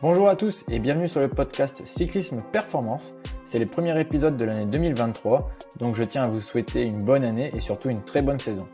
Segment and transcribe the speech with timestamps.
[0.00, 3.12] Bonjour à tous et bienvenue sur le podcast Cyclisme Performance.
[3.44, 7.24] C'est le premier épisode de l'année 2023, donc je tiens à vous souhaiter une bonne
[7.24, 8.68] année et surtout une très bonne saison.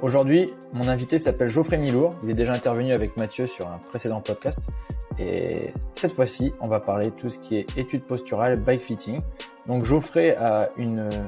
[0.00, 4.20] Aujourd'hui, mon invité s'appelle Geoffrey Milour, il est déjà intervenu avec Mathieu sur un précédent
[4.20, 4.60] podcast
[5.18, 9.22] et cette fois-ci, on va parler tout ce qui est études posturales, bike fitting.
[9.66, 10.68] Donc Geoffrey a,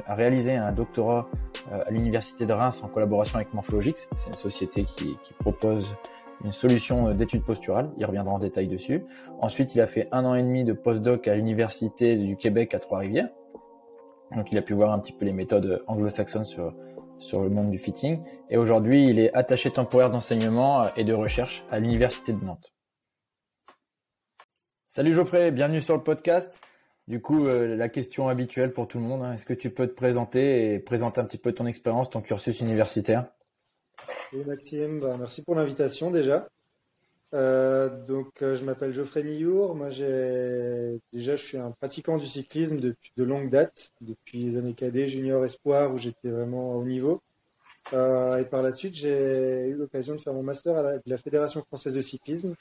[0.07, 1.27] réalisé un doctorat
[1.73, 5.89] euh, à l'université de Reims en collaboration avec Morphologix, c'est une société qui propose
[6.45, 7.91] une solution euh, d'études posturales.
[7.99, 9.05] Il reviendra en détail dessus.
[9.41, 12.79] Ensuite, il a fait un an et demi de postdoc à l'université du Québec à
[12.79, 13.29] Trois-Rivières.
[14.35, 17.79] Donc, il a pu voir un petit peu les méthodes anglo-saxonnes sur le monde du
[17.79, 18.23] fitting.
[18.50, 22.72] Et aujourd'hui, il est attaché temporaire d'enseignement euh, et de recherche à l'université de Nantes.
[24.91, 26.61] Salut Geoffrey, bienvenue sur le podcast.
[27.09, 29.86] Du coup, euh, la question habituelle pour tout le monde, hein, est-ce que tu peux
[29.86, 33.27] te présenter et présenter un petit peu ton expérience, ton cursus universitaire?
[34.47, 36.48] Maxime, bah, merci pour l'invitation déjà.
[37.34, 39.75] Euh, donc, euh, je m'appelle Geoffrey Millour.
[39.75, 44.56] Moi, j'ai déjà, je suis un pratiquant du cyclisme depuis de longue date, depuis les
[44.58, 47.22] années cadets, junior, espoir, où j'étais vraiment au niveau.
[47.92, 51.62] Euh, et par la suite, j'ai eu l'occasion de faire mon master à la, Fédération
[51.62, 52.55] française de cyclisme,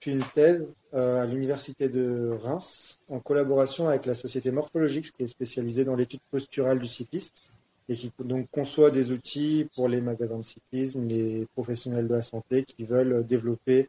[0.00, 5.28] puis une thèse à l'université de Reims, en collaboration avec la société Morphologix, qui est
[5.28, 7.52] spécialisée dans l'étude posturale du cycliste
[7.88, 12.22] et qui donc conçoit des outils pour les magasins de cyclisme, les professionnels de la
[12.22, 13.88] santé qui veulent développer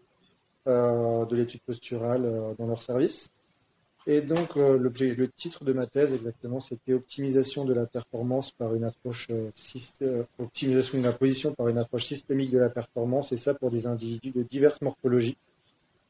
[0.67, 3.29] euh, de l'étude posturale euh, dans leur service.
[4.05, 8.51] Et donc euh, l'objet, le titre de ma thèse exactement, c'était optimisation de la performance
[8.51, 9.29] par une approche
[10.39, 13.87] optimisation de la position par une approche systémique de la performance, et ça pour des
[13.87, 15.37] individus de diverses morphologies.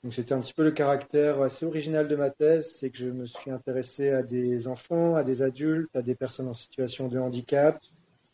[0.07, 3.09] Donc c'était un petit peu le caractère assez original de ma thèse, c'est que je
[3.09, 7.19] me suis intéressé à des enfants, à des adultes, à des personnes en situation de
[7.19, 7.83] handicap,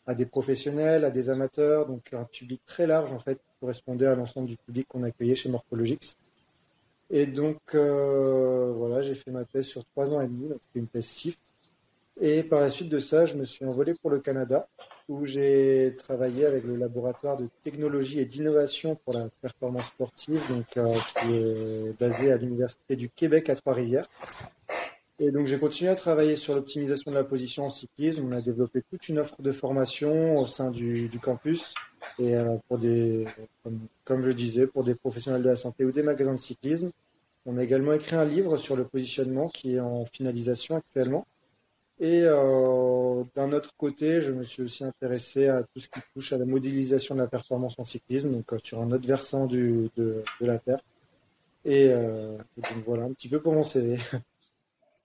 [0.06, 4.06] à des professionnels, à des amateurs, donc un public très large en fait qui correspondait
[4.06, 6.14] à l'ensemble du public qu'on accueillait chez Morphologix.
[7.10, 10.86] Et donc euh, voilà, j'ai fait ma thèse sur trois ans et demi, donc une
[10.86, 11.36] thèse CIF.
[12.20, 14.68] Et par la suite de ça, je me suis envolé pour le Canada,
[15.08, 20.76] où j'ai travaillé avec le laboratoire de technologie et d'innovation pour la performance sportive, donc
[20.76, 24.08] euh, qui est basé à l'université du Québec à Trois-Rivières.
[25.20, 28.28] Et donc j'ai continué à travailler sur l'optimisation de la position en cyclisme.
[28.30, 31.74] On a développé toute une offre de formation au sein du, campus
[32.18, 33.24] et euh, pour des,
[34.04, 36.90] comme, je disais, pour des professionnels de la santé ou des magasins de cyclisme.
[37.46, 41.26] On a également écrit un livre sur le positionnement qui est en finalisation actuellement.
[42.04, 46.34] Et euh, d'un autre côté, je me suis aussi intéressé à tout ce qui touche
[46.34, 49.88] à la modélisation de la performance en cyclisme, donc euh, sur un autre versant de,
[49.96, 50.80] de la Terre.
[51.64, 53.96] Et, euh, et, donc voilà un petit peu pour mon CV.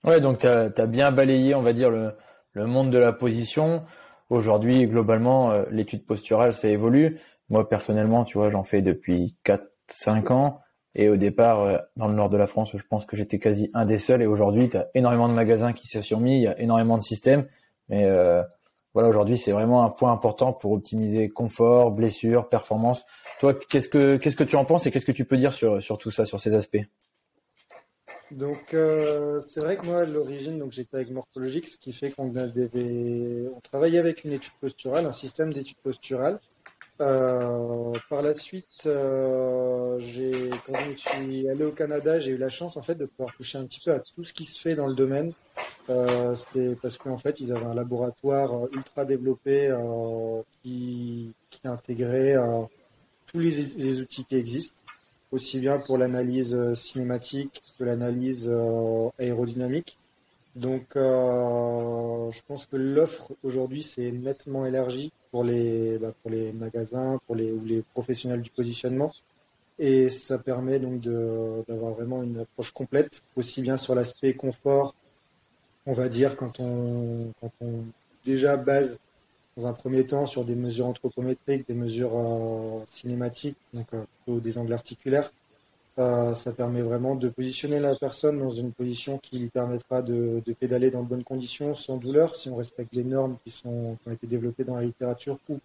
[0.04, 2.12] Ouais, donc tu as, bien balayé, on va dire, le,
[2.54, 3.84] le monde de la position.
[4.30, 7.20] Aujourd'hui, globalement, l'étude posturale, ça évolue.
[7.50, 10.62] Moi, personnellement, tu vois, j'en fais depuis 4-5 ans.
[10.94, 13.70] Et au départ, euh, dans le nord de la France, je pense que j'étais quasi
[13.74, 14.22] un des seuls.
[14.22, 16.98] Et aujourd'hui, tu as énormément de magasins qui se sont mis, il y a énormément
[16.98, 17.46] de systèmes.
[17.88, 18.42] Mais euh,
[18.92, 23.04] voilà, aujourd'hui, c'est vraiment un point important pour optimiser confort, blessure, performance.
[23.38, 25.80] Toi, qu'est-ce que qu'est-ce que tu en penses et qu'est-ce que tu peux dire sur
[25.80, 26.84] sur tout ça, sur ces aspects?
[28.30, 32.10] Donc, euh, c'est vrai que moi, à l'origine, donc j'étais avec Morphologix, ce qui fait
[32.10, 32.70] qu'on avait,
[33.54, 36.38] on travaillait avec une étude posturale, un système d'étude posturale.
[37.00, 39.98] Euh, par la suite, euh,
[40.66, 43.56] quand je suis allé au Canada, j'ai eu la chance en fait de pouvoir toucher
[43.56, 45.32] un petit peu à tout ce qui se fait dans le domaine.
[45.88, 49.74] Euh, c'était parce qu'en fait, ils avaient un laboratoire ultra développé
[50.62, 51.34] qui,
[51.64, 52.36] intégrait
[53.26, 54.80] tous les, les, outils qui existent,
[55.32, 58.50] aussi bien pour l'analyse cinématique que l'analyse
[59.18, 59.96] aérodynamique.
[60.54, 67.20] Donc, je pense que l'offre aujourd'hui s'est nettement élargie pour les, bah, pour les magasins,
[67.26, 69.12] pour les, ou les professionnels du positionnement.
[69.78, 74.94] Et ça permet donc d'avoir vraiment une approche complète, aussi bien sur l'aspect confort,
[75.86, 77.84] on va dire, quand on, quand on
[78.24, 79.00] déjà base
[79.56, 84.58] dans un premier temps sur des mesures anthropométriques, des mesures euh, cinématiques, donc euh, des
[84.58, 85.32] angles articulaires,
[86.34, 90.90] ça permet vraiment de positionner la personne dans une position qui lui permettra de, pédaler
[90.90, 94.26] dans de bonnes conditions, sans douleur, si on respecte les normes qui, sont, ont été
[94.26, 95.58] développées dans la littérature ou,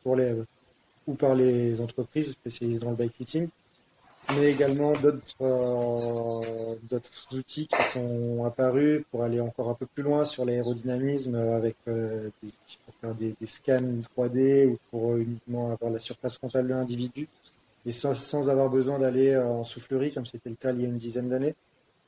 [1.13, 3.47] par les entreprises spécialisées dans le bike fitting,
[4.33, 6.97] mais également d'autres euh,
[7.31, 12.29] outils qui sont apparus pour aller encore un peu plus loin sur l'aérodynamisme avec euh,
[12.41, 13.81] des outils pour faire des, des, scans
[14.17, 17.27] 3D ou pour uniquement avoir la surface frontale de l'individu
[17.85, 20.87] et sans, avoir besoin d'aller euh, en soufflerie comme c'était le cas il y a
[20.87, 21.55] une dizaine d'années.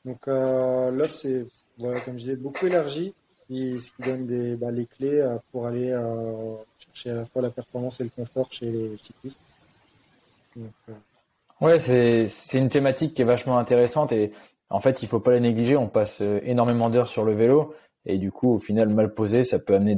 [0.04, 1.46] Donc euh, l'offre, c'est,
[1.78, 3.14] voilà, comme je disais, beaucoup élargi,
[3.50, 7.42] et ce qui donne bah, les clés euh, pour aller euh, chercher à la fois
[7.42, 9.40] la performance et le confort chez les cyclistes.
[10.56, 10.70] Donc.
[11.60, 14.32] Ouais, c'est, une thématique qui est vachement intéressante et
[14.70, 15.76] En fait, il faut pas les négliger.
[15.76, 17.74] On passe énormément d'heures sur le vélo
[18.06, 19.94] et du coup, au final, mal posé, ça peut amener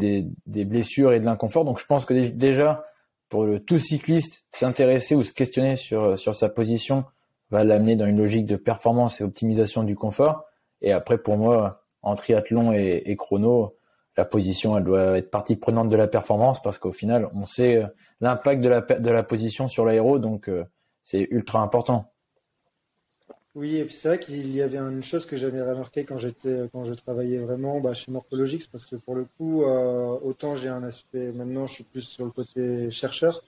[0.46, 1.64] des blessures et de l'inconfort.
[1.64, 2.84] Donc, je pense que déjà,
[3.30, 7.04] pour le tout cycliste, s'intéresser ou se questionner sur, sur sa position
[7.50, 10.44] va l'amener dans une logique de performance et optimisation du confort.
[10.82, 13.76] Et après, pour moi, en triathlon et, et chrono,
[14.16, 17.76] la position, elle doit être partie prenante de la performance parce qu'au final, on sait
[17.76, 17.86] euh,
[18.20, 20.64] l'impact de la, de la position sur l'aéro, donc euh,
[21.04, 22.12] c'est ultra important.
[23.56, 26.68] Oui, et puis c'est vrai qu'il y avait une chose que j'avais remarqué quand j'étais,
[26.72, 30.68] quand je travaillais vraiment bah, chez Morphologix, parce que pour le coup, euh, autant j'ai
[30.68, 33.42] un aspect, maintenant je suis plus sur le côté chercheur,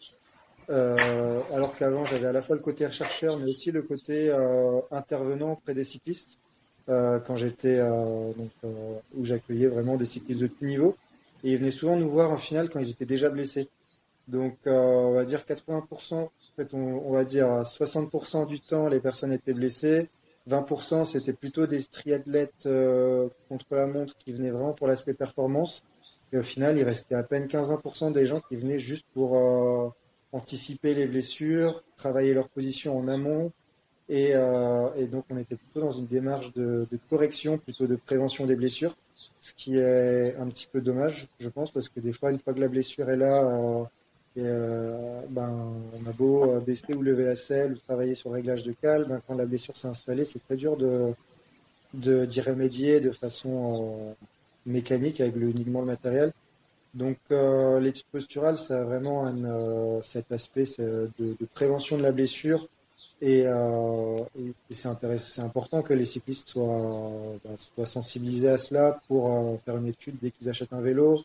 [0.70, 4.80] euh, alors qu'avant j'avais à la fois le côté chercheur, mais aussi le côté euh,
[4.90, 6.40] intervenant près des cyclistes,
[6.88, 8.50] quand j'étais donc
[9.14, 10.96] où j'accueillais vraiment des cyclistes de tout niveau,
[11.44, 13.68] et ils venaient souvent nous voir en finale quand ils étaient déjà blessés.
[14.26, 19.32] Donc on va dire 80% fait, on, va dire à 60% du temps, les personnes
[19.32, 20.08] étaient blessées.
[20.48, 25.82] 20% c'était plutôt des triathlètes euh, contre la montre qui venaient vraiment pour l'aspect performance.
[26.32, 29.88] Et au final, il restait à peine 15-20% des gens qui venaient juste pour euh,
[30.32, 33.52] anticiper les blessures, travailler leur position en amont.
[34.08, 37.96] Et, euh, et, donc, on était plutôt dans une démarche de, de, correction plutôt de
[37.96, 38.96] prévention des blessures,
[39.40, 42.52] ce qui est un petit peu dommage, je pense, parce que des fois, une fois
[42.52, 43.88] que la blessure est là,
[44.38, 48.36] euh, ben, on a beau euh, baisser ou lever la selle ou travailler sur le
[48.36, 51.14] réglage de cale, ben, quand la blessure s'est installée, c'est très dur de
[51.94, 54.12] d'y remédier de façon euh,
[54.64, 56.32] mécanique avec uniquement le matériel.
[56.94, 59.32] Donc l'étude posturale, ça a vraiment
[60.02, 62.68] cet aspect de, prévention de la blessure
[63.22, 63.46] et,
[64.70, 67.10] c'est important que les cyclistes soient,
[67.44, 71.24] ben, soient sensibilisés à cela pour faire une étude dès qu'ils achètent un vélo,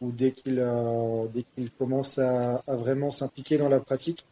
[0.00, 4.24] ou dès qu'il euh, dès qu'il commence à, vraiment s'impliquer dans la pratique.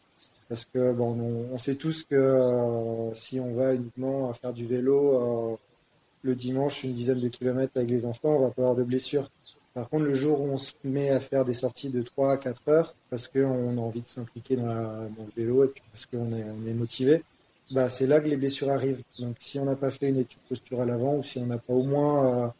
[0.49, 5.51] Parce que bon, on, sait tous que euh, si on va uniquement faire du vélo
[5.51, 5.55] euh,
[6.21, 9.29] le dimanche une dizaine de kilomètres avec les enfants, on va pas avoir de blessures.
[9.73, 12.37] Par contre, le jour où on se met à faire des sorties de 3 à
[12.37, 16.31] 4 heures, parce qu'on a envie de s'impliquer dans, le vélo et puis parce qu'on
[16.31, 17.23] est, on est motivé,
[17.71, 19.03] bah, c'est là que les blessures arrivent.
[19.19, 21.73] Donc, si on n'a pas fait une étude posturale avant ou si on n'a pas
[21.73, 22.53] au moins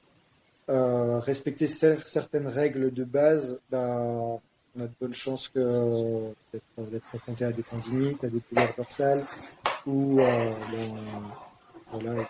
[0.70, 7.52] euh, respecter certaines règles de base, bah, on a de bonnes chances d'être confronté à
[7.52, 9.24] des tendinites, à des douleurs dorsales,
[9.86, 10.52] ou euh,
[11.92, 12.28] voilà,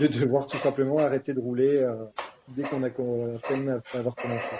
[0.00, 2.04] de devoir tout simplement arrêter de rouler euh,
[2.48, 4.52] dès qu'on a à peine après avoir commencé.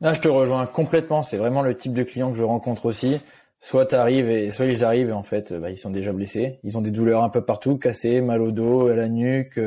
[0.00, 1.22] Là, je te rejoins complètement.
[1.22, 3.20] C'est vraiment le type de client que je rencontre aussi
[3.64, 6.76] soit t'arrives et soit ils arrivent et en fait bah, ils sont déjà blessés, ils
[6.76, 9.58] ont des douleurs un peu partout, cassés, mal au dos, à la nuque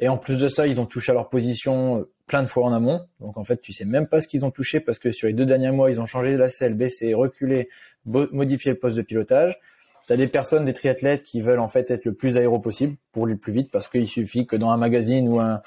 [0.00, 2.72] et en plus de ça ils ont touché à leur position plein de fois en
[2.72, 3.06] amont.
[3.20, 5.34] Donc en fait tu sais même pas ce qu'ils ont touché parce que sur les
[5.34, 7.68] deux derniers mois ils ont changé de la selle, baissé, reculé,
[8.06, 9.58] modifié le poste de pilotage.
[10.06, 13.26] T'as des personnes, des triathlètes qui veulent en fait être le plus aéro possible pour
[13.26, 15.62] aller plus vite parce qu'il suffit que dans un magazine ou un,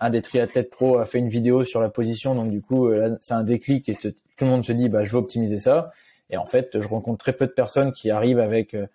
[0.00, 3.16] un des triathlètes pro a fait une vidéo sur la position donc du coup euh,
[3.20, 5.92] c'est un déclic et tout le monde se dit bah je veux optimiser ça
[6.32, 8.86] et en fait, je rencontre très peu de personnes qui arrivent avec euh,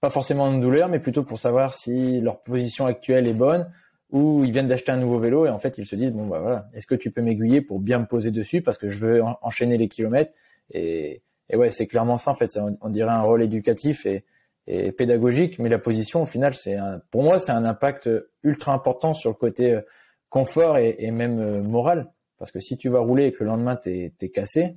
[0.00, 3.70] pas forcément une douleur, mais plutôt pour savoir si leur position actuelle est bonne
[4.12, 6.40] ou ils viennent d'acheter un nouveau vélo et en fait ils se disent bon bah
[6.40, 9.22] voilà, est-ce que tu peux m'aiguiller pour bien me poser dessus parce que je veux
[9.42, 10.32] enchaîner les kilomètres?
[10.72, 14.24] Et, et ouais c'est clairement ça en fait, on, dirait un rôle éducatif et,
[14.66, 16.76] et pédagogique, mais la position au final c'est
[17.10, 18.08] pour moi c'est un impact
[18.42, 19.80] ultra important sur le côté euh,
[20.28, 22.10] confort et, et même euh, moral.
[22.38, 24.76] Parce que si tu vas rouler et que le lendemain t'es es cassé,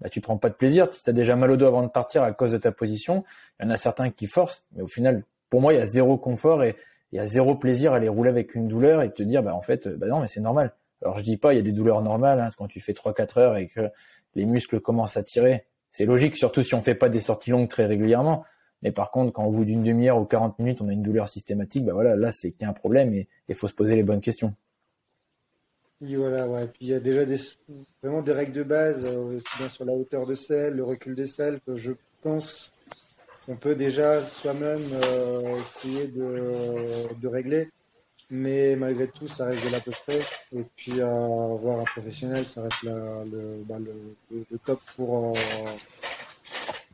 [0.00, 0.92] bah, tu prends pas de plaisir.
[0.92, 3.24] Si tu as déjà mal au dos avant de partir à cause de ta position,
[3.58, 5.86] il y en a certains qui forcent, mais au final, pour moi, il y a
[5.86, 6.76] zéro confort et
[7.12, 9.54] il y a zéro plaisir à aller rouler avec une douleur et te dire, bah
[9.54, 10.74] en fait, bah non, mais c'est normal.
[11.02, 13.38] Alors je dis pas, il y a des douleurs normales hein, quand tu fais 3-4
[13.38, 13.90] heures et que
[14.34, 15.66] les muscles commencent à tirer.
[15.92, 18.44] C'est logique, surtout si on fait pas des sorties longues très régulièrement.
[18.82, 21.28] Mais par contre, quand au bout d'une demi-heure ou 40 minutes, on a une douleur
[21.28, 23.96] systématique, bah voilà, là c'est qu'il y a un problème et il faut se poser
[23.96, 24.54] les bonnes questions.
[26.00, 26.66] Oui, voilà, ouais.
[26.66, 27.24] Puis il y a déjà
[28.02, 31.14] vraiment des règles de base, euh, aussi bien sur la hauteur de selle, le recul
[31.14, 32.72] des selles, que je pense
[33.50, 37.68] qu'on peut déjà soi-même euh, essayer de, régler.
[38.30, 40.20] Mais malgré tout, ça reste de l'à peu près.
[40.54, 42.84] Et puis, euh, voir un professionnel, ça reste
[43.66, 45.40] bah, le, top pour, euh,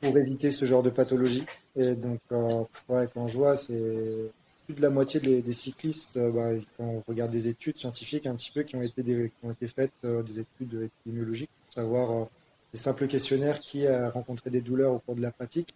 [0.00, 1.44] pour éviter ce genre de pathologie.
[1.76, 4.32] Et donc, euh, ouais, quand je vois, c'est
[4.64, 8.50] plus de la moitié des, cyclistes, bah, quand on regarde des études scientifiques un petit
[8.50, 9.28] peu qui ont été,
[9.66, 12.28] faites, des études épidémiologiques, pour savoir
[12.72, 15.74] des simples questionnaires qui a rencontré des douleurs au cours de la pratique,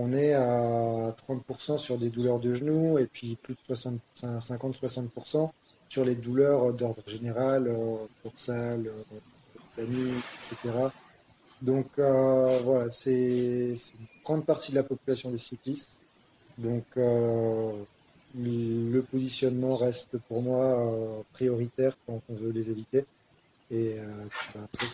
[0.00, 5.50] on est à 30% sur des douleurs de genoux et puis plus de 50-60%
[5.88, 7.68] sur les douleurs d'ordre général,
[8.22, 8.92] dorsal,
[9.76, 10.72] nuque, etc.
[11.62, 15.98] Donc voilà, c'est une grande partie de la population des cyclistes.
[16.58, 17.80] Donc le
[19.10, 23.04] positionnement reste pour moi prioritaire quand on veut les éviter.
[23.70, 23.96] Et
[24.54, 24.86] bah, après,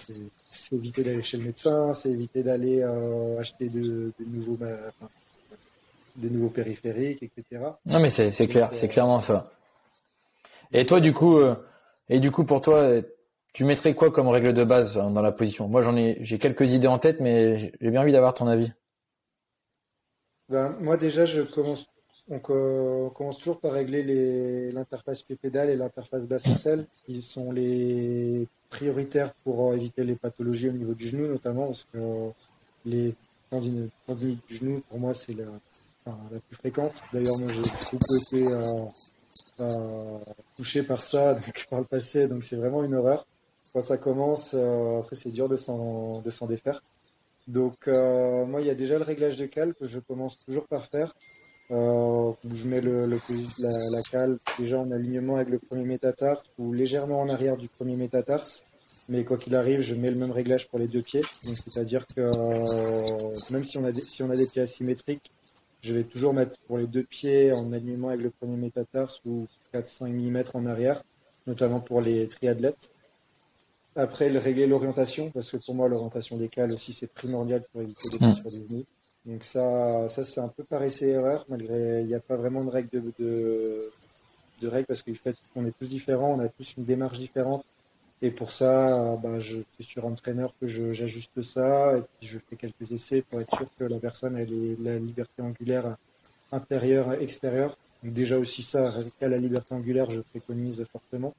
[0.50, 2.82] c'est éviter d'aller chez le médecin, c'est éviter d'aller
[3.38, 4.76] acheter de, nouveaux, bah,
[6.16, 7.62] des nouveaux périphériques, etc.
[7.86, 9.50] Non, mais c'est clair, c'est clairement ça.
[10.72, 11.38] Et toi, du coup,
[12.08, 13.00] et du coup, pour toi,
[13.54, 15.68] tu mettrais quoi comme règle de base dans la position?
[15.68, 18.72] Moi, j'en ai, j'ai quelques idées en tête, mais j'ai bien envie d'avoir ton avis.
[20.48, 21.86] Ben, moi, déjà, je commence,
[22.30, 29.74] on, commence toujours par régler l'interface pied-pédale et l'interface bassin-selle, qui sont les prioritaires pour
[29.74, 32.30] éviter les pathologies au niveau du genou, notamment parce que
[32.86, 33.14] les
[33.50, 35.46] tendinites du genou, pour moi, c'est la,
[36.48, 37.02] plus fréquente.
[37.12, 38.84] D'ailleurs, moi, j'ai beaucoup été euh,
[39.60, 40.18] euh,
[40.56, 43.26] touché par ça donc, par le passé, donc c'est vraiment une horreur
[43.74, 46.82] quand ça commence, euh, après c'est dur de s'en, défaire.
[47.48, 50.66] Donc euh, moi il y a déjà le réglage de cale que je commence toujours
[50.68, 51.14] par faire.
[51.70, 53.18] Euh, où je mets le, le
[53.58, 57.68] la, la, cale déjà en alignement avec le premier métatarse ou légèrement en arrière du
[57.68, 58.66] premier métatarse.
[59.08, 61.22] Mais quoi qu'il arrive, je mets le même réglage pour les deux pieds.
[61.44, 65.30] Donc c'est-à-dire que euh, même si on a des, si on a des pieds asymétriques,
[65.80, 69.46] je vais toujours mettre pour les deux pieds en alignement avec le premier métatarse ou
[69.72, 71.02] 4-5 mm en arrière,
[71.46, 72.90] notamment pour les triathlètes.
[73.96, 77.82] Après, le régler l'orientation, parce que pour moi, l'orientation des cales aussi, c'est primordial pour
[77.82, 78.82] éviter des blessures mm.
[79.26, 82.62] Donc ça, ça c'est un peu par essai erreur, malgré il n'y a pas vraiment
[82.62, 83.92] de règle de, de,
[84.60, 87.64] de règles parce qu'en fait, on est tous différents, on a tous une démarche différente.
[88.22, 92.56] Et pour ça, bah, je suis sur entraîneur que j'ajuste ça et puis je fais
[92.56, 94.46] quelques essais pour être sûr que la personne ait
[94.80, 95.96] la liberté angulaire
[96.52, 97.76] intérieure extérieure.
[98.02, 101.34] Donc déjà aussi ça, à la liberté angulaire, je préconise fortement.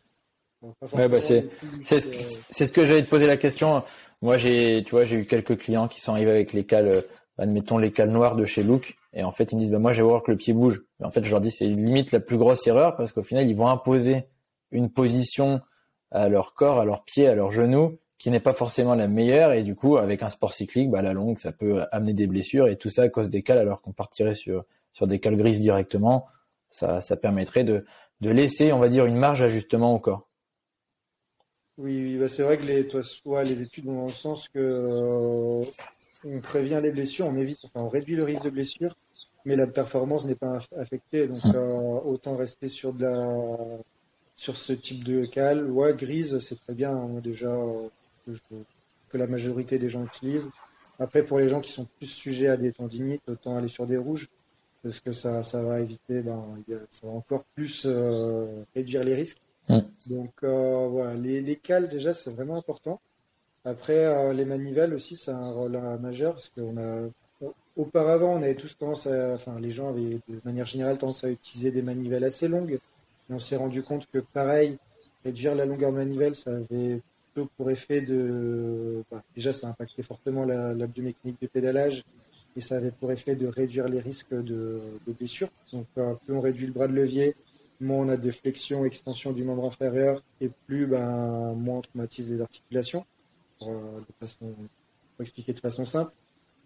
[0.94, 1.48] Ouais, bah c'est
[1.84, 3.84] c'est ce, ce, que j'allais te poser la question.
[4.22, 7.02] Moi, j'ai tu vois, j'ai eu quelques clients qui sont arrivés avec les cales, euh,
[7.38, 9.94] admettons les cales noires de chez Look, et en fait ils me disent bah moi
[9.94, 10.84] j'ai voir que le pied bouge.
[11.04, 13.56] en fait, je leur dis c'est limite la plus grosse erreur parce qu'au final ils
[13.56, 14.26] vont imposer
[14.72, 15.62] une position
[16.12, 19.52] à leur corps, à leurs pieds, à leurs genoux qui n'est pas forcément la meilleure
[19.52, 22.68] et du coup avec un sport cyclique, bah la longue ça peut amener des blessures
[22.68, 24.64] et tout ça à cause des cales alors qu'on partirait sur
[24.94, 26.28] sur des cales grises directement,
[26.70, 27.86] ça ça permettrait de
[28.22, 30.30] de laisser on va dire une marge d'ajustement au corps.
[31.78, 35.66] Oui, bah c'est vrai que les, toi, les études dans le sens que euh,
[36.26, 38.96] on prévient les blessures, on évite, enfin, on réduit le risque de blessure,
[39.46, 41.28] mais la performance n'est pas affectée.
[41.28, 43.38] Donc, euh, autant rester sur de la,
[44.36, 45.70] sur ce type de cale.
[45.70, 47.88] Ouais, grise, c'est très bien, hein, déjà, euh,
[49.10, 50.50] que, la majorité des gens utilisent.
[51.00, 53.98] Après, pour les gens qui sont plus sujets à des tendinites, autant aller sur des
[53.98, 54.28] rouges,
[54.84, 56.44] parce que ça, ça va éviter, ben,
[56.90, 57.88] ça va encore plus
[58.76, 59.40] réduire les risques.
[59.70, 59.80] Mm.
[60.08, 63.00] Donc euh, voilà, les, les, cales déjà c'est vraiment important.
[63.66, 67.10] Après euh, les manivelles aussi c'est un rôle majeur parce qu'on a
[67.76, 71.30] auparavant on avait tous tendance à, enfin les gens avaient de manière générale tendance à
[71.30, 72.74] utiliser des manivelles assez longues.
[73.30, 74.78] Et on s'est rendu compte que pareil
[75.24, 77.02] réduire la longueur de manivelle ça avait
[77.34, 82.04] plutôt pour effet de bah, déjà ça impactait fortement la, la biomécanique du pédalage
[82.56, 84.80] et ça avait pour effet de réduire les risques de,
[85.20, 85.50] blessures.
[85.74, 87.36] Donc euh, plus on réduit le bras de levier
[87.80, 92.32] moins on a des flexions, extensions du membre inférieur, et plus ben, moins on traumatise
[92.32, 93.06] les articulations,
[93.60, 94.54] pour, euh, façon,
[95.16, 96.12] pour expliquer de façon simple.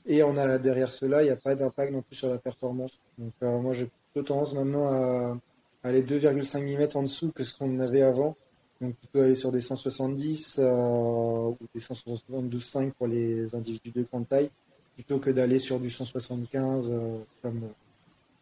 [0.05, 2.99] Et on a derrière cela, il n'y a pas d'impact non plus sur la performance.
[3.17, 5.37] Donc euh, moi j'ai plutôt tendance maintenant à,
[5.83, 8.35] aller 2,5 mm en dessous que ce qu'on avait avant.
[8.81, 14.27] Donc plutôt aller sur des 170 euh, ou des 172,5 pour les individus de grande
[14.27, 14.49] taille,
[14.95, 16.93] plutôt que d'aller sur du 175
[17.41, 17.69] comme,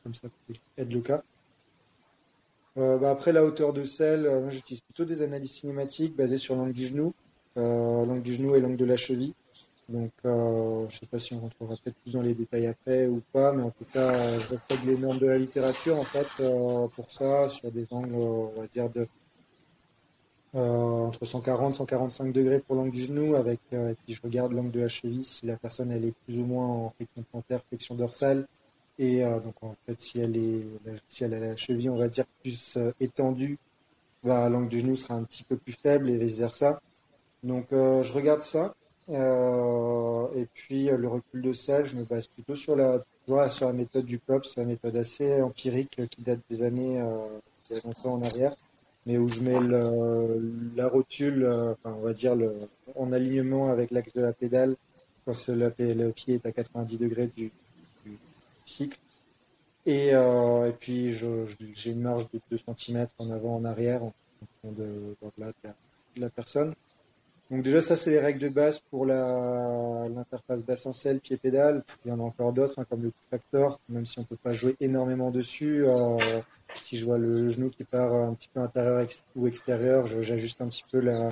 [0.04, 1.24] comme ça peut être le cas.
[3.04, 7.16] Après la hauteur de selle, j'utilise plutôt des analyses cinématiques basées sur l'angle du genou,
[7.58, 9.34] l'angle du genou et l'angle de la cheville.
[9.90, 13.22] Donc euh, je sais pas si on rentrera peut-être plus dans les détails après ou
[13.32, 16.28] pas, mais en tout cas je respecte les normes de la littérature en fait
[16.96, 19.08] pour ça sur des angles on va dire de
[20.54, 24.82] entre 140 145 degrés pour l'angle du genou avec et puis je regarde l'angle de
[24.82, 28.46] la cheville si la personne elle est plus ou moins en flexion plantaire, flexion dorsale
[29.00, 30.64] et euh, donc en fait, si elle est,
[31.08, 33.58] si elle a la cheville, on va dire plus euh, étendue,
[34.24, 36.82] bah, l'angle du genou sera un petit peu plus faible et vice versa.
[37.44, 38.76] Donc euh, je regarde ça.
[39.10, 43.04] et puis le recul de selle, je me base plutôt sur la,
[43.50, 47.02] sur la méthode du COPS, la méthode assez empirique qui date des années
[47.86, 48.54] longtemps en arrière,
[49.06, 49.60] mais où je mets
[50.76, 52.36] la rotule, enfin, on va dire
[52.96, 54.76] en alignement avec l'axe de la pédale
[55.28, 57.52] quand le, le pied est à 90 degrés du,
[58.66, 58.98] cycle.
[59.86, 64.14] Et, euh, puis j'ai une marge de 2 cm en avant, en arrière, en
[64.62, 65.16] fonction de,
[66.18, 66.74] la, personne.
[67.50, 71.84] Donc déjà ça c'est les règles de base pour l'interface bassin-selle, pied-pédale.
[72.06, 74.54] Il y en a encore d'autres, hein, comme le factor, même si on peut pas
[74.54, 75.86] jouer énormément dessus.
[75.86, 76.18] Euh,
[76.76, 80.68] si je vois le genou qui part un petit peu intérieur ou extérieur, j'ajuste un
[80.68, 81.30] petit peu la,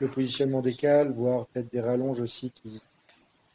[0.00, 2.82] le positionnement des cales, voire peut-être des rallonges aussi, qui,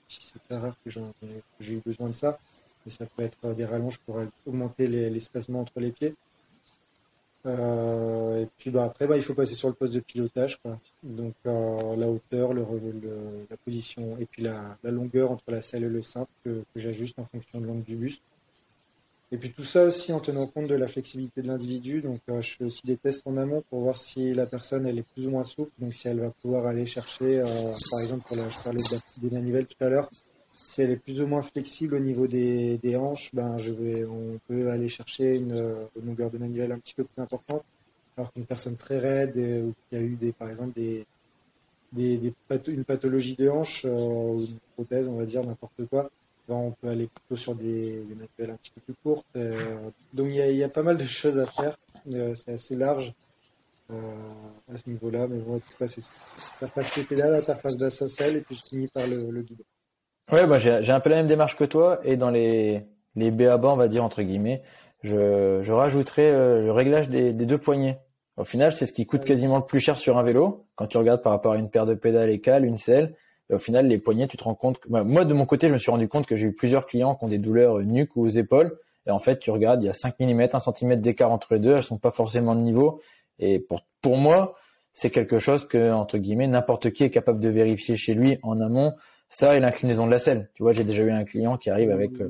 [0.08, 2.40] si c'est rare que j'ai eu besoin de ça,
[2.86, 6.16] mais ça peut être des rallonges pour augmenter l'espacement entre les pieds.
[7.46, 10.58] Euh, et puis bah, après, bah, il faut passer sur le poste de pilotage.
[10.62, 10.80] Quoi.
[11.04, 12.66] Donc euh, la hauteur, le,
[13.50, 17.26] la position et puis la, longueur entre la selle et le cintre que, j'ajuste en
[17.26, 18.22] fonction de l'angle du buste.
[19.32, 22.02] Et puis tout ça aussi en tenant compte de la flexibilité de l'individu.
[22.02, 24.98] Donc euh, je fais aussi des tests en amont pour voir si la personne elle
[24.98, 25.72] est plus ou moins souple.
[25.80, 27.42] Donc si elle va pouvoir aller chercher,
[27.92, 28.82] par exemple, pour je parlais
[29.18, 30.10] des manivelles tout à l'heure,
[30.70, 33.58] si elle est plus ou moins flexible au niveau des, des hanches, ben
[34.08, 37.64] on peut aller chercher une, une, longueur de manivelle un petit peu plus importante.
[38.18, 41.06] Alors qu'une personne très raide euh, ou qui a eu des, par exemple des,
[42.68, 46.12] une pathologie de hanche ou une prothèse, on va dire n'importe quoi,
[46.50, 49.26] on peut aller plutôt sur des, des manuels un petit peu plus courtes.
[49.36, 51.78] Euh, donc il y, a, pas mal de choses à faire.
[52.14, 53.14] Euh, c'est assez large
[53.92, 53.96] euh,
[54.72, 55.28] à ce niveau-là.
[55.28, 56.04] Mais bon, en tout cas, c'est
[56.62, 59.62] interface pédale, interface basse à selle, et puis je finis par le, guide.
[60.32, 62.00] Ouais, bah, j'ai un peu la même démarche que toi.
[62.04, 62.84] Et dans les,
[63.16, 64.62] les BABA, on va dire, entre guillemets,
[65.04, 68.00] je, je rajouterai le réglage des, des deux poignets.
[68.38, 70.66] Au final, c'est ce qui coûte quasiment le plus cher sur un vélo.
[70.76, 73.16] Quand tu regardes par rapport à une paire de pédales et cales, une selle,
[73.52, 75.74] au final, les poignets, tu te rends compte que, bah, moi, de mon côté, je
[75.74, 78.26] me suis rendu compte que j'ai eu plusieurs clients qui ont des douleurs nuque ou
[78.26, 78.78] aux épaules.
[79.08, 81.60] Et en fait, tu regardes, il y a 5 mm, 1 cm d'écart entre les
[81.60, 81.76] deux.
[81.76, 83.02] Elles sont pas forcément de niveau.
[83.40, 84.56] Et pour, pour moi,
[84.94, 88.62] c'est quelque chose que, entre guillemets, n'importe qui est capable de vérifier chez lui en
[88.62, 88.94] amont.
[89.30, 90.50] Ça et l'inclinaison de la selle.
[90.56, 92.30] Tu vois, j'ai déjà eu un client qui arrive avec euh,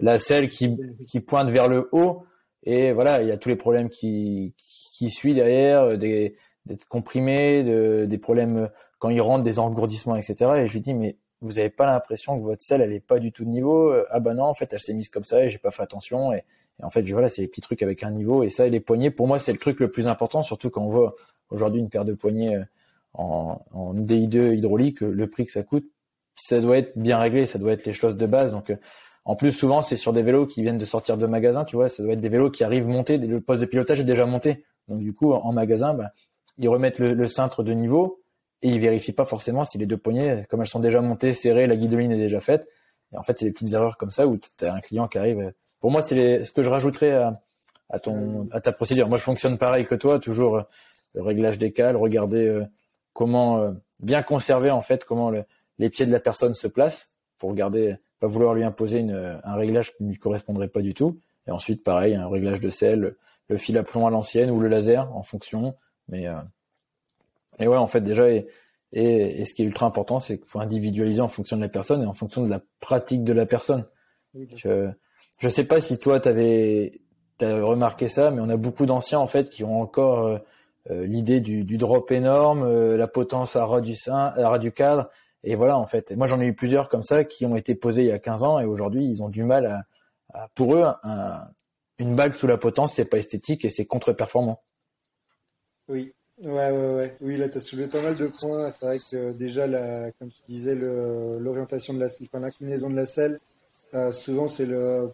[0.00, 2.24] la selle qui, qui pointe vers le haut.
[2.64, 4.54] Et voilà, il y a tous les problèmes qui,
[4.92, 8.68] qui suivent derrière, euh, des, d'être comprimé, de, des problèmes
[8.98, 10.34] quand il rentre, des engourdissements, etc.
[10.58, 13.20] Et je lui dis, mais vous avez pas l'impression que votre selle, elle est pas
[13.20, 15.48] du tout de niveau Ah bah non, en fait, elle s'est mise comme ça et
[15.48, 16.32] j'ai pas fait attention.
[16.32, 16.44] Et,
[16.82, 18.42] en fait, voilà, c'est les petits trucs avec un niveau.
[18.42, 20.82] Et ça, et les poignets, pour moi, c'est le truc le plus important, surtout quand
[20.82, 21.14] on voit
[21.50, 22.64] aujourd'hui une paire de poignets euh,
[23.14, 25.84] en, en DI2 hydraulique, le prix que ça coûte,
[26.36, 28.52] ça doit être bien réglé, ça doit être les choses de base.
[28.52, 28.76] Donc, euh,
[29.24, 31.88] en plus, souvent, c'est sur des vélos qui viennent de sortir de magasin, tu vois,
[31.88, 34.64] ça doit être des vélos qui arrivent montés, le poste de pilotage est déjà monté.
[34.88, 36.10] Donc, du coup, en magasin, bah,
[36.58, 38.20] ils remettent le, cintre de niveau,
[38.62, 41.66] et ils vérifient pas forcément si les deux poignées, comme elles sont déjà montées, serrées,
[41.66, 42.66] la guidoline est déjà faite.
[43.12, 45.18] Et en fait, c'est des petites erreurs comme ça où tu as un client qui
[45.18, 45.52] arrive.
[45.80, 48.00] Pour moi, c'est ce que je rajouterais à,
[48.60, 49.08] ta procédure.
[49.08, 50.62] Moi, je fonctionne pareil que toi, toujours euh,
[51.14, 52.64] le réglage des cales, regarder euh,
[53.12, 55.44] comment euh, bien conserver en fait comment le,
[55.78, 59.54] les pieds de la personne se placent pour regarder, pas vouloir lui imposer une, un
[59.54, 61.18] réglage qui ne lui correspondrait pas du tout.
[61.46, 63.16] Et ensuite, pareil, un réglage de sel,
[63.48, 65.74] le fil à plomb à l'ancienne ou le laser en fonction.
[66.08, 66.28] Mais
[67.58, 68.46] et ouais, en fait, déjà, et,
[68.92, 72.02] et, ce qui est ultra important, c'est qu'il faut individualiser en fonction de la personne
[72.02, 73.84] et en fonction de la pratique de la personne.
[74.34, 74.90] je,
[75.38, 77.00] je sais pas si toi, tu avais
[77.40, 80.38] as remarqué ça, mais on a beaucoup d'anciens, en fait, qui ont encore euh,
[80.90, 84.58] euh, l'idée du, du, drop énorme, euh, la potence à ras du sein, à ras
[84.58, 85.08] du cadre.
[85.44, 86.10] Et voilà, en fait.
[86.10, 88.18] Et moi, j'en ai eu plusieurs comme ça qui ont été posés il y a
[88.18, 89.84] 15 ans et aujourd'hui, ils ont du mal à,
[90.34, 91.48] à pour eux, un,
[91.98, 94.62] une bague sous la potence, c'est pas esthétique et c'est contre-performant.
[95.88, 96.12] Oui,
[96.44, 97.16] Ouais, ouais, ouais.
[97.20, 98.70] Oui, là, tu as soulevé pas mal de points.
[98.70, 102.96] C'est vrai que déjà, la, comme tu disais, l'orientation de la selle, enfin, l'inclinaison de
[102.96, 103.38] la selle,
[103.94, 105.10] euh, souvent, c'est le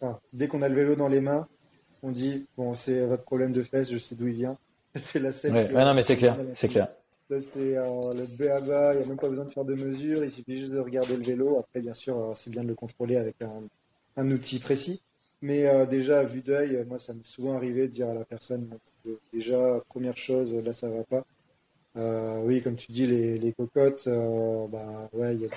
[0.00, 1.48] enfin, dès qu'on a le vélo dans les mains,
[2.02, 4.56] on dit, bon, c'est votre problème de fesses, je sais d'où il vient.
[4.94, 5.52] c'est la selle.
[5.52, 6.88] Ouais, ouais non, mais c'est clair, c'est clair.
[7.30, 9.64] Là, c'est euh, le B à bas, il n'y a même pas besoin de faire
[9.64, 11.58] de mesures, il suffit juste de regarder le vélo.
[11.60, 13.36] Après, bien sûr, euh, c'est bien de le contrôler avec
[14.16, 15.00] un, outil précis.
[15.40, 18.24] Mais euh, déjà, à vue d'œil, moi, ça m'est souvent arrivé de dire à la
[18.24, 18.68] personne,
[19.32, 21.24] déjà, première chose, là, ça va pas.
[21.96, 25.50] Euh, oui, comme tu dis, les, cocottes, euh, bah, il y a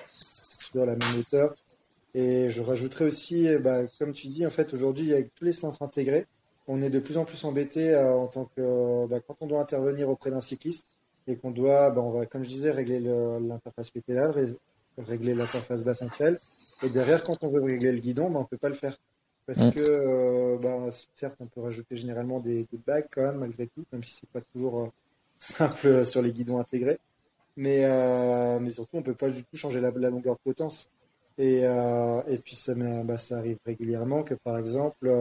[0.60, 1.56] sur la même hauteur.
[2.14, 5.82] Et je rajouterais aussi, bah, comme tu dis, en fait, aujourd'hui, avec tous les centres
[5.82, 6.28] intégrés,
[6.68, 10.10] on est de plus en plus embêté en tant que, bah, quand on doit intervenir
[10.10, 14.34] auprès d'un cycliste et qu'on doit, bah, on va, comme je disais, régler l'interface pédale,
[14.98, 16.40] régler l'interface basse actuelle.
[16.84, 18.98] Et derrière, quand on veut régler le guidon, bah, on peut pas le faire
[19.46, 19.72] parce mm.
[19.72, 23.84] que, euh, bah, certes, on peut rajouter généralement des, des, bagues quand même, malgré tout,
[23.92, 24.88] même si c'est pas toujours euh,
[25.40, 27.00] simple sur les guidons intégrés.
[27.56, 30.90] Mais, euh, mais surtout, on peut pas du tout changer la, la longueur de potence.
[31.38, 35.12] Et, et puis, ça, bah, ça arrive régulièrement que, par exemple,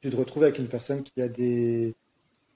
[0.00, 1.94] tu te retrouves avec une personne qui a des,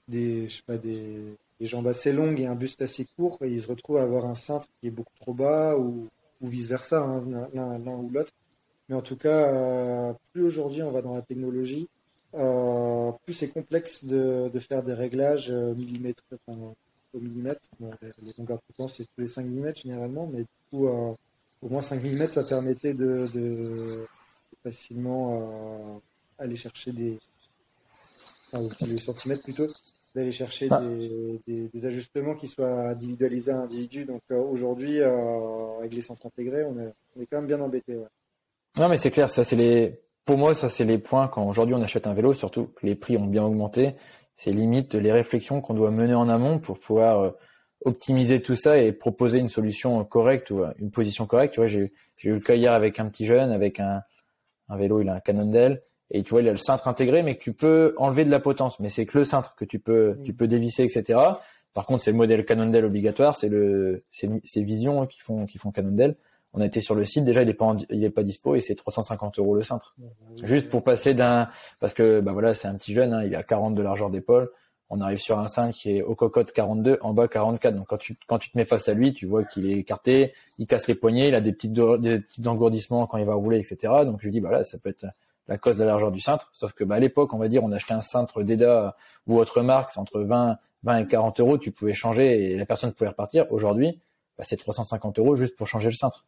[0.07, 3.49] des, je sais pas, des, des jambes assez longues et un buste assez court, et
[3.49, 6.07] il se retrouve à avoir un cintre qui est beaucoup trop bas, ou,
[6.41, 8.33] ou vice versa, hein, l'un ou l'autre.
[8.89, 11.89] Mais en tout cas, euh, plus aujourd'hui on va dans la technologie,
[12.35, 17.61] euh, plus c'est complexe de, de, faire des réglages euh, millimètres, au millimètre.
[17.79, 21.17] Bon, les longueurs de c'est tous les 5 mm généralement, mais du coup, au
[21.69, 24.05] moins 5 mm, ça permettait de,
[24.63, 26.01] facilement
[26.39, 27.19] aller chercher des,
[28.53, 29.67] enfin, le centimètre plutôt,
[30.17, 30.81] d'aller chercher ah.
[31.47, 34.05] des, des, ajustements qui soient individualisés à l'individu.
[34.05, 37.95] Donc aujourd'hui, avec les centres intégrés, on est, on est quand même bien embêté.
[37.95, 38.07] Ouais.
[38.77, 40.01] Non, mais c'est clair, ça c'est les.
[40.25, 42.95] Pour moi, ça c'est les points quand aujourd'hui on achète un vélo, surtout que les
[42.95, 43.95] prix ont bien augmenté.
[44.35, 47.33] C'est limite les réflexions qu'on doit mener en amont pour pouvoir
[47.85, 51.53] optimiser tout ça et proposer une solution correcte ou une position correcte.
[51.53, 51.91] Tu vois, j'ai
[52.23, 54.01] eu le cas hier avec un petit jeune, avec un,
[54.69, 57.35] un vélo, il a un Cannondale, et tu vois, il a le cintre intégré, mais
[57.35, 58.79] que tu peux enlever de la potence.
[58.79, 61.19] Mais c'est que le cintre que tu peux, tu peux dévisser, etc.
[61.73, 65.71] Par contre, c'est le modèle Cannondale obligatoire, c'est le, c'est Vision qui font, qui font
[65.71, 66.15] Cannondale.
[66.53, 68.61] On a été sur le site, déjà, il est pas, il est pas dispo et
[68.61, 69.95] c'est 350 euros le cintre.
[70.43, 73.43] Juste pour passer d'un, parce que, bah voilà, c'est un petit jeune, hein, il a
[73.43, 74.49] 40 de largeur d'épaule
[74.89, 77.75] on arrive sur un 5 qui est au cocotte 42, en bas 44.
[77.75, 80.33] Donc quand tu, quand tu te mets face à lui, tu vois qu'il est écarté,
[80.57, 83.57] il casse les poignets, il a des petites, des petits engourdissements quand il va rouler,
[83.59, 83.77] etc.
[84.05, 85.05] Donc je lui dis, bah là, ça peut être
[85.47, 86.49] la cause de la largeur du cintre.
[86.53, 88.95] Sauf que bah, à l'époque, on va dire, on achetait un cintre d'EDA
[89.27, 92.65] ou autre marque, c'est entre 20, 20 et 40 euros, tu pouvais changer et la
[92.65, 93.45] personne pouvait repartir.
[93.51, 93.99] Aujourd'hui,
[94.37, 96.25] bah, c'est 350 euros juste pour changer le cintre.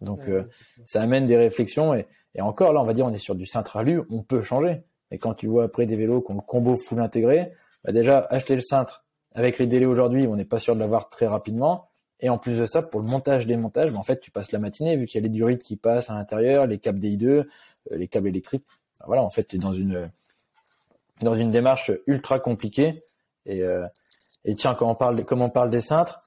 [0.00, 0.44] Donc euh,
[0.84, 3.46] ça amène des réflexions et, et encore là, on va dire, on est sur du
[3.46, 4.82] cintre alu, on peut changer.
[5.10, 7.52] Et quand tu vois après des vélos qui ont le combo full intégré,
[7.84, 11.08] bah, déjà, acheter le cintre avec les délais aujourd'hui, on n'est pas sûr de l'avoir
[11.08, 11.88] très rapidement.
[12.20, 14.58] Et en plus de ça, pour le montage démontage, bah, en fait, tu passes la
[14.58, 17.44] matinée vu qu'il y a les durites qui passent à l'intérieur, les câbles DI2, euh,
[17.90, 18.66] les câbles électriques.
[19.06, 20.10] Voilà, en fait, tu es dans une
[21.20, 23.04] dans une démarche ultra compliquée.
[23.46, 23.86] Et, euh,
[24.44, 26.22] et tiens, quand on parle, comme on parle des cintres,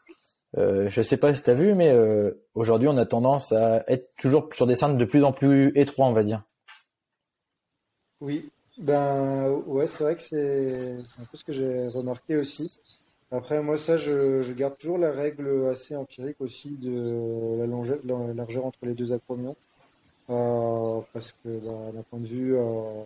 [0.57, 3.83] euh, je sais pas si tu as vu, mais euh, aujourd'hui, on a tendance à
[3.87, 6.43] être toujours sur des cintres de plus en plus étroits, on va dire.
[8.21, 12.79] Oui, ben ouais, c'est vrai que c'est un peu ce que j'ai remarqué aussi.
[13.31, 17.67] Après, moi, ça, je, garde toujours la règle assez empirique aussi de la,
[18.25, 19.55] la largeur entre les deux acromions.
[20.29, 23.03] Euh, parce que bah, d'un point de vue euh,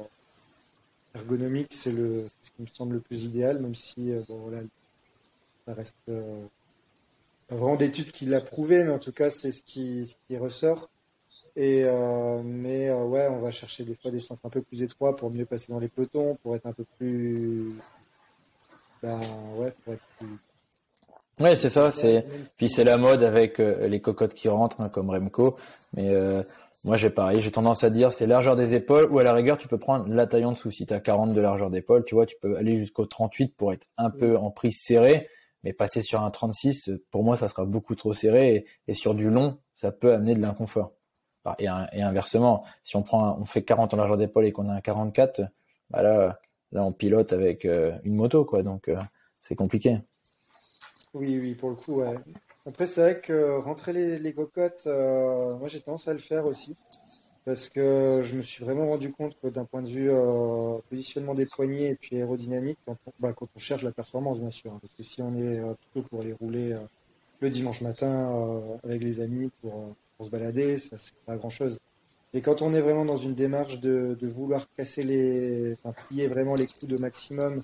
[1.16, 4.60] ergonomique, c'est le ce qui me semble le plus idéal, même si euh, bon, voilà,
[5.66, 6.12] ça reste
[7.50, 10.90] vraiment d'études qui l'a prouvé, mais en tout cas, c'est ce qui, ce qui ressort.
[11.56, 11.84] Et
[12.44, 15.46] mais ouais, on va chercher des fois des centres un peu plus étroits pour mieux
[15.46, 17.74] passer dans les pelotons, pour être un peu plus.
[19.02, 19.20] Ben,
[19.56, 20.38] ouais, pour être plus.
[21.40, 21.90] Ouais, c'est ça.
[21.90, 22.26] C'est
[22.58, 25.58] puis c'est la mode avec euh, les cocottes qui rentrent hein, comme Remco.
[25.96, 26.10] Mais
[26.84, 29.58] moi j'ai pareil, j'ai tendance à dire c'est largeur des épaules ou à la rigueur
[29.58, 30.72] tu peux prendre la taille en dessous.
[30.72, 33.74] Si tu as 40 de largeur d'épaule, tu vois, tu peux aller jusqu'au 38 pour
[33.74, 35.30] être un peu en prise serrée.
[35.64, 39.30] Mais passer sur un 36, pour moi, ça sera beaucoup trop serré et sur du
[39.30, 40.92] long, ça peut amener de l'inconfort.
[41.60, 44.82] Et, inversement, si on prend, on fait 40 en largeur d'épaule et qu'on a un
[44.82, 45.42] 44,
[45.90, 46.40] bah là,
[46.72, 48.64] là, on pilote avec euh, une moto, quoi.
[48.64, 48.98] Donc, euh,
[49.42, 50.00] c'est compliqué.
[51.14, 52.16] Oui, oui, pour le coup, ouais.
[52.66, 56.46] Après, c'est vrai que rentrer les, les cocottes, euh, moi, j'ai tendance à le faire
[56.46, 56.76] aussi.
[57.46, 60.10] Parce que je me suis vraiment rendu compte que d'un point de vue
[60.90, 64.50] positionnement des poignets et puis aérodynamique, quand on, bah, quand on cherche la performance, bien
[64.50, 64.72] sûr.
[64.80, 65.60] Parce que si on est
[65.92, 66.74] plutôt pour aller rouler
[67.42, 71.80] le dimanche matin avec les amis pour se balader, ça c'est pas grand chose.
[72.34, 76.56] Et quand on est vraiment dans une démarche de, vouloir casser les, enfin, plier vraiment
[76.56, 77.62] les coups de maximum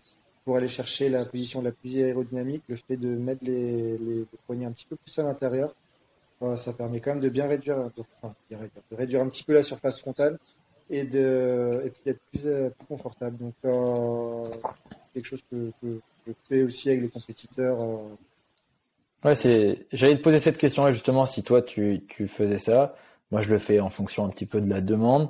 [0.50, 4.72] pour aller chercher la position la plus aérodynamique, le fait de mettre les, poignets un
[4.72, 5.76] petit peu plus à l'intérieur,
[6.42, 8.58] euh, ça permet quand même de bien réduire, de,
[8.92, 10.40] réduire un petit peu la surface frontale
[10.90, 13.38] et de et puis d'être plus, euh, plus, confortable.
[13.38, 14.44] Donc euh,
[15.14, 17.78] quelque chose que, je fais aussi avec les compétiteurs
[19.24, 19.86] Ouais, c'est.
[19.92, 22.96] J'allais te poser cette question-là justement si toi tu, tu faisais ça.
[23.30, 25.30] Moi, je le fais en fonction un petit peu de la demande.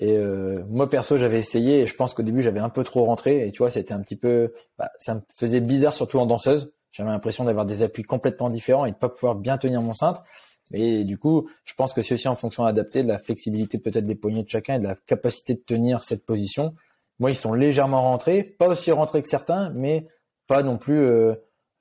[0.00, 3.04] Et euh, moi perso, j'avais essayé et je pense qu'au début j'avais un peu trop
[3.04, 6.26] rentré et tu vois, c'était un petit peu, bah, ça me faisait bizarre surtout en
[6.26, 6.74] danseuse.
[6.90, 10.24] J'avais l'impression d'avoir des appuis complètement différents et de pas pouvoir bien tenir mon cintre.
[10.70, 14.06] Mais du coup, je pense que c'est aussi en fonction adaptée de la flexibilité peut-être
[14.06, 16.74] des poignets de chacun et de la capacité de tenir cette position.
[17.18, 20.06] Moi, ils sont légèrement rentrés, pas aussi rentrés que certains, mais
[20.46, 21.34] pas non plus euh,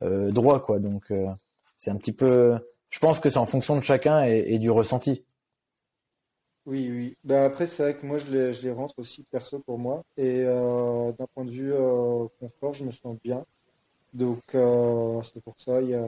[0.03, 0.79] euh, droit quoi.
[0.79, 1.25] Donc euh,
[1.77, 2.57] c'est un petit peu.
[2.89, 5.23] Je pense que c'est en fonction de chacun et, du ressenti.
[6.69, 7.17] Oui, oui.
[7.23, 10.03] Ben après, c'est vrai que moi, je les, rentre aussi perso pour moi.
[10.17, 13.43] Et euh, d'un point de vue euh, confort, je me sens bien.
[14.13, 15.81] Donc, euh, c'est pour ça.
[15.81, 16.05] Il y a,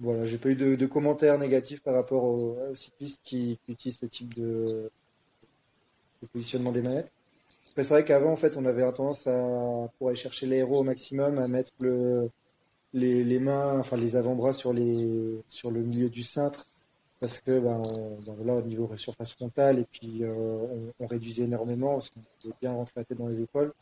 [0.00, 4.34] voilà, j'ai pas eu de, commentaires négatifs par rapport aux, cyclistes qui, utilisent ce type
[4.34, 4.90] de,
[6.22, 7.10] de positionnement des manettes.
[7.70, 10.84] Après, c'est vrai qu'avant, en fait, on avait tendance à, pour aller chercher l'aéro au
[10.84, 12.28] maximum, à mettre le,
[12.92, 16.66] les, les, mains, enfin les avant-bras sur, les, sur le milieu du cintre,
[17.20, 17.82] parce que ben,
[18.44, 22.72] là, au niveau surface frontale, et puis euh, on, réduisait énormément, parce qu'on pouvait bien
[22.72, 23.72] rentrer la tête dans les épaules.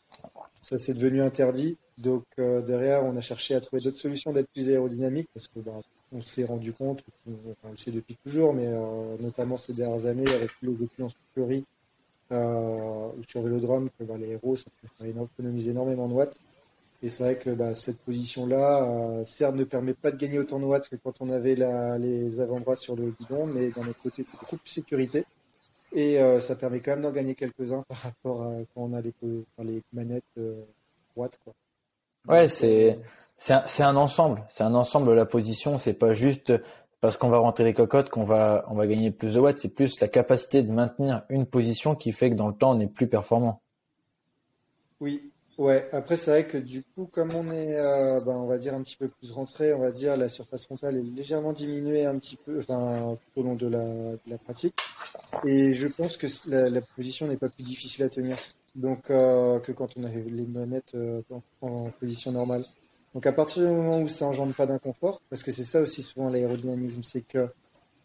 [0.61, 1.77] Ça, c'est devenu interdit.
[1.97, 5.59] Donc euh, derrière, on a cherché à trouver d'autres solutions d'être plus aérodynamique, parce que
[5.59, 10.05] ben, on s'est rendu compte, on, le sait depuis toujours, mais euh, notamment ces dernières
[10.07, 11.09] années avec l'eau de en
[12.29, 14.65] ou sur vélodrome que bah, les héros, ça
[14.99, 16.37] peut économiser énormément de watts.
[17.03, 20.59] Et c'est vrai que bah, cette position-là, euh, certes, ne permet pas de gagner autant
[20.59, 24.01] de watts que quand on avait la, les avant-bras sur le guidon, mais d'un autre
[24.01, 25.25] côté, c'est beaucoup plus sécurité.
[25.93, 29.01] Et euh, ça permet quand même d'en gagner quelques-uns par rapport à quand on a
[29.01, 29.13] les,
[29.63, 30.63] les manettes euh,
[31.15, 31.39] watts.
[31.43, 31.53] Quoi.
[32.27, 32.99] Ouais, c'est
[33.49, 34.43] un, un, ensemble.
[34.49, 35.77] C'est un ensemble la position.
[35.77, 36.51] C'est pas juste
[36.99, 39.59] parce qu'on va rentrer les cocottes qu'on va on va gagner plus de watts.
[39.59, 42.79] C'est plus la capacité de maintenir une position qui fait que dans le temps on
[42.79, 43.61] est plus performant.
[44.99, 48.59] Oui, Ouais, après c'est vrai que du coup, comme on est, euh, ben, on va
[48.59, 52.05] dire un petit peu plus rentré, on va dire la surface frontale est légèrement diminuée
[52.05, 54.75] un petit peu, enfin tout au long de la, pratique.
[55.45, 58.37] Et je pense que la, position n'est pas plus difficile à tenir,
[58.75, 61.21] donc euh, que quand on a les manettes euh,
[61.61, 62.63] en, position normale.
[63.15, 66.03] Donc à partir du moment où ça engendre pas d'inconfort, parce que c'est ça aussi
[66.03, 67.49] souvent l'aérodynamisme, c'est que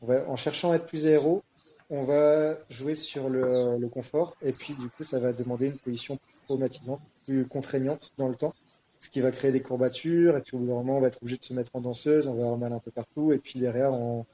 [0.09, 1.43] en cherchant à être plus aéro,
[1.91, 6.19] on va jouer sur le, confort, et puis du coup ça va demander une position
[6.47, 8.53] traumatisante plus contraignante dans le temps,
[9.01, 11.23] ce qui va créer des courbatures, et puis au bout d'un moment, on va être
[11.23, 13.59] obligé de se mettre en danseuse, on va avoir mal un peu partout, et puis
[13.59, 14.25] derrière, on...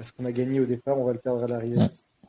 [0.00, 1.80] ce qu'on a gagné au départ, on va le perdre à l'arrivée.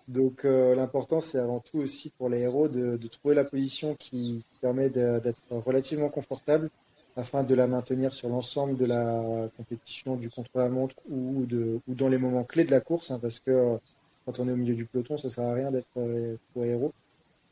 [0.08, 3.96] Donc euh, l'important, c'est avant tout aussi pour les héros de, de trouver la position
[3.96, 6.70] qui permet d'être relativement confortable
[7.16, 12.10] afin de la maintenir sur l'ensemble de la compétition du contre-la-montre ou, de, ou dans
[12.10, 13.78] les moments clés de la course, hein, parce que euh,
[14.26, 16.92] quand on est au milieu du peloton, ça sert à rien d'être euh, pour héros.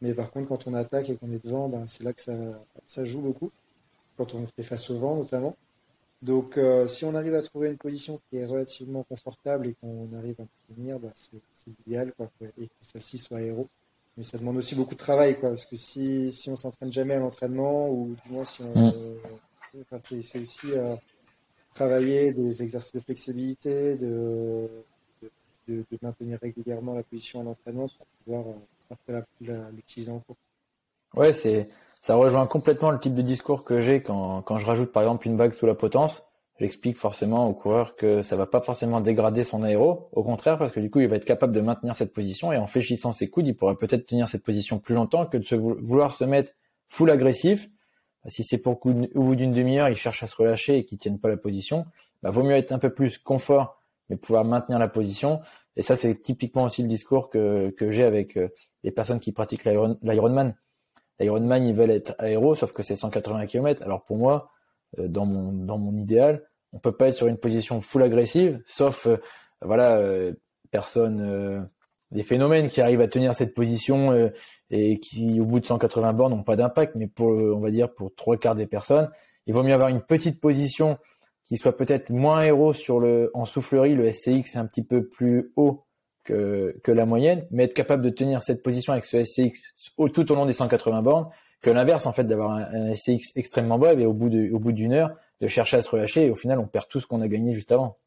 [0.01, 2.33] Mais par contre, quand on attaque et qu'on est devant, ben, c'est là que ça,
[2.85, 3.51] ça, joue beaucoup.
[4.17, 5.55] Quand on fait face au vent, notamment.
[6.21, 10.09] Donc, euh, si on arrive à trouver une position qui est relativement confortable et qu'on
[10.17, 11.39] arrive à tenir, ben, c'est
[11.85, 13.67] idéal, quoi, et que celle-ci soit héros.
[14.17, 17.15] Mais ça demande aussi beaucoup de travail, quoi, parce que si, si on s'entraîne jamais
[17.15, 19.83] à l'entraînement, ou du moins si on, mm.
[20.21, 20.95] c'est aussi euh,
[21.73, 24.67] travailler des exercices de flexibilité, de,
[25.21, 25.31] de,
[25.67, 28.59] de, de maintenir régulièrement la position à l'entraînement pour pouvoir euh,
[28.91, 29.23] après
[30.09, 30.37] en cours.
[31.15, 31.67] Ouais, c'est
[32.01, 35.27] ça rejoint complètement le type de discours que j'ai quand, quand je rajoute par exemple
[35.27, 36.23] une bague sous la potence.
[36.59, 40.71] J'explique forcément au coureur que ça va pas forcément dégrader son aéro, au contraire parce
[40.71, 43.29] que du coup il va être capable de maintenir cette position et en fléchissant ses
[43.29, 46.53] coudes, il pourra peut-être tenir cette position plus longtemps que de se vouloir se mettre
[46.87, 47.67] full agressif.
[48.27, 51.19] Si c'est pour au bout d'une demi-heure, il cherche à se relâcher et qu'il tienne
[51.19, 51.85] pas la position,
[52.21, 55.41] bah, vaut mieux être un peu plus confort mais pouvoir maintenir la position.
[55.77, 58.49] Et ça, c'est typiquement aussi le discours que, que j'ai avec euh,
[58.83, 60.55] les personnes qui pratiquent l'Ironman.
[61.19, 63.83] L'Ironman, ils veulent être aéro, sauf que c'est 180 km.
[63.83, 64.51] Alors pour moi,
[64.99, 68.61] euh, dans mon, dans mon idéal, on peut pas être sur une position full agressive,
[68.65, 69.17] sauf euh,
[69.61, 70.33] voilà, euh,
[70.71, 71.69] personne,
[72.11, 74.31] des phénomènes qui arrivent à tenir cette position
[74.69, 76.95] et qui, au bout de 180 bornes, n'ont pas d'impact.
[76.95, 79.09] Mais pour, on va dire, pour trois quarts des personnes,
[79.47, 80.97] il vaut mieux avoir une petite position
[81.45, 83.95] qui soit peut-être moins aéro sur le, en soufflerie.
[83.95, 85.83] Le SCX c'est un petit peu plus haut
[86.31, 89.51] que, la moyenne, mais être capable de tenir cette position avec ce SCX
[90.13, 91.29] tout au long des 180 bornes,
[91.61, 94.71] que l'inverse en fait d'avoir un, SCX extrêmement bas et au bout de, au bout
[94.71, 97.21] d'une heure de chercher à se relâcher et au final on perd tout ce qu'on
[97.21, 97.97] a gagné juste avant.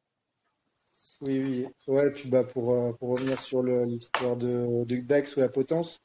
[1.21, 1.67] Oui, oui.
[1.87, 5.99] Ouais, puis bah pour, euh, pour revenir sur l'histoire de, de Bax ou la potence,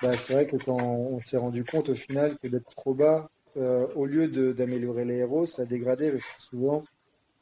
[0.00, 3.28] bah, c'est vrai que quand on s'est rendu compte au final que d'être trop bas,
[3.56, 6.82] euh, au lieu d'améliorer les héros, ça a dégradé parce que souvent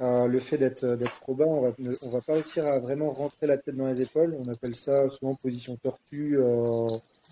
[0.00, 3.46] euh, le fait d'être trop bas, on va, on va pas réussir à vraiment rentrer
[3.46, 4.37] la tête dans les épaules.
[4.38, 6.88] On appelle ça souvent position tortue, euh,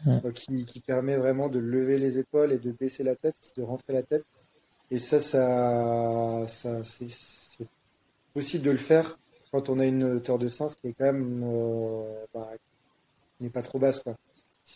[0.07, 3.63] euh, qui, qui, permet vraiment de lever les épaules et de baisser la tête, de
[3.63, 4.25] rentrer la tête.
[4.91, 7.67] Et ça, ça, ça c'est
[8.35, 9.19] possible de le faire
[9.53, 11.45] quand on a une hauteur de sens qui est quand même
[12.33, 12.51] bah,
[13.41, 14.01] n'est pas trop basse.
[14.01, 14.17] Quoi.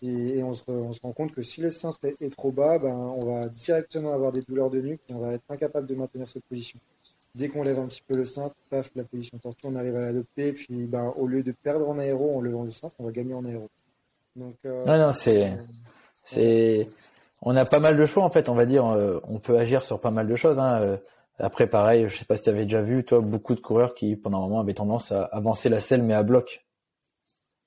[0.03, 2.95] Et on se, on se, rend compte que si le sens est, trop bas, ben,
[2.95, 6.29] on va directement avoir des douleurs de nuque et on va être incapable de maintenir
[6.29, 6.81] cette position
[7.35, 10.01] dès qu'on lève un petit peu le cintre, paf, la position tortue, on arrive à
[10.01, 10.53] l'adopter.
[10.53, 13.35] Puis, ben, au lieu de perdre en aéro en levant le cintre, on va gagner
[13.35, 13.69] en aéro.
[14.37, 15.57] Donc, euh, non, non, c'est,
[16.25, 16.89] c'est,
[17.43, 18.49] on a pas mal de choix en fait.
[18.49, 20.59] On va dire, euh, on peut agir sur pas mal de choses.
[20.59, 20.81] Hein.
[20.81, 20.97] Euh,
[21.39, 24.17] après, pareil, je sais pas si tu avais déjà vu, toi, beaucoup de coureurs qui,
[24.17, 26.65] pendant un moment, avaient tendance à avancer la selle mais à bloc.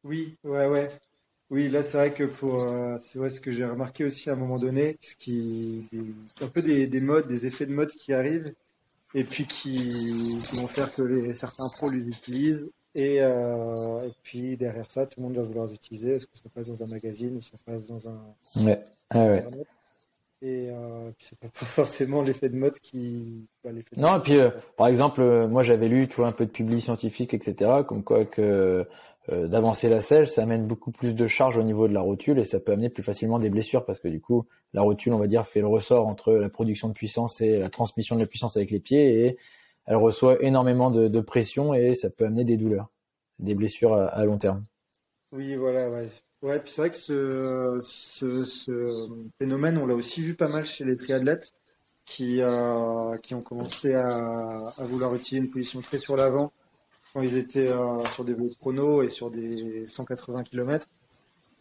[0.03, 0.89] Oui, ouais, ouais.
[1.49, 2.65] Oui, là, c'est vrai que pour,
[2.99, 5.87] c'est vrai ce que j'ai remarqué aussi à un moment donné, ce qui,
[6.41, 8.53] un peu des, des modes, des effets de mode qui arrivent
[9.13, 12.69] et puis qui, vont faire que les, certains pros les utilisent.
[12.95, 16.15] Et, euh, et, puis derrière ça, tout le monde va vouloir les utiliser.
[16.15, 18.35] Est-ce que ça passe dans un magazine ou ça passe dans un.
[18.55, 18.83] Ouais.
[19.09, 19.45] Ah ouais.
[20.41, 23.49] Et euh, c'est pas forcément l'effet de mode qui.
[23.95, 26.51] non, et puis euh, par exemple, euh, moi j'avais lu, tu vois, un peu de
[26.51, 28.87] public scientifique, etc., comme quoi que
[29.29, 32.39] euh, d'avancer la selle, ça amène beaucoup plus de charge au niveau de la rotule
[32.39, 35.17] et ça peut amener plus facilement des blessures parce que du coup, la rotule, on
[35.17, 38.27] va dire, fait le ressort entre la production de puissance et la transmission de la
[38.27, 39.37] puissance avec les pieds et
[39.85, 42.89] elle reçoit énormément de, pression et ça peut amener des douleurs,
[43.39, 44.63] des blessures à, long terme.
[45.33, 46.07] Oui, voilà, ouais.
[46.41, 49.09] Ouais, puis c'est vrai que ce
[49.39, 51.51] phénomène, on l'a aussi vu pas mal chez les triathlètes
[52.05, 56.53] qui, euh, qui ont commencé à, à vouloir utiliser une position très sur l'avant
[57.21, 60.87] ils étaient euh, sur des vols chrono et sur des 180 km.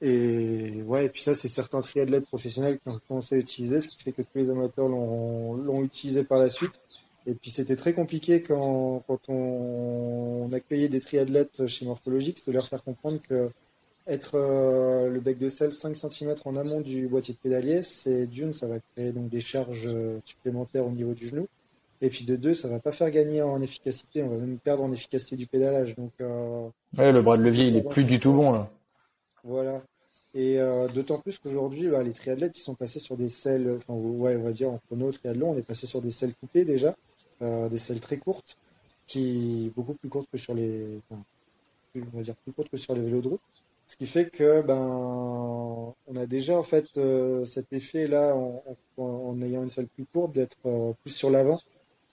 [0.02, 3.88] Et ouais, et puis ça, c'est certains triathlètes professionnels qui ont commencé à utiliser, ce
[3.88, 6.80] qui fait que tous les amateurs l'ont utilisé par la suite.
[7.26, 12.68] Et puis c'était très compliqué quand, quand on, accueillait des triathlètes chez Morphologics de leur
[12.68, 13.50] faire comprendre que
[14.06, 18.26] être euh, le bec de sel 5 cm en amont du boîtier de pédalier, c'est
[18.26, 19.90] d'une, ça va créer donc des charges
[20.24, 21.48] supplémentaires au niveau du genou.
[22.02, 24.82] Et puis de deux, ça va pas faire gagner en efficacité, on va même perdre
[24.82, 25.96] en efficacité du pédalage.
[25.96, 28.70] Donc, euh, ouais, le bras de levier, il est plus du tout bon là.
[29.44, 29.82] Voilà.
[30.34, 33.94] Et euh, d'autant plus qu'aujourd'hui, bah, les triathlètes, ils sont passés sur des selles, enfin,
[33.94, 36.94] ouais, on va dire en chrono, triathlon, on est passé sur des selles coupées déjà,
[37.40, 38.58] euh, des selles très courtes,
[39.06, 41.22] qui beaucoup plus courtes que sur les, enfin,
[41.94, 43.40] on va dire plus courtes que sur les vélos de route.
[43.86, 46.98] Ce qui fait que ben on a déjà en fait
[47.44, 48.64] cet effet là en,
[48.98, 50.58] en, ayant une selle plus courte d'être
[51.04, 51.60] plus sur l'avant.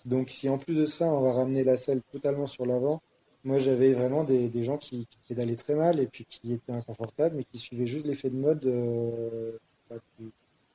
[0.06, 3.02] Donc si en plus de ça on va ramener la selle totalement sur l'avant,
[3.44, 7.36] moi j'avais vraiment des, gens qui, qui, pédalaient très mal et puis qui étaient inconfortables
[7.36, 9.58] mais qui suivaient juste l'effet de mode euh,
[9.90, 9.98] bah,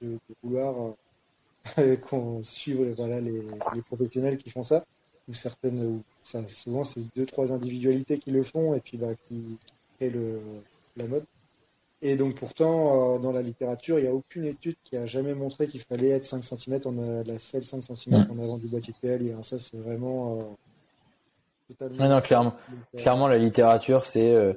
[0.02, 0.94] de, vouloir
[2.08, 3.42] qu'on suive voilà les,
[3.74, 4.84] les, professionnels qui font ça
[5.28, 9.14] ou certaines ou ça souvent c'est deux trois individualités qui le font et puis bah,
[9.28, 10.40] qui, qui créent le
[10.98, 11.24] la mode.
[12.00, 15.34] Et donc pourtant, euh, dans la littérature, il n'y a aucune étude qui a jamais
[15.34, 18.68] montré qu'il fallait être 5 cm, on a la selle 5 cm en avant du
[18.68, 19.36] boîtier de PL.
[19.42, 20.42] ça, c'est vraiment euh,
[21.68, 22.08] totalement...
[22.08, 22.54] non, clairement,
[22.96, 24.52] clairement, la littérature, c'est euh,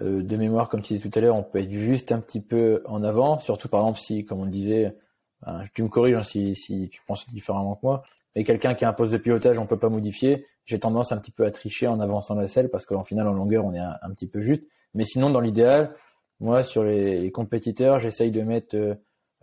[0.00, 2.82] de mémoire, comme tu disais tout à l'heure, on peut être juste un petit peu
[2.86, 4.96] en avant, surtout par exemple si, comme on disait,
[5.44, 8.02] ben, tu me corriges hein, si, si tu penses différemment que moi,
[8.34, 10.46] mais quelqu'un qui a un poste de pilotage, on peut pas modifier.
[10.64, 13.32] J'ai tendance un petit peu à tricher en avançant la selle parce qu'en final, en
[13.32, 14.62] longueur, on est un petit peu juste.
[14.94, 15.94] Mais sinon, dans l'idéal,
[16.40, 18.94] moi, sur les, compétiteurs, j'essaye de mettre euh,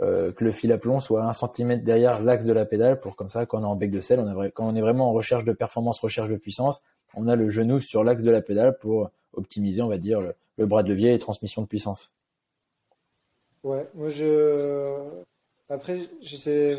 [0.01, 3.15] euh, que le fil à plomb soit un centimètre derrière l'axe de la pédale pour
[3.15, 5.43] comme ça, quand on est en bec de sel, quand on est vraiment en recherche
[5.43, 6.81] de performance, recherche de puissance,
[7.15, 10.21] on a le genou sur l'axe de la pédale pour optimiser, on va dire,
[10.57, 12.11] le, bras de levier et transmission de puissance.
[13.63, 14.95] Ouais, moi je.
[15.69, 16.77] Après, je sais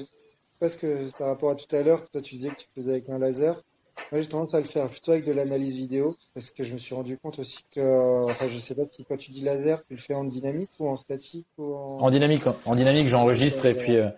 [0.58, 0.86] presque
[1.18, 3.62] par rapport à tout à l'heure, toi tu disais que tu faisais avec un laser.
[4.12, 6.78] Moi, j'ai tendance à le faire plutôt avec de l'analyse vidéo parce que je me
[6.78, 9.94] suis rendu compte aussi que, enfin, je sais pas si quand tu dis laser, tu
[9.94, 12.10] le fais en dynamique ou en statique ou en...
[12.10, 12.44] dynamique.
[12.66, 14.08] En dynamique, j'enregistre et puis euh,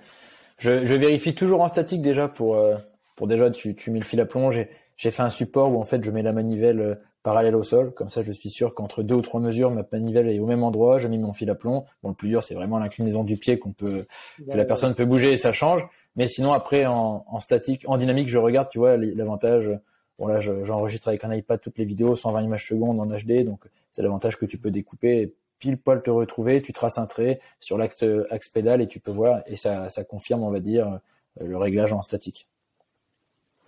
[0.59, 2.77] je, je, vérifie toujours en statique déjà pour euh,
[3.17, 4.51] pour déjà tu, tu mets le fil à plomb.
[4.51, 7.93] J'ai fait un support où en fait je mets la manivelle euh, parallèle au sol,
[7.93, 10.63] comme ça je suis sûr qu'entre deux ou trois mesures, ma manivelle est au même
[10.63, 11.85] endroit, j'ai mis mon fil à plomb.
[12.03, 14.07] Bon, le plus dur c'est vraiment l'inclinaison du pied qu'on peut
[14.39, 15.87] que la personne peut bouger et ça change.
[16.17, 19.71] Mais sinon, après, en, en, statique, en dynamique, je regarde, tu vois, l'avantage.
[20.19, 23.65] Bon, là, j'enregistre avec un iPad toutes les vidéos, 120 images secondes en HD, donc
[23.93, 27.41] c'est l'avantage que tu peux découper et pile poil te retrouver, tu traces un trait
[27.61, 30.99] sur l'axe axe pédale et tu peux voir, et ça, ça confirme, on va dire,
[31.41, 32.49] le réglage en statique.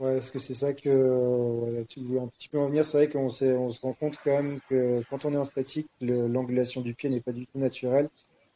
[0.01, 2.85] Ouais, parce que c'est ça que voilà, tu voulais un petit peu en venir.
[2.87, 5.89] C'est vrai qu'on on se rend compte quand même que quand on est en statique,
[6.01, 8.09] l'angulation du pied n'est pas du tout naturelle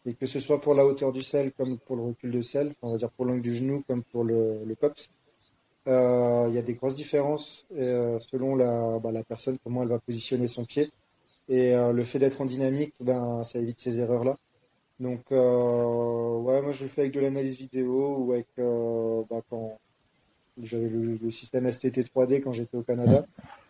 [0.06, 2.74] et que ce soit pour la hauteur du sel comme pour le recul de sel,
[2.82, 5.10] on va dire pour l'angle du genou comme pour le, le COPS,
[5.88, 9.88] euh, il y a des grosses différences euh, selon la, bah, la, personne, comment elle
[9.90, 10.90] va positionner son pied.
[11.48, 14.38] Et euh, le fait d'être en dynamique, ben, ça évite ces erreurs-là.
[15.00, 19.42] Donc, euh, ouais, moi je le fais avec de l'analyse vidéo ou avec euh, bah,
[19.50, 19.78] quand
[20.62, 23.26] j'avais le, le, système STT 3D quand j'étais au Canada.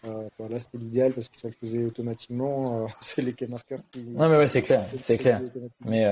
[0.06, 2.86] Euh, là, c'était l'idéal parce que ça le faisait automatiquement.
[3.00, 4.02] c'est les marqueurs qui.
[4.02, 5.42] Non, mais ouais, c'est clair, c'est clair.
[5.84, 6.06] Mais,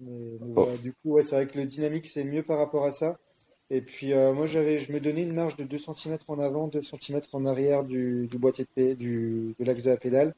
[0.00, 0.10] mais,
[0.56, 0.68] oh.
[0.82, 3.18] du coup, ouais, c'est vrai que le dynamique c'est mieux par rapport à ça.
[3.72, 6.68] Et puis euh, moi j'avais, je me donnais une marge de 2 cm en avant,
[6.68, 10.34] 2 cm en arrière du, du boîtier de, du, de l'axe de la pédale.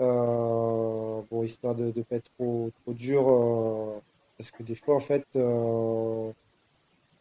[0.00, 4.00] Euh, bon, histoire de ne pas être trop, trop dur, euh,
[4.36, 6.32] parce que des fois en fait euh,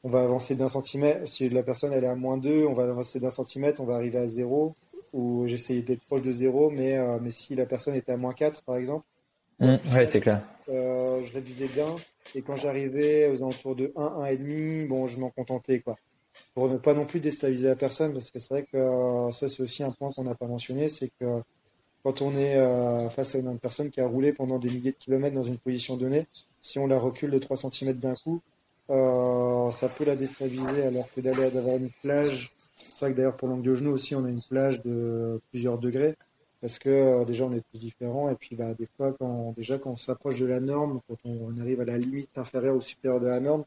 [0.03, 1.27] on va avancer d'un centimètre.
[1.27, 3.95] Si la personne elle est à moins 2, on va avancer d'un centimètre, on va
[3.95, 4.75] arriver à 0.
[5.13, 8.33] Ou j'essayais d'être proche de 0, mais, euh, mais si la personne était à moins
[8.33, 9.05] 4 par exemple,
[9.59, 10.41] mmh, ouais, c'est clair.
[10.67, 11.95] je réduisais bien.
[12.35, 15.97] Et quand j'arrivais aux alentours de 1, 1,5, bon, je m'en contentais, quoi.
[16.55, 19.49] Pour ne pas non plus déstabiliser la personne, parce que c'est vrai que euh, ça,
[19.49, 21.41] c'est aussi un point qu'on n'a pas mentionné, c'est que
[22.03, 24.97] quand on est euh, face à une personne qui a roulé pendant des milliers de
[24.97, 26.27] kilomètres dans une position donnée,
[26.61, 28.41] si on la recule de 3 cm d'un coup,
[28.89, 33.17] euh, ça peut la déstabiliser, alors que d'aller d'avoir une plage, c'est pour ça que
[33.17, 36.15] d'ailleurs pour l'angle de genou aussi, on a une plage de plusieurs degrés
[36.63, 39.77] parce que euh, déjà on est tous différents et puis bah, des fois quand déjà
[39.77, 43.19] quand on s'approche de la norme, quand on, arrive à la limite inférieure ou supérieure
[43.19, 43.65] de la norme,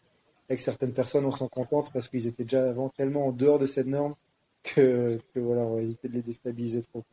[0.48, 3.66] avec certaines personnes on s'en contente parce qu'ils étaient déjà avant tellement en dehors de
[3.66, 4.14] cette norme
[4.62, 7.04] que, que voilà on va éviter de les déstabiliser trop.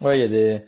[0.00, 0.62] Ouais, il y a des.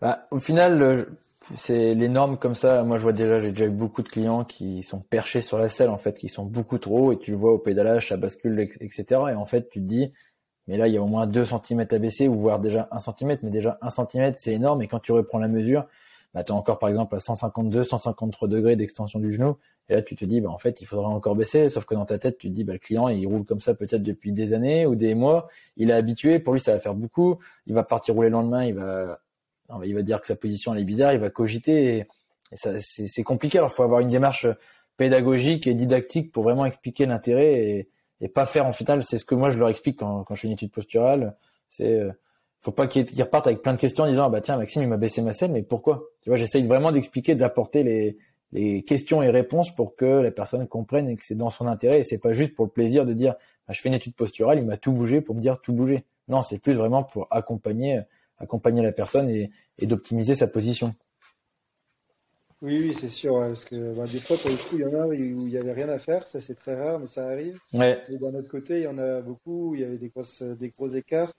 [0.00, 1.06] Bah, au final,
[1.54, 2.82] c'est les comme ça.
[2.82, 5.68] Moi, je vois déjà, j'ai déjà eu beaucoup de clients qui sont perchés sur la
[5.68, 8.60] selle, en fait, qui sont beaucoup trop, et tu le vois au pédalage, ça bascule,
[8.80, 9.04] etc.
[9.30, 10.12] Et en fait, tu te dis,
[10.66, 12.98] mais là, il y a au moins 2 cm à baisser, ou voire déjà 1
[13.00, 14.82] cm, mais déjà 1 cm, c'est énorme.
[14.82, 15.86] Et quand tu reprends la mesure,
[16.34, 19.56] bah, tu encore, par exemple, à 152, 153 degrés d'extension du genou.
[19.88, 21.68] Et là, tu te dis, bah, en fait, il faudrait encore baisser.
[21.70, 23.74] Sauf que dans ta tête, tu te dis, bah, le client, il roule comme ça
[23.74, 25.48] peut-être depuis des années ou des mois.
[25.76, 26.38] Il est habitué.
[26.38, 27.38] Pour lui, ça va faire beaucoup.
[27.66, 28.64] Il va partir rouler le lendemain.
[28.64, 29.18] Il va,
[29.84, 31.12] il va dire que sa position, elle est bizarre.
[31.12, 31.98] Il va cogiter.
[31.98, 32.06] Et,
[32.54, 33.58] ça, c'est compliqué.
[33.58, 34.46] Alors, il faut avoir une démarche
[34.96, 37.88] pédagogique et didactique pour vraiment expliquer l'intérêt
[38.20, 39.02] et, pas faire en final.
[39.02, 41.36] C'est ce que moi, je leur explique quand, je fais une étude posturale.
[41.70, 42.12] C'est, euh,
[42.60, 44.88] faut pas qu'ils repartent avec plein de questions en disant ah bah tiens Maxime il
[44.88, 46.04] m'a baissé ma selle mais pourquoi?
[46.22, 48.16] Tu vois j'essaye vraiment d'expliquer d'apporter
[48.52, 52.00] les questions et réponses pour que la personne comprenne et que c'est dans son intérêt
[52.00, 53.34] et c'est pas juste pour le plaisir de dire
[53.66, 56.04] bah, je fais une étude posturale il m'a tout bougé pour me dire tout bouger
[56.28, 58.00] non c'est plus vraiment pour accompagner
[58.40, 60.94] accompagner la personne et, et d'optimiser sa position
[62.62, 64.92] oui, oui, c'est sûr, parce que bah, des fois, pour le coup, il y en
[64.92, 67.58] a où il y avait rien à faire, ça c'est très rare, mais ça arrive.
[67.72, 68.04] Ouais.
[68.10, 70.42] Et d'un autre côté, il y en a beaucoup où il y avait des grosses,
[70.42, 71.32] des gros écarts.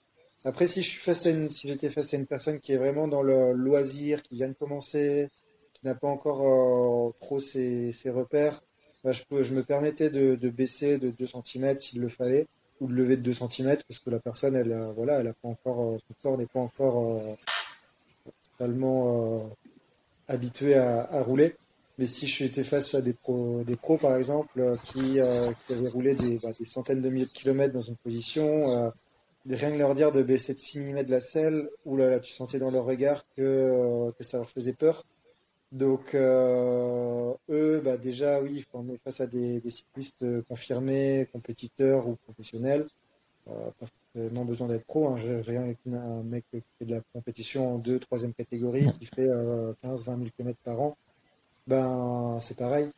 [0.44, 2.76] Après, si je suis face à une, si j'étais face à une personne qui est
[2.76, 5.28] vraiment dans le loisir, qui vient de commencer,
[5.74, 8.60] qui n'a pas encore euh, trop ses, ses repères,
[9.04, 12.48] bah, je, peux, je me permettais de, de baisser de 2 cm s'il le fallait,
[12.82, 15.32] ou de lever de 2 cm, parce que la personne, elle, a, voilà, elle a
[15.32, 17.34] pas encore, euh, son corps n'est pas encore euh,
[18.50, 19.48] totalement euh,
[20.28, 21.54] habitué à, rouler.
[21.98, 25.52] Mais si je suis face à des pros, des pros par exemple, euh, qui, euh,
[25.66, 28.92] qui avaient roulé des, bah, des, centaines de milliers de kilomètres dans une position,
[29.48, 32.32] rien que leur dire de baisser de 6 mm la selle, ou là, là, tu
[32.32, 35.04] sentais dans leur regard que, euh, que ça leur faisait peur.
[35.72, 42.16] Donc euh, eux, bah déjà oui, on est face à des, cyclistes confirmés, compétiteurs ou
[42.16, 42.86] professionnels.
[43.48, 45.08] Euh, pas forcément besoin d'être pro.
[45.08, 45.16] Hein.
[45.16, 49.06] J'ai rien avec un mec qui fait de la compétition en deux, troisième catégorie, qui
[49.06, 50.96] fait euh, 15-20 000 km par an.
[51.66, 52.90] Ben c'est pareil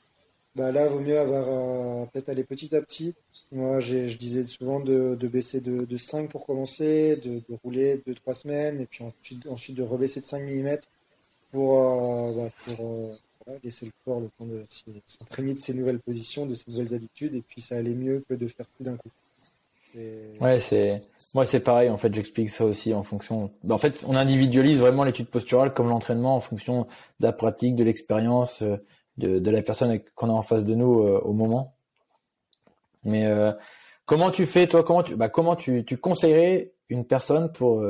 [0.54, 3.16] bah là, vaut mieux avoir euh, peut-être aller petit à petit.
[3.50, 8.34] Moi, je disais souvent de, baisser de, de, 5 pour commencer, de, de rouler 2-3
[8.34, 10.78] semaines, et puis ensuite, ensuite de rebaisser de 5 mm
[11.54, 12.32] pour, euh,
[12.66, 14.64] bah, euh, laisser le corps le temps de
[15.06, 18.34] s'imprégner de ces nouvelles positions, de ces nouvelles habitudes, et puis ça allait mieux que
[18.34, 19.10] de faire tout d'un coup.
[20.40, 21.02] Ouais, c'est
[21.34, 21.88] moi c'est pareil.
[21.88, 23.52] En fait, j'explique ça aussi en fonction.
[23.70, 26.88] En fait, on individualise vraiment l'étude posturale comme l'entraînement en fonction
[27.20, 28.62] de la pratique, de l'expérience.
[28.62, 28.76] Euh,
[29.16, 31.76] de, la personne qu'on a en face de nous au moment.
[33.04, 33.24] Mais
[34.06, 37.86] comment tu fais toi Comment tu bah, comment tu, tu conseillerais une personne pour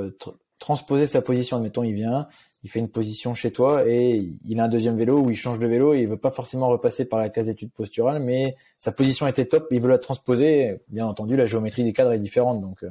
[0.59, 1.57] transposer sa position?
[1.57, 2.29] Admettons, il vient,
[2.65, 5.59] il fait une position chez toi et il a un deuxième vélo ou il change
[5.59, 8.91] de vélo et il veut pas forcément repasser par la case d'études posturale, mais sa
[8.91, 10.81] position était top, il veut la transposer.
[10.89, 12.83] Bien entendu, la géométrie des cadres est différente, donc.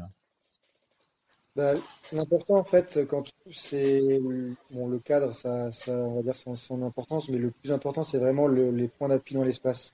[1.56, 1.74] Bah,
[2.12, 4.20] L'important en fait, quand c'est
[4.72, 8.04] bon, le cadre, ça, ça, on va dire, c'est son importance, mais le plus important,
[8.04, 9.94] c'est vraiment le, les points d'appui dans l'espace.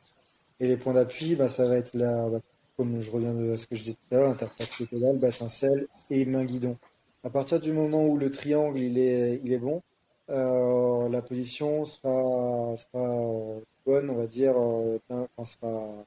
[0.60, 2.40] Et les points d'appui, bah, ça va être là, bah,
[2.76, 5.88] comme je reviens de ce que je disais tout à l'heure, interface pédale, bassin selle
[6.10, 6.78] et main guidon.
[7.24, 9.82] À partir du moment où le triangle il est, il est bon,
[10.30, 15.00] euh, la position sera, sera bonne, on va dire, euh,
[15.44, 16.06] sera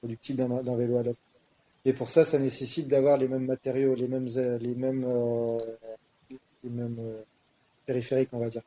[0.00, 1.20] productive d'un vélo à l'autre.
[1.84, 5.58] Et pour ça, ça nécessite d'avoir les mêmes matériaux, les mêmes, les mêmes, euh,
[6.64, 7.00] les mêmes
[7.86, 8.62] périphériques, on va dire.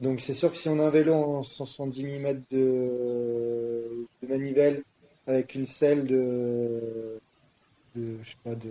[0.00, 4.82] Donc c'est sûr que si on a un vélo en 170 mm de, de manivelle
[5.26, 7.20] avec une selle de,
[7.94, 8.70] de, je sais pas, de,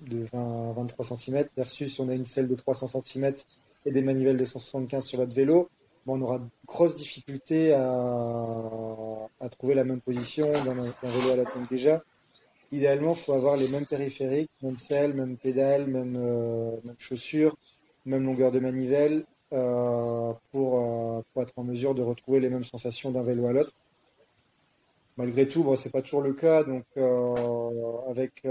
[0.00, 3.34] de 20 à 23 cm versus on a une selle de 300 cm
[3.86, 5.68] et des manivelles de 175 sur notre vélo,
[6.06, 7.82] bon, on aura de grosses difficultés à,
[9.40, 12.02] à trouver la même position dans un, un vélo à la pompe déjà
[12.72, 17.56] idéalement, il faut avoir les mêmes périphériques, même selle, même pédale, même, euh, même chaussures,
[18.06, 22.64] même longueur de manivelle, euh, pour, euh, pour, être en mesure de retrouver les mêmes
[22.64, 23.72] sensations d'un vélo à l'autre.
[25.16, 28.46] Malgré tout, bon, c'est pas toujours le cas, donc euh, avec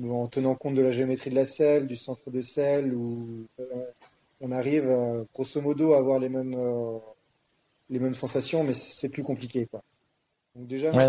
[0.00, 3.46] en tenant compte de la géométrie de la selle, du centre de selle, où
[4.40, 4.92] on arrive
[5.34, 6.56] grosso modo à avoir les mêmes
[7.90, 9.82] les mêmes sensations, mais c'est plus compliqué, quoi.
[10.56, 11.06] Donc déjà, ouais,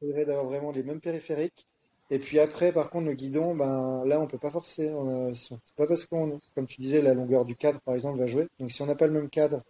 [0.00, 1.66] faudrait d'avoir vraiment les mêmes périphériques.
[2.10, 4.92] Et puis après, par contre, le guidon, ben là, on peut pas forcer.
[5.34, 8.48] C'est pas parce qu'on, comme tu disais, la longueur du cadre, par exemple, va jouer.
[8.60, 9.62] Donc si on n'a pas le même cadre,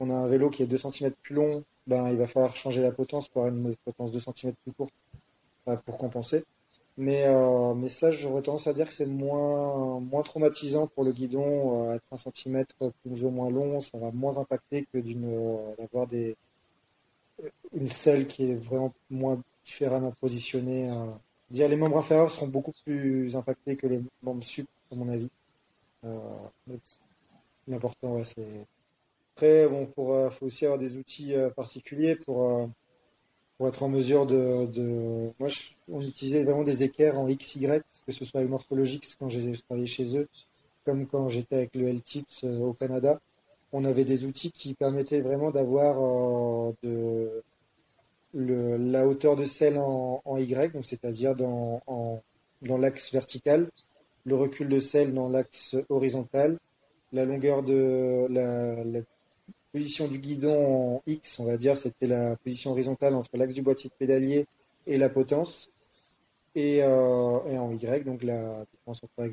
[0.00, 2.82] on a un vélo qui est 2 cm plus long, ben il va falloir changer
[2.82, 4.92] la potence pour avoir une potence 2 cm plus courte
[5.68, 6.44] euh, pour compenser.
[6.98, 11.12] Mais, euh, mais ça, j'aurais tendance à dire que c'est moins, moins traumatisant pour le
[11.12, 12.64] guidon, euh, être 1 cm
[13.04, 16.36] plus ou moins long, ça va moins impacter que euh, d'avoir des,
[17.72, 20.90] une selle qui est vraiment moins différemment positionnée.
[20.90, 21.06] Euh,
[21.50, 25.30] dire les membres inférieurs seront beaucoup plus impactés que les membres sup, à mon avis.
[26.04, 26.18] Euh,
[27.68, 28.66] L'important, ouais, c'est
[29.36, 32.68] Après, bon, faut aussi avoir des outils particuliers pour,
[33.58, 35.30] pour être en mesure de.
[35.38, 35.48] Moi,
[35.90, 37.66] on utilisait vraiment des équerres en XY,
[38.06, 40.28] que ce soit avec Morphologix quand j'ai travaillé chez eux,
[40.84, 43.20] comme quand j'étais avec le LTIPS au Canada.
[43.72, 45.96] On avait des outils qui permettaient vraiment d'avoir
[46.82, 47.42] le,
[48.32, 51.82] la hauteur de selle en, Y, donc c'est-à-dire dans,
[52.62, 53.68] dans l'axe vertical,
[54.24, 56.58] le recul de selle dans l'axe horizontal,
[57.12, 59.00] la longueur de la,
[59.72, 63.62] position du guidon en X, on va dire, c'était la position horizontale entre l'axe du
[63.62, 64.46] boîtier de pédalier
[64.86, 65.70] et la potence,
[66.54, 69.28] et, euh, en Y, donc la différence entre,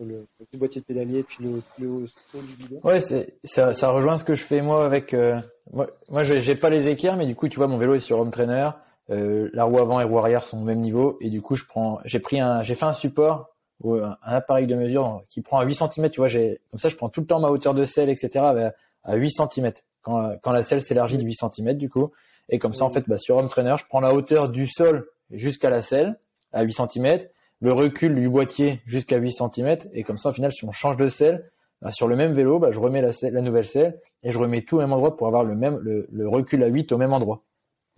[0.00, 2.80] le, boîtier de pédalier et puis le, le haut du guidon.
[2.84, 5.12] Ouais, ça, rejoint ce que je fais moi avec.
[5.12, 5.40] Euh,
[5.72, 8.18] moi, moi j'ai pas les équerres, mais du coup, tu vois, mon vélo est sur
[8.18, 8.70] home trainer.
[9.10, 11.64] Euh, la roue avant et roue arrière sont au même niveau, et du coup, je
[11.64, 15.64] prends, j'ai pris un, j'ai fait un support un, appareil de mesure qui prend à
[15.64, 16.10] 8 cm.
[16.10, 18.72] Tu vois, j'ai comme ça, je prends tout le temps ma hauteur de selle, etc.
[19.06, 22.10] à 8 cm quand, quand la selle s'élargit de 8 cm du coup.
[22.48, 25.08] Et comme ça, en fait, bah, sur home trainer, je prends la hauteur du sol
[25.30, 26.18] jusqu'à la selle
[26.52, 27.20] à 8 cm,
[27.60, 30.96] le recul du boîtier jusqu'à 8 cm, et comme ça, au final, si on change
[30.96, 31.50] de selle,
[31.82, 34.62] bah, sur le même vélo, bah, je remets la, la, nouvelle selle et je remets
[34.62, 37.42] tout au même endroit pour avoir le même le, recul à 8 au même endroit.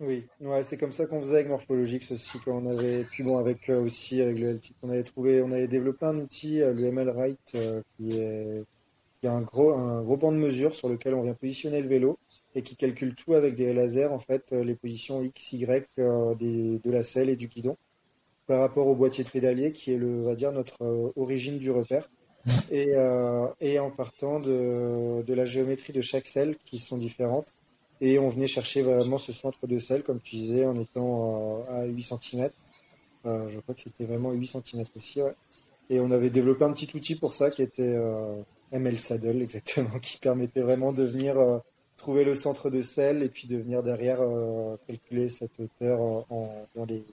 [0.01, 3.37] Oui, ouais, c'est comme ça qu'on faisait avec Morphologix aussi quand on avait, puis bon
[3.37, 6.73] avec euh, aussi avec le LT, on avait trouvé, on avait développé un outil, euh,
[6.73, 7.09] le ML
[7.55, 8.63] euh, qui est
[9.21, 11.87] qui a un gros un gros banc de mesure sur lequel on vient positionner le
[11.87, 12.17] vélo
[12.55, 16.91] et qui calcule tout avec des lasers en fait les positions x, y des, de
[16.91, 17.77] la selle et du guidon
[18.49, 21.69] par rapport au boîtier de pédalier qui est le, va dire, notre euh, origine du
[21.69, 22.09] repère.
[22.71, 27.53] Et, euh, et en partant de, de, la géométrie de chaque selle qui sont différentes.
[28.01, 31.81] Et on venait chercher vraiment ce centre de selle, comme tu disais, en étant euh,
[31.81, 32.49] à 8 cm.
[33.25, 35.21] je crois que c'était vraiment 8 cm aussi.
[35.21, 35.35] Ouais.
[35.91, 37.95] Et on avait développé un petit outil pour ça qui était
[38.71, 41.35] ML Saddle, exactement, qui permettait vraiment de venir
[41.97, 44.19] trouver le centre de selle et puis de venir derrière
[44.87, 47.03] calculer cette hauteur en, dans les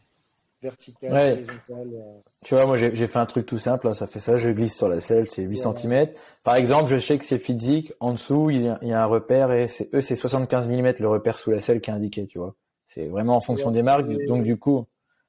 [0.62, 1.42] verticale, ouais.
[1.70, 2.20] Euh.
[2.44, 4.76] Tu vois, moi j'ai fait un truc tout simple, hein, ça fait ça, je glisse
[4.76, 6.08] sur la selle, c'est 8 cm.
[6.44, 9.02] Par exemple, je sais que c'est physique, en dessous il y, a, il y a
[9.02, 11.94] un repère et c'est eux c'est 75 mm le repère sous la selle qui est
[11.94, 12.54] indiqué, tu vois.
[12.88, 14.86] C'est vraiment en fonction des marques, donc du coup,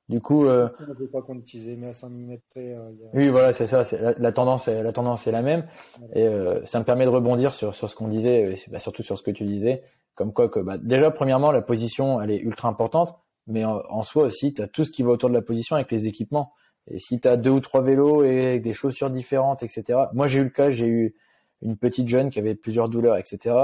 [0.10, 0.46] du coup.
[0.46, 0.70] Euh...
[1.12, 2.74] Pas quantiser, mais à 5 mm près.
[2.74, 3.16] Euh, a...
[3.16, 3.84] Oui, voilà, c'est ça.
[4.00, 5.68] La, la, tendance, est, la tendance est la même,
[6.14, 9.04] et euh, ça me permet de rebondir sur sur ce qu'on disait, et bah, surtout
[9.04, 9.84] sur ce que tu disais,
[10.16, 14.24] comme quoi que bah, déjà premièrement la position elle est ultra importante mais en, soi
[14.24, 16.54] aussi, tu as tout ce qui va autour de la position avec les équipements.
[16.88, 20.00] Et si tu as deux ou trois vélos et des chaussures différentes, etc.
[20.14, 21.16] Moi, j'ai eu le cas, j'ai eu
[21.62, 23.56] une petite jeune qui avait plusieurs douleurs, etc.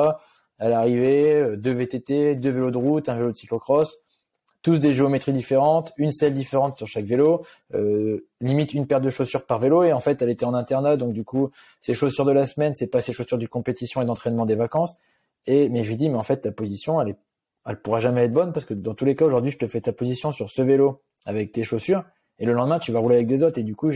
[0.58, 4.00] Elle arrivait, euh, deux VTT, deux vélos de route, un vélo de cyclocross,
[4.64, 7.46] tous des géométries différentes, une selle différente sur chaque vélo,
[7.76, 9.84] euh, limite une paire de chaussures par vélo.
[9.84, 11.52] Et en fait, elle était en internat, donc du coup,
[11.82, 14.96] ses chaussures de la semaine, c'est pas ses chaussures du compétition et d'entraînement des vacances.
[15.46, 17.18] Et mais je lui dis, mais en fait, ta position, elle est
[17.66, 19.82] elle pourra jamais être bonne parce que dans tous les cas aujourd'hui je te fais
[19.82, 22.04] ta position sur ce vélo avec tes chaussures
[22.40, 23.92] et le lendemain tu vas rouler avec des autres et du coup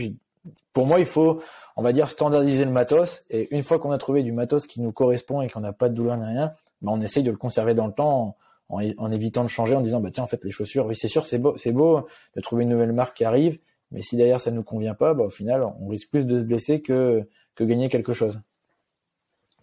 [0.72, 1.42] pour moi il faut
[1.76, 4.80] on va dire standardiser le matos et une fois qu'on a trouvé du matos qui
[4.80, 7.36] nous correspond et qu'on n'a pas de douleur ni rien ben on essaye de le
[7.36, 8.36] conserver dans le temps
[8.68, 11.24] en, évitant de changer en disant bah tiens en fait les chaussures oui c'est sûr
[11.24, 12.06] c'est beau c'est beau
[12.36, 13.58] de trouver une nouvelle marque qui arrive
[13.90, 16.38] mais si derrière ça ne nous convient pas bah, au final on risque plus de
[16.38, 18.40] se blesser que que gagner quelque chose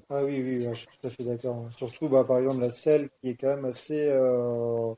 [0.10, 1.66] ah oui, oui, je suis tout à fait d'accord.
[1.76, 4.08] Surtout, bah, par exemple, la selle qui est quand même assez.
[4.08, 4.94] Euh,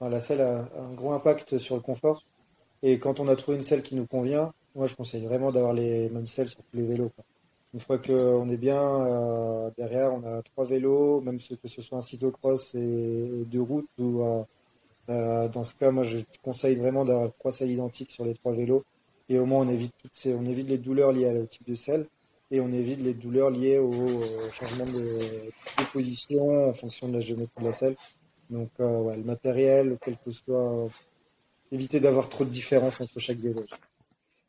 [0.00, 2.22] la selle a un gros impact sur le confort.
[2.82, 5.72] Et quand on a trouvé une selle qui nous convient, moi, je conseille vraiment d'avoir
[5.72, 7.12] les mêmes selles sur tous les vélos.
[7.74, 11.98] Une fois qu'on est bien euh, derrière, on a trois vélos, même que ce soit
[11.98, 13.88] un cyclocross et, deux routes.
[13.98, 14.22] Ou,
[15.08, 18.52] euh, dans ce cas, moi, je conseille vraiment d'avoir trois selles identiques sur les trois
[18.52, 18.84] vélos.
[19.28, 21.74] Et au moins, on évite, toutes ces, on évite les douleurs liées au type de
[21.74, 22.06] selle
[22.50, 25.50] et on évite les douleurs liées au, changement de,
[25.92, 27.96] position en fonction de la géométrie de la selle.
[28.50, 30.88] Donc, euh, ouais, le matériel, quel que soit,
[31.72, 33.64] éviter d'avoir trop de différence entre chaque vélo.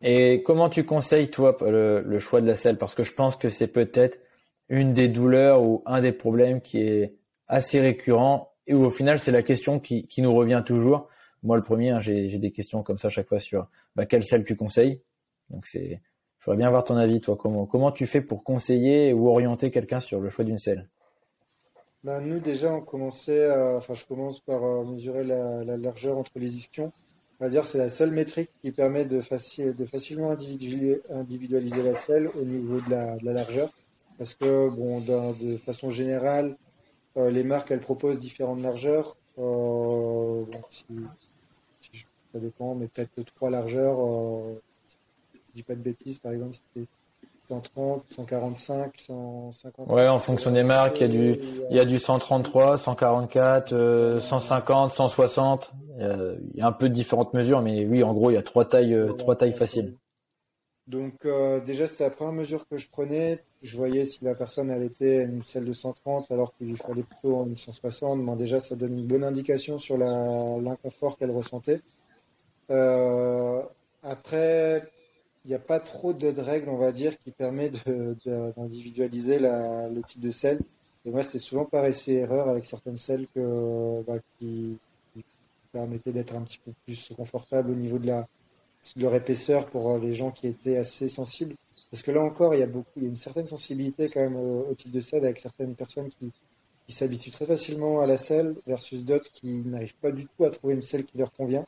[0.03, 2.77] Et comment tu conseilles, toi, le, choix de la selle?
[2.77, 4.19] Parce que je pense que c'est peut-être
[4.67, 7.15] une des douleurs ou un des problèmes qui est
[7.47, 11.07] assez récurrent et où au final, c'est la question qui, qui, nous revient toujours.
[11.41, 14.43] Moi, le premier, hein, j'ai des questions comme ça chaque fois sur bah, quelle selle
[14.43, 15.01] tu conseilles?
[15.49, 16.01] Donc, c'est
[16.43, 17.37] je voudrais bien avoir ton avis, toi.
[17.37, 20.89] Comment, comment tu fais pour conseiller ou orienter quelqu'un sur le choix d'une selle?
[22.03, 26.57] Ben, Nous, déjà, on commençait enfin, je commence par euh, mesurer la, largeur entre les
[26.57, 26.91] ischions.
[27.39, 32.43] On va dire c'est la seule métrique qui permet de, facilement individualiser, la selle au
[32.43, 33.69] niveau de la, largeur.
[34.17, 36.55] Parce que, bon, de façon générale,
[37.17, 39.17] euh, les marques, elles proposent différentes largeurs.
[39.39, 40.45] Euh,
[42.31, 43.97] ça dépend, mais peut-être trois largeurs
[45.53, 46.57] dis pas de bêtises, par exemple,
[47.49, 49.89] 130, 145, 150.
[49.89, 51.39] Ouais, en fonction des marques, il y a du,
[51.69, 55.73] il y a du 133, 144, 150, 160.
[55.99, 58.43] Il y a un peu de différentes mesures, mais oui, en gros, il y a
[58.43, 59.95] trois tailles, euh, trois tailles faciles.
[60.87, 63.43] Donc euh, déjà, c'était la première mesure que je prenais.
[63.61, 67.03] Je voyais si la personne elle était une selle de 130 alors qu'il lui fallait
[67.03, 68.21] plutôt une 160.
[68.21, 71.79] Bon, déjà, ça donne une bonne indication sur l'inconfort qu'elle ressentait.
[72.69, 73.61] Euh,
[74.01, 74.91] après,
[75.45, 77.69] il n'y a pas trop de règles, on va dire, qui permet
[78.25, 80.59] d'individualiser le type de selle.
[81.05, 84.77] Et moi, c'était souvent par essai-erreur avec certaines selles que, bah, qui,
[85.13, 85.23] qui
[85.73, 88.07] permettaient d'être un petit peu plus confortable au niveau de
[88.97, 91.55] leur épaisseur pour euh, les gens qui étaient assez sensibles.
[91.91, 94.21] Parce que là encore, il y a beaucoup, il y a une certaine sensibilité quand
[94.21, 96.31] même au, type de selle avec certaines personnes qui,
[96.87, 100.49] qui s'habituent très facilement à la selle versus d'autres qui n'arrivent pas du tout à
[100.51, 101.65] trouver une selle qui leur convient.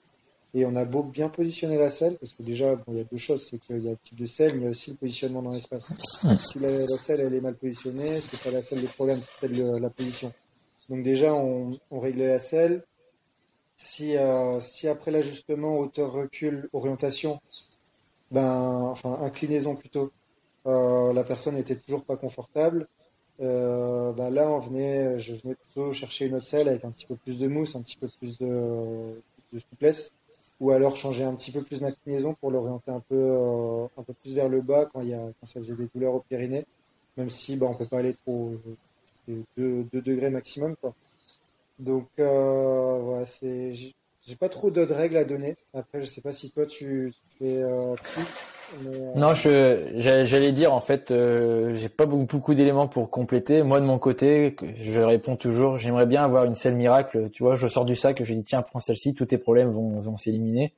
[0.58, 3.18] Et on a beau bien positionner la selle, parce que déjà, il y a deux
[3.18, 5.94] choses, c'est qu'il y a le type de selle, mais aussi le positionnement dans l'espace.
[6.40, 9.50] Si la, la, selle elle est mal positionnée, c'est pas la selle le problème, c'est
[9.50, 10.32] peut-être la position.
[10.90, 12.84] Donc déjà, on, réglait la selle,
[13.76, 17.42] si, euh, si après l'ajustement hauteur recul orientation,
[18.32, 20.14] ben enfin inclinaison plutôt,
[20.68, 22.88] euh, la personne n'était toujours pas confortable,
[23.42, 27.08] euh, ben là on venait, je venais plutôt chercher une autre selle avec un petit
[27.08, 29.22] peu plus de mousse, un petit peu plus de
[29.60, 30.14] souplesse,
[30.60, 34.14] ou alors changer un petit peu plus d'inclinaison pour l'orienter un peu euh, un peu
[34.14, 36.66] plus vers le bas quand il y a quand ça faisait des douleurs au périnée,
[37.18, 38.56] même si ben on peut pas aller trop
[39.28, 40.94] 2 degrés maximum quoi.
[41.80, 45.58] Donc, euh, voilà, c'est, j'ai pas trop d'autres règles à donner.
[45.74, 48.55] Après, je sais pas si toi tu, euh, plus.
[48.76, 53.64] Euh, non, je, j'allais dire en fait, euh, j'ai pas beaucoup, beaucoup d'éléments pour compléter.
[53.64, 55.78] Moi, de mon côté, je réponds toujours.
[55.78, 57.30] J'aimerais bien avoir une selle miracle.
[57.32, 60.00] Tu vois, je sors du sac, je dis tiens, prends celle-ci, tous tes problèmes vont,
[60.02, 60.74] vont s'éliminer.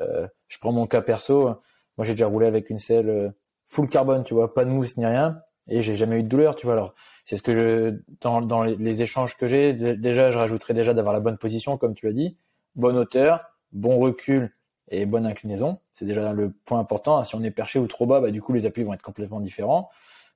[0.00, 1.54] Euh, je prends mon cas perso.
[1.98, 3.30] Moi, j'ai déjà roulé avec une selle euh,
[3.68, 6.56] full carbone, tu vois, pas de mousse ni rien, et j'ai jamais eu de douleur,
[6.56, 6.74] tu vois.
[6.74, 10.94] Alors, c'est ce que je dans, dans les échanges que j'ai déjà je rajouterais déjà
[10.94, 12.36] d'avoir la bonne position comme tu as dit
[12.74, 14.52] bonne hauteur bon recul
[14.92, 15.78] et bonne inclinaison.
[15.94, 17.24] C'est déjà le point important.
[17.24, 19.40] Si on est perché ou trop bas bah du coup les appuis vont être complètement
[19.40, 19.90] différents.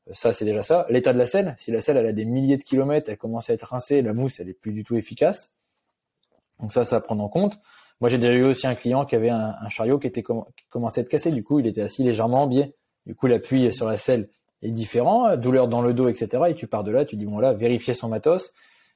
[0.09, 0.87] Euh, ça c'est déjà ça.
[0.89, 1.55] L'état de la selle.
[1.59, 4.15] Si la selle elle a des milliers de kilomètres elle commence à être rincée la
[4.15, 5.53] mousse elle est plus du tout efficace.
[6.59, 7.59] Donc ça ça à prendre en compte.
[8.01, 10.25] Moi j'ai déjà eu aussi un client qui avait un, chariot qui était
[10.71, 11.31] commençait à être cassé.
[11.31, 12.75] Du coup il était assis légèrement en biais.
[13.05, 14.31] Du coup l'appui sur la selle
[14.63, 16.45] est différent, douleur dans le dos, etc.
[16.49, 18.53] Et tu pars de là, tu dis bon là, vérifier son matos.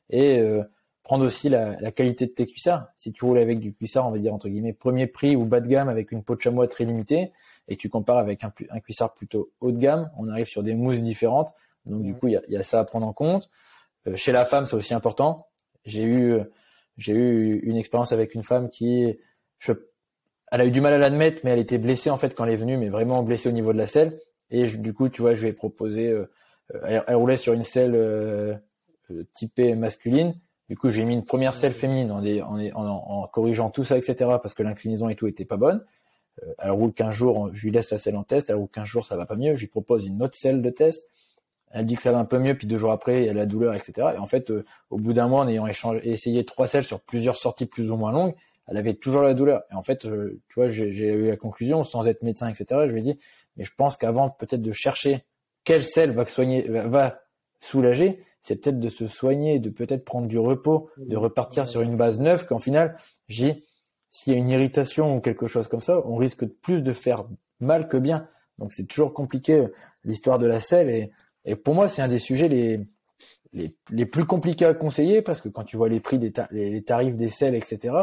[0.09, 0.63] Et euh,
[1.03, 2.87] prendre aussi la, la, qualité de tes cuissards.
[2.99, 5.61] Si tu roules avec du cuissard, on va dire entre guillemets premier prix ou bas
[5.61, 7.33] de gamme avec une peau de chamois très limitée,
[7.69, 10.75] et tu compares avec un, un cuissard plutôt haut de gamme, on arrive sur des
[10.75, 11.53] mousses différentes.
[11.87, 13.51] Donc du coup, il y a, y a, ça à prendre en compte.
[14.07, 15.47] Euh, chez la femme, c'est aussi important.
[15.85, 16.41] J'ai eu
[16.99, 19.19] j'ai eu une expérience avec une femme qui
[19.59, 19.73] je,
[20.51, 22.53] elle a eu du mal à l'admettre, mais elle était blessée en fait quand elle
[22.53, 24.19] est venue, mais vraiment blessée au niveau de la selle.
[24.51, 26.27] Et du coup, tu vois, je lui ai proposé, euh,
[26.85, 28.55] elle, elle, roulait sur une selle euh,
[29.11, 30.35] euh, typée masculine.
[30.71, 33.99] Du coup, j'ai mis une première selle féminine en, en, en, en, corrigeant tout ça,
[33.99, 34.15] etc.
[34.41, 35.85] Parce que l'inclinaison et tout était pas bonne.
[36.59, 38.51] elle roule 15 jours, je lui laisse la selle en test.
[38.51, 39.57] Elle roule 15 jours, ça va pas mieux.
[39.57, 41.05] Je lui propose une autre selle de test.
[41.73, 43.47] Elle dit que ça va un peu mieux, puis deux jours après, y a la
[43.47, 44.11] douleur, etc.
[44.15, 44.53] Et en fait,
[44.91, 47.97] au bout d'un mois, en ayant échangé, essayé trois selles sur plusieurs sorties plus ou
[47.97, 48.35] moins longues,
[48.69, 49.63] elle avait toujours la douleur.
[49.73, 52.83] Et en fait, tu vois, j'ai eu la conclusion, sans être médecin, etc.
[52.87, 53.19] Je lui ai dit,
[53.57, 55.25] mais je pense qu'avant peut-être de chercher
[55.65, 57.23] quelle selle va soigner, va
[57.61, 61.97] soulager, c'est peut-être de se soigner, de peut-être prendre du repos, de repartir sur une
[61.97, 62.47] base neuve.
[62.47, 62.97] Qu'en final,
[63.29, 63.63] j'ai
[64.11, 67.27] s'il y a une irritation ou quelque chose comme ça, on risque plus de faire
[67.61, 68.29] mal que bien.
[68.59, 69.67] Donc c'est toujours compliqué
[70.05, 71.11] l'histoire de la selle et,
[71.45, 72.81] et pour moi c'est un des sujets les,
[73.53, 76.83] les, les plus compliqués à conseiller parce que quand tu vois les prix des les
[76.83, 77.95] tarifs des selles etc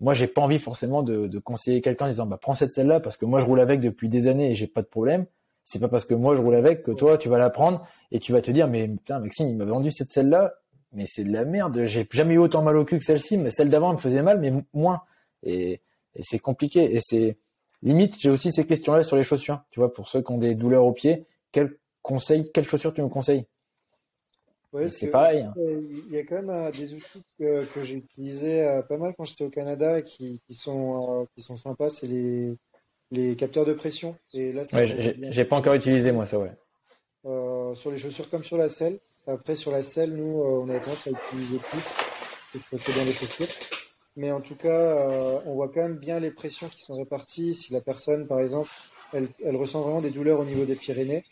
[0.00, 2.86] moi j'ai pas envie forcément de, de conseiller quelqu'un en disant bah prends cette selle
[2.86, 5.26] là parce que moi je roule avec depuis des années et j'ai pas de problème
[5.64, 8.20] c'est pas parce que moi je roule avec que toi tu vas la prendre et
[8.20, 10.54] tu vas te dire mais putain Maxime il m'a vendu cette selle là
[10.92, 13.50] mais c'est de la merde j'ai jamais eu autant mal au cul que celle-ci mais
[13.50, 15.02] celle d'avant me faisait mal mais moins
[15.42, 15.80] et,
[16.14, 17.38] et c'est compliqué et c'est
[17.82, 20.38] limite j'ai aussi ces questions là sur les chaussures tu vois pour ceux qui ont
[20.38, 23.46] des douleurs aux pieds quel conseil quelles chaussures tu me conseilles?
[24.88, 25.42] C'est pareil.
[25.42, 25.54] Hein.
[25.56, 29.14] Il y a quand même euh, des outils que, que j'ai utilisés euh, pas mal
[29.16, 31.90] quand j'étais au Canada qui, qui, sont, euh, qui sont sympas.
[31.90, 32.56] C'est les,
[33.14, 34.16] les capteurs de pression.
[34.32, 36.52] Et là, ouais, j'ai pas encore utilisé moi ça, ouais.
[37.26, 38.98] Euh, sur les chaussures comme sur la selle.
[39.26, 43.48] Après, sur la selle, nous, on a tendance à utiliser plus que dans les chaussures.
[44.16, 47.54] Mais en tout cas, on voit quand même bien les pressions qui sont réparties.
[47.54, 48.70] Si la personne, par exemple,
[49.12, 51.24] elle, elle ressent vraiment des douleurs au niveau des Pyrénées,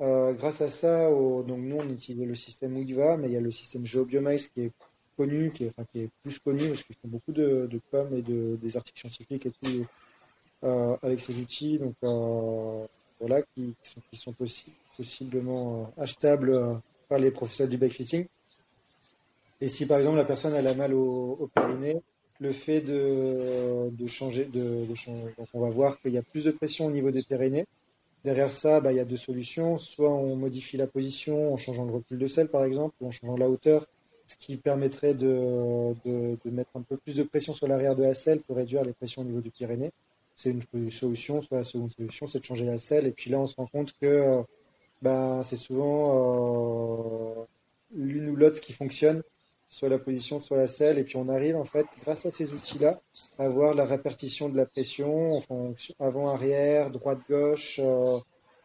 [0.00, 3.40] euh, grâce à ça, donc nous on utilise le système Wiva, mais il y a
[3.40, 4.70] le système GeoBiomice qui est
[5.16, 8.08] connu, qui est, enfin, qui est plus connu parce qu'ils font beaucoup de, de com
[8.16, 9.84] et de, des articles scientifiques et tout euh,
[10.62, 11.78] avec ces outils.
[11.78, 12.86] Donc euh,
[13.20, 13.74] voilà, qui,
[14.12, 14.34] sont,
[14.96, 18.26] possiblement achetables par les professionnels du backfitting.
[19.60, 21.50] Et si par exemple la personne a mal au, au
[22.42, 26.50] le fait de, changer, de, changer, donc on va voir qu'il y a plus de
[26.50, 27.66] pression au niveau des périnées.
[28.24, 29.78] Derrière ça, bah, il y a deux solutions.
[29.78, 33.10] Soit on modifie la position en changeant le recul de selle, par exemple, ou en
[33.10, 33.86] changeant la hauteur,
[34.26, 38.02] ce qui permettrait de, de, de mettre un peu plus de pression sur l'arrière de
[38.02, 39.92] la selle pour réduire les pressions au niveau du pyrénées.
[40.34, 41.42] C'est une solution.
[41.42, 43.06] Soit la seconde solution, c'est de changer la selle.
[43.06, 44.42] Et puis là, on se rend compte que
[45.02, 47.44] bah, c'est souvent euh,
[47.92, 49.22] l'une ou l'autre qui fonctionne
[49.66, 52.52] soit la position, soit la selle, et puis on arrive en fait, grâce à ces
[52.52, 53.00] outils-là,
[53.38, 55.42] à voir la répartition de la pression,
[55.98, 58.18] avant-arrière, droite-gauche, euh,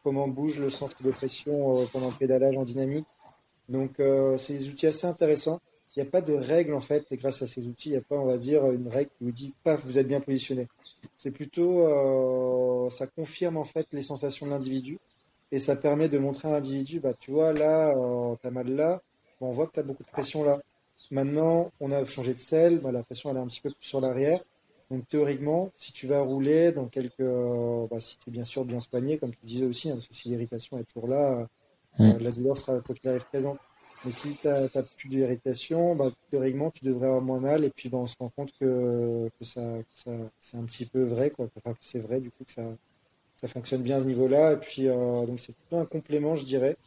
[0.04, 3.08] comment bouge le centre de pression pendant le pédalage en dynamique.
[3.70, 4.02] Donc
[4.38, 5.60] c'est des outils assez intéressants.
[5.98, 7.98] Il n'y a pas de règle en fait, et grâce à ces outils, il n'y
[7.98, 10.68] a pas, on va dire, une règle qui vous dit, paf, vous êtes bien positionné.
[11.18, 15.00] C'est plutôt, ça confirme en fait les sensations de l'individu,
[15.52, 17.96] et ça permet de montrer à l'individu, bah tu vois là,
[18.40, 19.02] tu as mal là,
[19.42, 20.60] on voit que tu as beaucoup de pression là.
[21.10, 23.88] Maintenant, on a changé de selle, bah, la pression elle est un petit peu plus
[23.88, 24.40] sur l'arrière.
[24.90, 28.66] Donc théoriquement, si tu vas rouler dans quelques, euh, bah, si tu es bien sûr
[28.66, 31.48] bien soigné, comme tu disais aussi, hein, parce que si l'irritation est toujours là,
[32.00, 32.18] euh, mm.
[32.20, 33.58] la douleur sera quoi qu'il arrive présente.
[34.06, 37.66] Mais si tu n'as plus d'irritation, bah, théoriquement, tu devrais avoir moins mal.
[37.66, 41.48] Et puis, bah, on se rend compte que, ça, c'est un petit peu vrai, quoi.
[41.58, 42.64] Enfin, que c'est vrai, du coup, que ça,
[43.42, 44.54] ça fonctionne bien à ce niveau-là.
[44.54, 46.78] Et puis, euh, donc, c'est plutôt un complément, je dirais.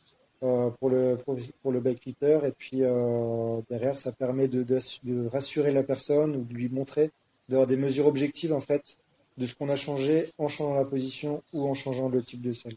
[0.42, 1.18] Euh, pour le
[1.62, 6.44] pour, le backfitter et puis euh, derrière ça permet de, de, rassurer la personne ou
[6.44, 7.10] de lui montrer
[7.50, 8.96] d'avoir des mesures objectives en fait
[9.36, 12.52] de ce qu'on a changé en changeant la position ou en changeant le type de
[12.52, 12.76] selle.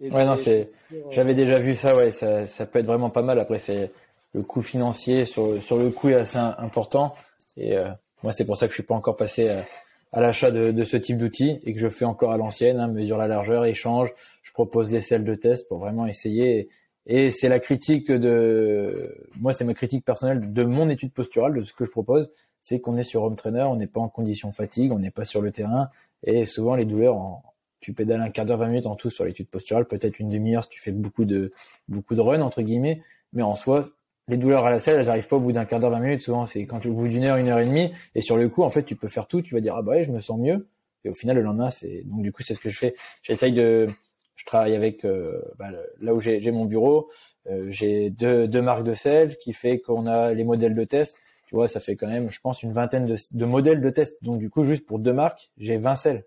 [0.00, 3.22] Ouais non c'est euh, j'avais déjà vu ça ouais ça, ça peut être vraiment pas
[3.22, 3.38] mal.
[3.38, 3.90] Après c'est
[4.34, 7.14] le coût financier sur sur le coût est assez important.
[7.56, 7.76] Et
[8.22, 9.64] moi c'est pour ça que je suis pas encore passé à,
[10.12, 12.88] à l'achat de, de, ce type d'outils et que je fais encore à l'ancienne hein,
[12.88, 14.10] mesure la largeur échange.
[14.56, 16.70] Propose des selles de test pour vraiment essayer.
[17.04, 21.62] Et c'est la critique de, moi, c'est ma critique personnelle de mon étude posturale, de
[21.62, 22.30] ce que je propose,
[22.62, 25.26] c'est qu'on est sur home trainer, on n'est pas en condition fatigue, on n'est pas
[25.26, 25.90] sur le terrain,
[26.24, 27.42] et souvent les douleurs, en,
[27.86, 30.64] tu pédales un quart d'heure, 20 minutes en tout sur l'étude posturale, peut-être une demi-heure
[30.64, 31.52] si tu fais beaucoup de,
[31.86, 33.00] beaucoup de run, entre guillemets,
[33.32, 33.84] mais en soi,
[34.26, 36.20] les douleurs à la selle, elles n'arrivent pas au bout d'un quart d'heure, 20 minutes,
[36.22, 38.64] souvent c'est quand au bout d'une heure, une heure et demie, et sur le coup,
[38.64, 40.36] en fait, tu peux faire tout, tu vas dire, ah bah ouais, je me sens
[40.36, 40.66] mieux,
[41.04, 42.96] et au final, le lendemain, c'est, donc du coup, c'est ce que je fais.
[43.22, 43.86] J'essaye de,
[44.34, 45.68] je travaille avec euh, bah,
[46.00, 47.08] là où j'ai mon bureau,
[47.48, 51.14] euh, j'ai deux, deux, marques de sel qui fait qu'on a les modèles de test.
[51.46, 54.16] Tu vois, ça fait quand même, je pense, une vingtaine de, de modèles de test.
[54.22, 56.24] Donc du coup, juste pour deux marques, j'ai 20 selles.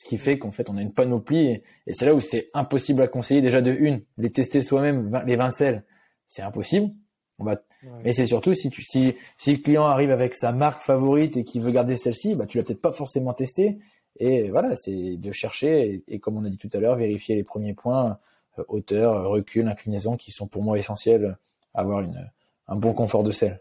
[0.00, 3.02] Ce qui fait qu'en fait, on a une panoplie et, c'est là où c'est impossible
[3.02, 3.42] à conseiller.
[3.42, 5.84] Déjà de une, les tester soi-même, les 20 selles,
[6.26, 6.90] c'est impossible.
[7.38, 7.60] On va,
[8.02, 11.44] mais c'est surtout si tu, si, si le client arrive avec sa marque favorite et
[11.44, 13.78] qu'il veut garder celle-ci, bah tu l'as peut-être pas forcément testé
[14.16, 17.44] et voilà, c'est de chercher et, comme on a dit tout à l'heure, vérifier les
[17.44, 18.18] premiers points,
[18.58, 21.36] euh, hauteur, recul, inclinaison, qui sont pour moi essentiels
[21.74, 22.30] à avoir une,
[22.68, 23.60] un bon confort de selle.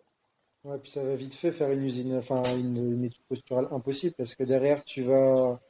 [0.66, 4.36] Ouais, puis ça va vite fait faire une usine, enfin une, étude posturale impossible parce
[4.36, 5.62] que derrière tu vas,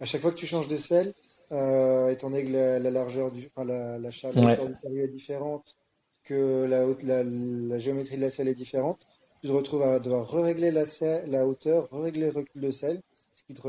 [0.00, 1.14] à chaque fois que tu changes de selle,
[1.52, 5.76] euh, étant donné que la, largeur du, enfin la, la, du est différente,
[6.24, 9.06] que la, haute, la, la, géométrie de la selle est différente,
[9.42, 10.84] tu te retrouves à devoir régler la,
[11.26, 13.00] la hauteur, régler le recul de selle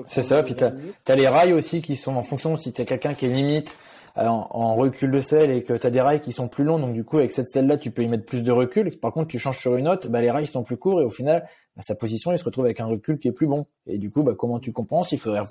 [0.06, 3.14] c'est ça, puis tu as, les rails aussi qui sont en fonction si tu quelqu'un
[3.14, 3.78] qui est limite
[4.18, 6.80] euh, en, recul de selle et que tu as des rails qui sont plus longs,
[6.80, 8.92] donc du coup avec cette selle là tu peux y mettre plus de recul.
[9.00, 11.10] Par contre tu changes sur une autre, bah, les rails sont plus courts et au
[11.10, 13.68] final bah, sa position il se retrouve avec un recul qui est plus bon.
[13.88, 15.12] Et du coup bah, comment tu compenses?
[15.12, 15.42] Il faudrait,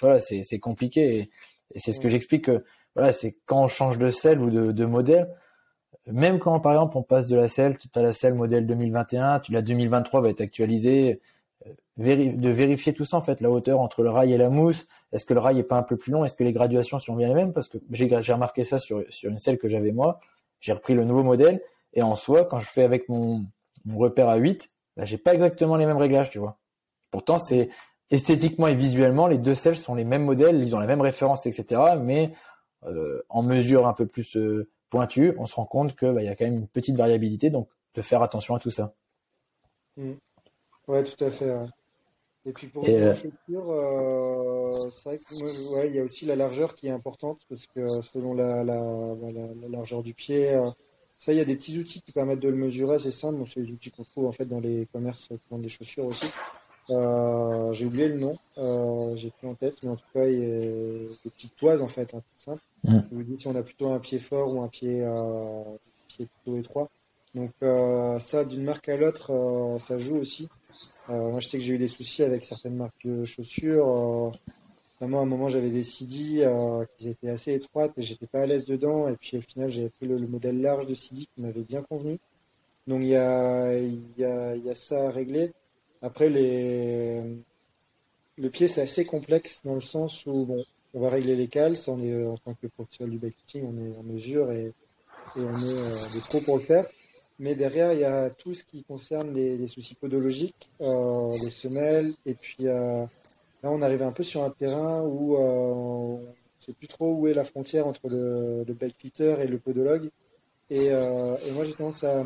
[0.00, 1.30] voilà c'est compliqué et,
[1.78, 2.64] c'est ce que j'explique que
[2.94, 5.28] voilà c'est quand on change de selle ou de, de modèle,
[6.06, 9.40] même quand par exemple on passe de la selle, tu as la selle modèle 2021,
[9.40, 11.20] tu la 2023 va être actualisée
[11.96, 14.86] de vérifier tout ça en fait, la hauteur entre le rail et la mousse.
[15.12, 16.24] Est-ce que le rail est pas un peu plus long?
[16.24, 17.52] Est-ce que les graduations sont bien les mêmes?
[17.52, 20.20] Parce que j'ai remarqué ça sur, sur une selle que j'avais moi.
[20.60, 21.60] J'ai repris le nouveau modèle
[21.94, 23.46] et en soi, quand je fais avec mon,
[23.86, 26.58] mon repère à 8, bah, j'ai pas exactement les mêmes réglages, tu vois.
[27.10, 27.70] Pourtant, c'est
[28.10, 31.46] esthétiquement et visuellement, les deux selles sont les mêmes modèles, ils ont la même référence,
[31.46, 31.96] etc.
[32.00, 32.32] Mais
[32.84, 36.26] euh, en mesure un peu plus euh, pointue, on se rend compte que bah, il
[36.26, 38.94] y a quand même une petite variabilité, donc de faire attention à tout ça.
[39.96, 40.12] Mmh.
[40.88, 41.52] Ouais, tout à fait.
[42.44, 46.26] Et puis pour les euh, chaussures, euh, c'est vrai que ouais, il y a aussi
[46.26, 48.80] la largeur qui est importante parce que selon la, la,
[49.16, 50.56] bah, la, largeur du pied,
[51.18, 53.42] ça, il y a des petits outils qui permettent de le mesurer, c'est simple.
[53.46, 56.26] c'est des outils qu'on trouve en fait dans les commerces qui vendent des chaussures aussi.
[56.90, 60.38] Euh, j'ai oublié le nom, euh, j'ai plus en tête, mais en tout cas, il
[60.38, 62.62] y a des petites toises en fait, hein, simple.
[62.84, 62.98] Mmh.
[63.10, 65.62] vous dites si on a plutôt un pied fort ou un pied, euh,
[66.06, 66.88] pied plutôt étroit.
[67.34, 67.52] Donc
[68.20, 70.48] ça, d'une marque à l'autre, ça joue aussi.
[71.08, 74.32] Moi, je sais que j'ai eu des soucis avec certaines marques de chaussures.
[74.96, 78.26] Euh, Vraiment, à un moment, j'avais des CD euh, qui étaient assez étroites et j'étais
[78.26, 79.08] pas à l'aise dedans.
[79.08, 82.18] Et puis au final, j'avais pris le, modèle large de CD qui m'avait bien convenu.
[82.86, 84.24] Donc il y a, y, y
[84.70, 85.52] a ça à régler.
[86.02, 87.22] Après, les...
[88.36, 91.76] le pied, c'est assez complexe dans le sens où bon, on va régler les cales.
[91.76, 94.66] Ça, on est, en tant que professionnel du bikefitting, on est en mesure et,
[95.36, 96.86] et on est euh, pour le faire.
[97.38, 101.50] Mais derrière, il y a tout ce qui concerne les, les soucis podologiques, euh, les
[101.50, 103.04] semelles, et puis euh,
[103.68, 106.26] On arrive un peu sur un terrain où euh, on ne
[106.60, 110.10] sait plus trop où est la frontière entre le, le fitter et le podologue.
[110.70, 112.24] Et, euh, moi, j'ai tendance à,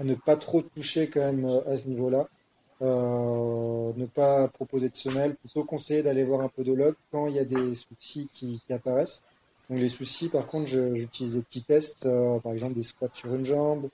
[0.00, 2.28] ne pas trop toucher quand même euh, à ce niveau-là.
[2.80, 7.44] Ne pas proposer de semelle, plutôt conseiller d'aller voir un podologue quand il y a
[7.44, 9.22] des soucis qui, apparaissent.
[9.70, 12.08] Donc les soucis, par contre, j'utilise des petits tests,
[12.42, 13.88] par exemple des squats sur une jambe,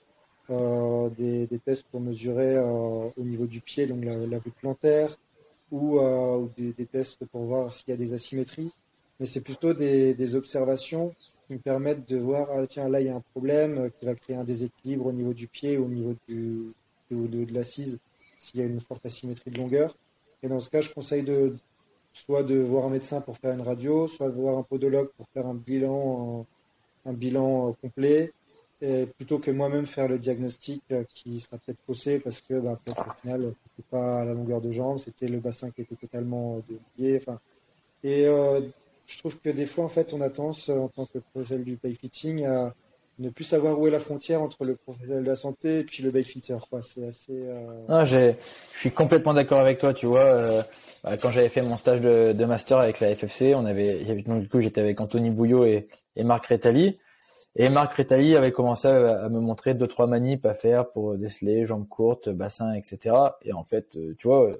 [0.49, 5.15] des, tests pour mesurer au niveau du pied, donc la, la vue plantaire,
[5.71, 8.71] ou, euh, des, tests pour voir s'il y a des asymétries.
[9.19, 11.13] Mais c'est plutôt des, observations
[11.47, 14.05] qui me permettent de voir, ah, tiens, là, il y a un problème euh, qui
[14.05, 16.73] va créer un déséquilibre au niveau du pied, au niveau du,
[17.11, 17.99] de, l'assise,
[18.37, 19.95] s'il y a une forte asymétrie de longueur.
[20.43, 21.53] Et dans ce cas, je conseille de
[22.13, 25.27] soit de voir un médecin pour faire une radio, soit de voir un podologue pour
[25.33, 26.45] faire un bilan,
[27.05, 28.33] un bilan euh, complet,
[28.81, 32.77] et plutôt que moi-même faire le diagnostic euh, qui sera peut-être faussé parce que bah,
[32.85, 35.95] peut au final c'était pas à la longueur de jambe, c'était le bassin qui était
[35.95, 37.17] totalement euh, délié.
[37.17, 37.39] Enfin,
[38.03, 38.61] et euh,
[39.05, 41.77] je trouve que des fois en fait on a tendance en tant que professionnel du
[41.81, 42.73] bike fitting à
[43.19, 46.01] ne plus savoir où est la frontière entre le professionnel de la santé et puis
[46.03, 46.57] le bike fitter.
[46.81, 47.33] C'est assez.
[47.33, 47.85] Euh...
[47.87, 48.33] Non, je
[48.73, 49.93] suis complètement d'accord avec toi.
[49.93, 50.63] Tu vois, euh,
[51.03, 54.41] bah, quand j'avais fait mon stage de, de, master avec la FFC, on avait, donc,
[54.41, 56.97] du coup, j'étais avec Anthony Bouillot et, et Marc Rétali.
[57.55, 61.65] Et Marc Rétali avait commencé à, me montrer deux trois manips à faire pour déceler
[61.65, 63.15] jambes courtes, bassin, etc.
[63.43, 64.51] Et en fait, euh, tu vois,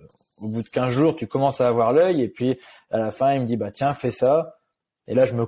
[0.42, 2.60] au bout de 15 jours, tu commences à avoir l'œil et puis
[2.90, 4.58] à la fin, il me dit bah tiens, fais ça.
[5.08, 5.46] Et là, je me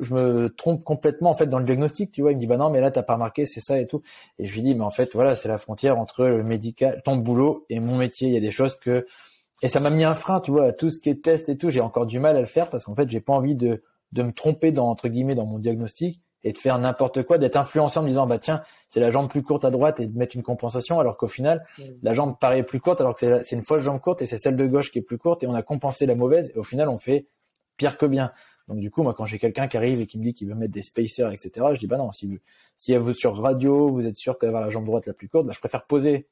[0.00, 2.32] je me trompe complètement en fait dans le diagnostic, tu vois.
[2.32, 4.02] Il me dit bah non, mais là t'as pas remarqué, c'est ça et tout.
[4.38, 7.16] Et je lui dis mais en fait voilà, c'est la frontière entre le médical, ton
[7.16, 8.28] boulot et mon métier.
[8.28, 9.06] Il y a des choses que
[9.62, 11.56] et ça m'a mis un frein, tu vois, à tout ce qui est test et
[11.56, 11.70] tout.
[11.70, 14.22] J'ai encore du mal à le faire parce qu'en fait, j'ai pas envie de de
[14.22, 17.98] me tromper dans entre guillemets dans mon diagnostic et de faire n'importe quoi, d'être influencé
[17.98, 20.36] en me disant bah tiens c'est la jambe plus courte à droite et de mettre
[20.36, 21.66] une compensation alors qu'au final
[22.02, 24.54] la jambe paraît plus courte alors que c'est une fausse jambe courte et c'est celle
[24.54, 26.88] de gauche qui est plus courte et on a compensé la mauvaise et au final
[26.88, 27.26] on fait
[27.76, 28.32] pire que bien.
[28.68, 30.54] Donc du coup moi quand j'ai quelqu'un qui arrive et qui me dit qu'il veut
[30.54, 32.38] mettre des spacers etc je dis bah non si vous
[32.76, 35.52] si vous sur radio vous êtes sûr d'avoir la jambe droite la plus courte bah,
[35.52, 36.28] je préfère poser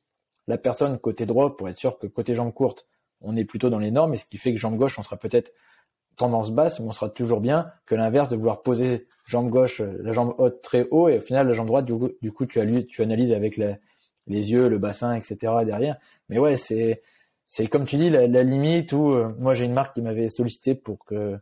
[0.46, 2.86] la personne côté droit pour être sûr que côté jambe courte
[3.20, 5.16] on est plutôt dans les normes et ce qui fait que jambe gauche on sera
[5.16, 5.50] peut-être
[6.16, 10.12] tendance basse, mais on sera toujours bien que l'inverse de vouloir poser jambe gauche, la
[10.12, 12.86] jambe haute très haut, et au final la jambe droite, du coup, du coup tu,
[12.86, 13.78] tu analyses avec les
[14.26, 15.52] yeux, le bassin, etc.
[15.64, 15.96] derrière.
[16.28, 17.02] Mais ouais, c'est
[17.48, 20.28] c'est comme tu dis la, la limite où euh, moi j'ai une marque qui m'avait
[20.28, 21.38] sollicité pour que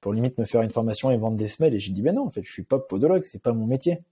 [0.00, 2.26] pour limite me faire une formation et vendre des semelles, et j'ai dit ben non,
[2.26, 4.02] en fait, je suis pas podologue, c'est pas mon métier.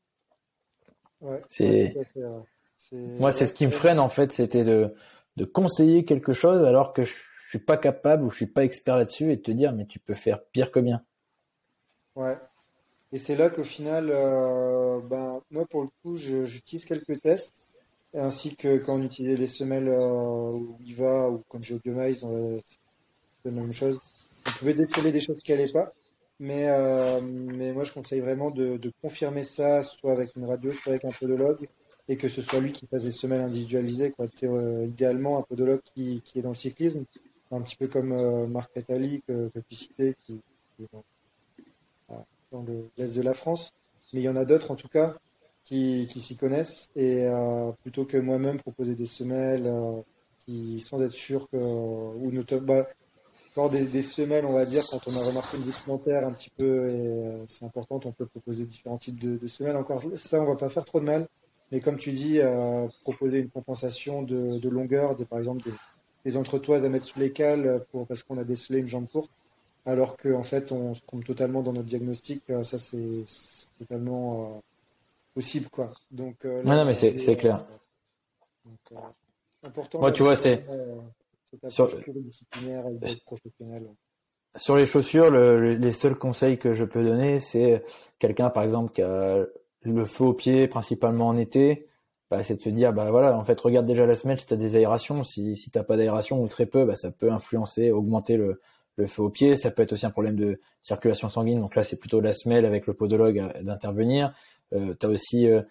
[1.20, 1.94] Ouais, c'est
[2.92, 4.94] moi c'est ce qui me freine en fait, c'était de
[5.36, 7.14] de conseiller quelque chose alors que je
[7.48, 9.98] je suis pas capable ou je suis pas expert là-dessus et te dire mais tu
[9.98, 11.02] peux faire pire que bien.
[12.14, 12.36] Ouais.
[13.10, 17.54] Et c'est là qu'au final, euh, ben, moi pour le coup, j'utilise quelques tests,
[18.12, 23.50] ainsi que quand on utilisait les semelles euh, où ou quand j'ai biomaïs, c'est la
[23.50, 23.98] même chose.
[24.46, 25.94] On pouvait déceler des choses qui allaient pas,
[26.40, 30.92] mais euh, mais moi je conseille vraiment de, confirmer ça, soit avec une radio, soit
[30.92, 31.66] avec un podologue,
[32.08, 34.26] et que ce soit lui qui fasse des semelles individualisées, quoi.
[34.42, 37.06] Euh, idéalement un podologue qui est dans le cyclisme,
[37.50, 40.40] un petit peu comme euh, Marc Catali que, tu citais, qui,
[40.80, 41.04] est dans,
[42.52, 42.64] dans
[42.96, 43.74] l'est de la France.
[44.12, 45.16] Mais il y en a d'autres en tout cas
[45.68, 46.90] qui, qui s'y connaissent.
[46.96, 50.00] Et euh, plutôt que moi-même proposer des semelles euh,
[50.46, 52.84] qui sans être sûr que ou notamment
[53.56, 56.88] bah, des, semelles on va dire quand on a remarqué une documentaire un petit peu
[56.88, 59.76] et euh, c'est important on peut proposer différents types de, semelles.
[59.76, 61.28] Encore ça on va pas faire trop de mal.
[61.70, 65.72] Mais comme tu dis euh, proposer une compensation de, longueur par exemple des,
[66.24, 69.30] des entretoises à mettre sous les cales pour, parce qu'on a décelé une jambe courte,
[69.86, 72.42] alors qu'en en fait on se trompe totalement dans notre diagnostic.
[72.50, 73.24] Euh, ça c'est
[73.78, 74.60] totalement euh,
[75.34, 75.90] possible quoi.
[76.10, 77.64] Donc euh, là, non, mais c'est clair.
[78.64, 79.00] Donc,
[79.62, 80.00] important.
[80.00, 80.64] Moi, tu vois, c'est
[81.68, 81.88] sur...
[84.56, 87.84] Sur les chaussures, le, les seuls conseils que je peux donner, c'est
[88.18, 89.46] quelqu'un par exemple qui a
[89.82, 91.86] le feu au pied principalement en été,
[92.30, 94.54] bah, c'est de se dire bah voilà en fait regarde déjà la semelle si tu
[94.54, 97.90] as des aérations si si t'as pas d'aération ou très peu bah ça peut influencer
[97.90, 98.60] augmenter le
[98.98, 99.56] le feu au pied.
[99.56, 101.60] Ça peut être aussi un problème de circulation sanguine.
[101.60, 104.34] Donc là c'est plutôt la semelle avec le podologue d'intervenir.
[104.74, 105.62] Euh, tu as aussi euh,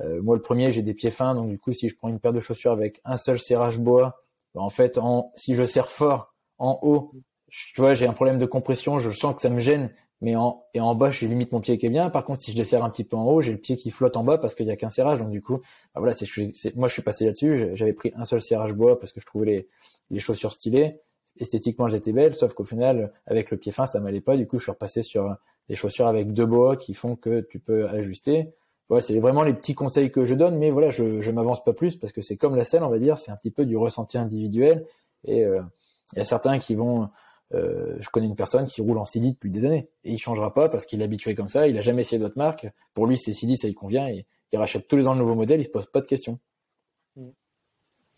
[0.00, 1.34] euh, moi le premier j'ai des pieds fins.
[1.34, 4.22] Donc du coup si je prends une paire de chaussures avec un seul serrage bois
[4.54, 7.12] bah, en fait en si je serre fort en haut
[7.52, 9.90] tu vois, j'ai un problème de compression, je sens que ça me gêne,
[10.22, 12.08] mais en, et en bas, je limite mon pied qui est bien.
[12.08, 14.16] Par contre, si je desserre un petit peu en haut, j'ai le pied qui flotte
[14.16, 15.18] en bas parce qu'il y a qu'un serrage.
[15.18, 15.58] Donc du coup,
[15.94, 16.26] bah voilà, c'est,
[16.76, 17.72] moi je suis passé là-dessus.
[17.74, 19.68] J'avais pris un seul serrage bois parce que je trouvais les,
[20.10, 21.00] les chaussures stylées.
[21.40, 24.36] Esthétiquement, j'étais belle, sauf qu'au final, avec le pied fin, ça m'allait pas.
[24.36, 25.36] Du coup, je suis repassé sur
[25.68, 28.54] des chaussures avec deux bois qui font que tu peux ajuster.
[28.88, 31.72] Voilà, c'est vraiment les petits conseils que je donne, mais voilà, je, je m'avance pas
[31.72, 33.76] plus parce que c'est comme la selle, on va dire, c'est un petit peu du
[33.76, 34.86] ressenti individuel.
[35.24, 35.62] Et euh,
[36.12, 37.08] il y a certains qui vont
[37.54, 40.54] euh, je connais une personne qui roule en CD depuis des années et il changera
[40.54, 41.68] pas parce qu'il est habitué comme ça.
[41.68, 42.66] Il a jamais essayé d'autres marques.
[42.94, 45.34] Pour lui, c'est CD, ça lui convient et il rachète tous les ans le nouveau
[45.34, 45.60] modèle.
[45.60, 46.38] Il se pose pas de questions.
[47.16, 47.28] Mm.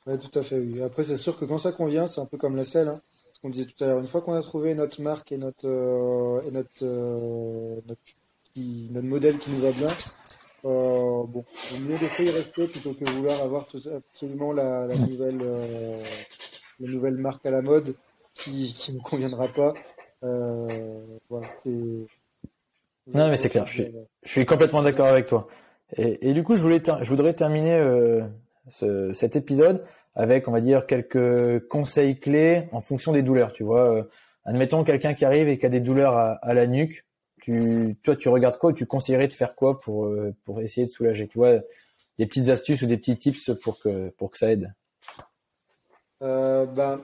[0.06, 0.58] Ouais, tout à fait.
[0.58, 0.82] Oui.
[0.82, 2.88] Après, c'est sûr que quand ça convient, c'est un peu comme la selle.
[2.88, 3.00] Hein.
[3.32, 3.98] Ce qu'on disait tout à l'heure.
[3.98, 9.50] Une fois qu'on a trouvé notre marque et notre euh, notre, euh, notre, modèle qui
[9.50, 9.88] nous va bien,
[10.64, 13.66] euh, bon, il mieux de y rester plutôt que vouloir avoir
[13.96, 15.42] absolument la nouvelle
[16.80, 17.96] la nouvelle marque à la mode
[18.34, 19.74] qui, qui ne conviendra pas.
[20.22, 21.48] Euh, voilà,
[23.12, 23.66] non, mais c'est clair.
[23.66, 25.46] Je suis, je suis complètement d'accord avec toi.
[25.96, 28.22] Et, et, du coup, je voulais, je voudrais terminer euh,
[28.70, 33.52] ce, cet épisode avec, on va dire, quelques conseils clés en fonction des douleurs.
[33.52, 34.02] Tu vois, euh,
[34.46, 37.04] admettons quelqu'un qui arrive et qui a des douleurs à, à, la nuque.
[37.42, 40.10] Tu, toi, tu regardes quoi Tu conseillerais de faire quoi pour
[40.44, 41.60] pour essayer de soulager Tu vois,
[42.18, 44.72] des petites astuces ou des petits tips pour que pour que ça aide?
[46.22, 47.00] Euh, ben,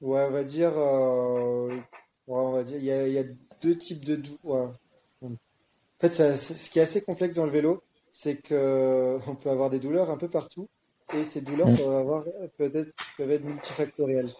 [0.00, 1.82] Ouais, on va dire, euh, ouais,
[2.26, 3.24] on va dire, il y a, il y a
[3.62, 4.74] deux types de douleurs.
[5.22, 7.82] En fait, ça, ce qui est assez complexe dans le vélo,
[8.12, 10.68] c'est que on peut avoir des douleurs un peu partout,
[11.14, 11.76] et ces douleurs mm.
[11.76, 12.24] peuvent avoir
[12.58, 14.30] peut-être peuvent être multifactorielles.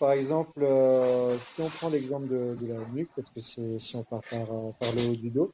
[0.00, 3.96] Par exemple, euh, si on prend l'exemple de, de, la nuque, parce que c'est si
[3.96, 5.52] on part par, par le haut du dos,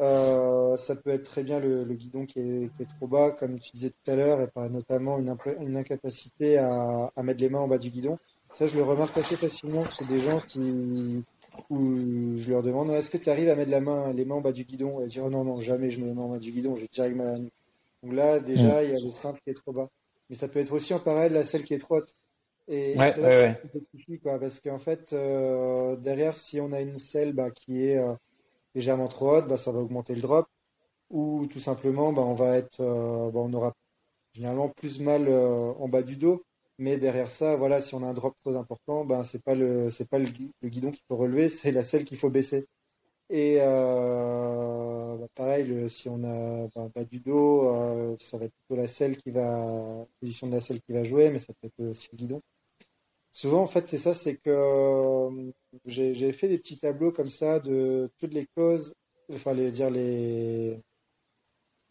[0.00, 3.30] euh, ça peut être très bien le, le guidon qui est, qui est, trop bas,
[3.30, 7.40] comme tu disais tout à l'heure, et par notamment une, une incapacité à, à, mettre
[7.40, 8.18] les mains en bas du guidon.
[8.52, 11.24] Ça, je le remarque assez facilement c'est des gens qui,
[11.70, 14.40] où je leur demande est-ce que tu arrives à mettre la main, les mains en
[14.40, 15.00] bas du guidon?
[15.02, 16.88] Et dire oh non, non, jamais je mets les mains en bas du guidon, j'ai
[16.88, 17.52] direct mal à la nuque.
[18.02, 18.84] Donc là, déjà, mm.
[18.84, 19.88] il y a le simple qui est trop bas.
[20.28, 22.12] Mais ça peut être aussi en parallèle la selle qui est trop haute.
[22.68, 23.58] Et ouais, c'est ouais,
[24.08, 24.18] ouais.
[24.18, 28.14] quoi, parce qu'en fait, euh, derrière, si on a une selle bah, qui est euh,
[28.74, 30.46] légèrement trop haute, bah, ça va augmenter le drop.
[31.10, 33.74] Ou tout simplement, bah, on va être, euh, on aura
[34.32, 36.42] généralement plus mal en bas du dos.
[36.82, 39.88] Mais derrière ça, voilà, si on a un drop trop important, ben c'est pas le
[39.90, 40.26] c'est pas le,
[40.68, 42.66] guidon qu'il faut relever, c'est la selle qu'il faut baisser.
[43.30, 48.54] Et euh, bah, pareil, si on a ben, pas du dos, euh, ça va être
[48.54, 51.68] plutôt la selle qui va position de la selle qui va jouer, mais ça peut
[51.68, 52.42] être aussi le guidon.
[53.32, 55.52] Souvent, en fait, c'est ça, c'est que
[55.86, 58.94] j'ai fait des petits tableaux comme ça de toutes les causes,
[59.32, 60.80] enfin, les dire les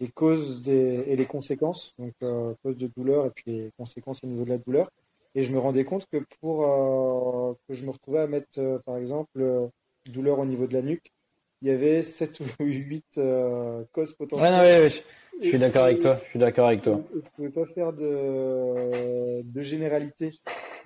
[0.01, 4.23] les causes des, et les conséquences, donc euh, causes de douleur et puis les conséquences
[4.23, 4.89] au niveau de la douleur.
[5.35, 8.79] Et je me rendais compte que pour euh, que je me retrouvais à mettre, euh,
[8.79, 9.67] par exemple, euh,
[10.09, 11.13] douleur au niveau de la nuque,
[11.61, 14.51] il y avait 7 ou 8 euh, causes potentielles.
[14.51, 15.01] Ouais, non, ouais, je,
[15.43, 16.15] je, suis d'accord avec toi.
[16.15, 16.99] Je suis d'accord avec toi.
[17.11, 20.33] Je ne pouvais pas faire de, de généralité.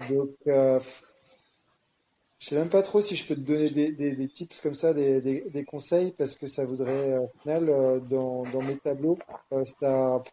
[0.09, 0.35] Donc,
[2.39, 4.73] je sais même pas trop si je peux te donner des, des, des tips comme
[4.73, 9.17] ça, des, conseils, parce que ça voudrait, euh, au final, euh, dans, dans mes tableaux,
[9.53, 10.23] euh, ça, en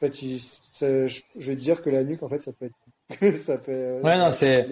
[0.00, 4.00] fait, je, vais te dire que la nuque, en fait, ça peut être, ça peut.
[4.02, 4.66] Ouais, non, c'est,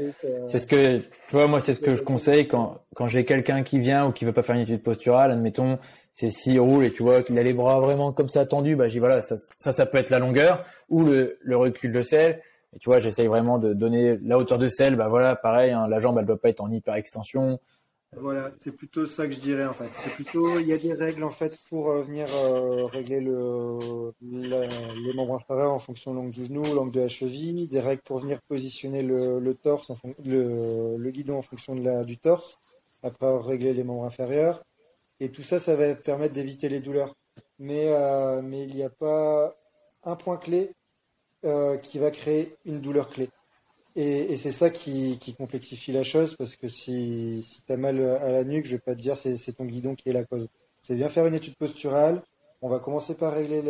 [0.49, 3.65] c'est ce que, tu vois, moi, c'est ce que je conseille quand, quand j'ai quelqu'un
[3.65, 5.79] qui vient ou qui veut pas faire une étude posturale, admettons,
[6.13, 8.89] c'est s'il roule et tu vois qu'il a les bras vraiment comme ça tendus, bah,
[8.89, 12.41] j'ai voilà, ça, ça, ça peut être la longueur ou le, le recul de selle.
[12.77, 14.97] Et tu vois, j'essaye vraiment de donner la hauteur de selle.
[14.97, 17.59] Bah voilà, pareil, hein, la jambe, elle doit pas être en hyper extension.
[18.13, 19.91] Voilà, c'est plutôt ça que je dirais en fait.
[19.97, 23.79] C'est plutôt, il y a des règles en fait pour euh, venir euh, régler le,
[24.21, 28.03] les membres inférieurs en fonction de l'angle du genou, l'angle de la cheville, des règles
[28.03, 29.91] pour venir positionner le, torse,
[30.25, 32.59] le, guidon en fonction de la, du torse,
[33.03, 34.63] après régler les membres inférieurs.
[35.19, 37.15] Et tout ça, ça va permettre d'éviter les douleurs.
[37.59, 39.57] Mais, euh, mais il n'y a pas
[40.05, 40.73] un point clé
[41.47, 43.31] euh, qui va créer une douleur clé.
[43.95, 48.31] Et, c'est ça qui, complexifie la chose parce que si, si tu as mal à
[48.31, 50.49] la nuque, je vais pas te dire c'est, ton guidon qui est la cause.
[50.83, 52.23] C'est bien faire une étude posturale.
[52.61, 53.63] On va commencer par régler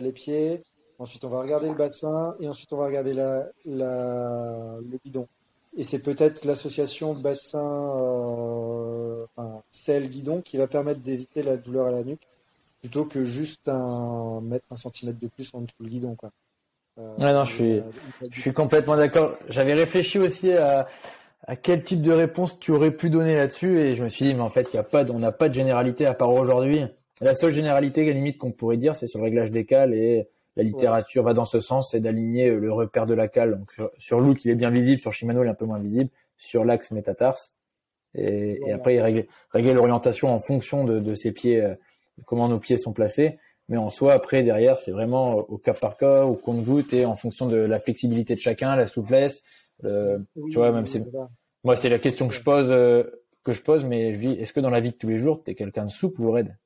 [0.00, 0.62] les pieds.
[1.00, 5.26] Ensuite, on va regarder le bassin et ensuite on va regarder le guidon.
[5.76, 11.90] Et c'est peut-être l'association bassin, euh, enfin, guidon qui va permettre d'éviter la douleur à
[11.90, 12.28] la nuque
[12.80, 16.16] plutôt que juste un mettre un centimètre de plus en dessous le guidon.
[16.98, 17.82] Euh, non, je suis,
[18.30, 19.36] je suis complètement d'accord.
[19.48, 20.86] J'avais réfléchi aussi à,
[21.46, 24.34] à quel type de réponse tu aurais pu donner là-dessus et je me suis dit
[24.34, 26.84] mais en fait il y a pas on n'a pas de généralité à part aujourd'hui.
[27.20, 29.94] La seule généralité à la limite qu'on pourrait dire c'est sur le réglage des cales
[29.94, 33.58] et la littérature va dans ce sens c'est d'aligner le repère de la cale.
[33.58, 35.80] Donc sur, sur Look il est bien visible sur Shimano il est un peu moins
[35.80, 36.10] visible.
[36.36, 37.54] Sur l'axe métatarse
[38.14, 41.74] Et, après, régler, régler l'orientation en fonction de, de ses pieds, euh,
[42.26, 43.38] comment nos pieds sont placés.
[43.68, 47.16] Mais en soi, après, derrière, c'est vraiment au cas par cas, au compte-goutte et en
[47.16, 49.42] fonction de la flexibilité de chacun, la souplesse.
[49.82, 49.88] tu
[50.54, 51.04] vois, même c'est,
[51.64, 53.04] moi, c'est la question que je pose, euh,
[53.42, 55.42] que je pose, mais je dis, est-ce que dans la vie de tous les jours,
[55.42, 56.56] tu es quelqu'un de souple ou raide?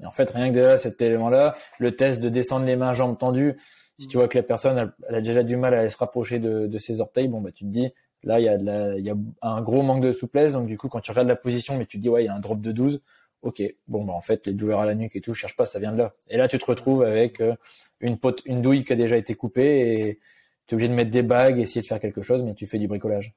[0.00, 3.18] Et en fait, rien que déjà cet élément-là, le test de descendre les mains, jambes
[3.18, 3.56] tendues,
[3.98, 6.66] si tu vois que la personne elle, a déjà du mal à se rapprocher de,
[6.66, 7.92] de, ses orteils, bon bah tu te dis
[8.24, 10.76] là il y a de la, y a un gros manque de souplesse, donc du
[10.76, 12.40] coup quand tu regardes la position, mais tu te dis ouais il y a un
[12.40, 13.00] drop de 12,
[13.42, 15.66] ok bon bah en fait les douleurs à la nuque et tout, je cherche pas,
[15.66, 16.14] ça vient de là.
[16.28, 17.54] Et là tu te retrouves avec euh,
[18.00, 20.20] une pote, une douille qui a déjà été coupée et
[20.66, 22.78] tu es obligé de mettre des bagues, essayer de faire quelque chose, mais tu fais
[22.78, 23.34] du bricolage.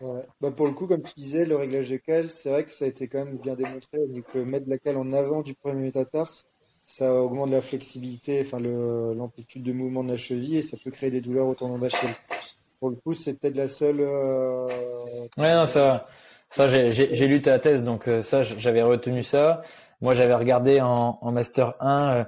[0.00, 0.22] Ouais.
[0.40, 2.84] Bah pour le coup, comme tu disais, le réglage de cale, c'est vrai que ça
[2.84, 3.98] a été quand même bien démontré.
[4.32, 6.46] que mettre la cale en avant du premier métatarse,
[6.86, 11.10] ça augmente la flexibilité, enfin l'amplitude de mouvement de la cheville et ça peut créer
[11.10, 12.14] des douleurs au tendon d'Achille.
[12.80, 14.00] Pour le coup, c'est peut-être la seule.
[14.00, 14.68] Euh...
[15.36, 16.06] Ouais, non, ça,
[16.50, 19.62] ça j'ai lu ta thèse, donc euh, ça j'avais retenu ça.
[20.00, 22.14] Moi, j'avais regardé en, en master 1.
[22.14, 22.24] Euh,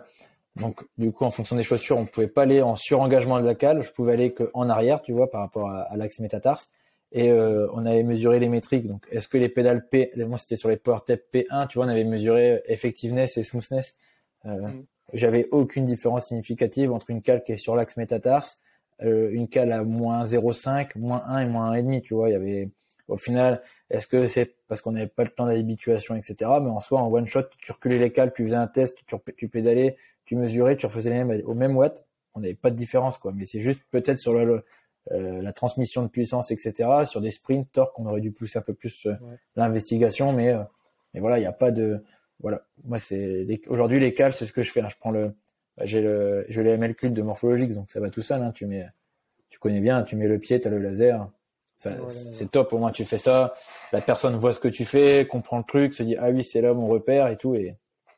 [0.56, 3.54] donc, du coup, en fonction des chaussures, on pouvait pas aller en surengagement de la
[3.54, 3.82] cale.
[3.82, 6.68] Je pouvais aller qu'en arrière, tu vois, par rapport à, l'axe métatarse.
[7.12, 8.86] Et euh, on avait mesuré les métriques.
[8.86, 11.88] Donc, est-ce que les pédales P, moi c'était sur les Power P1, tu vois, on
[11.88, 13.96] avait mesuré effectiveness et smoothness.
[14.46, 14.84] Euh, mm.
[15.12, 18.58] J'avais aucune différence significative entre une cale qui est sur l'axe métatarse,
[19.02, 22.28] euh, une cale à moins 0,5, moins 1 et moins 1,5, tu vois.
[22.28, 22.68] Il y avait,
[23.08, 23.60] au final,
[23.90, 26.36] est-ce que c'est parce qu'on n'avait pas le temps d'habituation, etc.
[26.62, 29.16] Mais en soi, en one shot, tu reculais les cales, tu faisais un test, tu,
[29.36, 32.04] tu pédalais, tu mesurais, tu refaisais les mêmes au même watt.
[32.34, 33.32] On n'avait pas de différence, quoi.
[33.34, 34.64] Mais c'est juste peut-être sur le,
[35.10, 36.88] euh, la transmission de puissance, etc.
[37.04, 39.14] Sur des sprints, torque, on aurait dû pousser un peu plus euh,
[39.56, 40.54] l'investigation, mais,
[41.12, 42.04] mais voilà, il n'y a pas de,
[42.40, 42.62] voilà.
[42.84, 44.80] Moi, c'est aujourd'hui les cales, c'est ce que je fais.
[44.80, 44.88] Hein.
[44.90, 45.34] Je prends le,
[45.76, 48.42] bah, j'ai le, je les ML clip de morphologique, donc ça va tout seul.
[48.42, 48.52] Hein.
[48.52, 48.86] Tu mets,
[49.50, 51.30] tu connais bien, tu mets le pied, tu as le laser.
[51.80, 52.72] C'est top.
[52.72, 53.54] Au moins, tu fais ça.
[53.92, 56.60] La personne voit ce que tu fais, comprend le truc, se dit ah oui, c'est
[56.60, 57.54] là mon repère et tout.
[57.54, 57.76] Et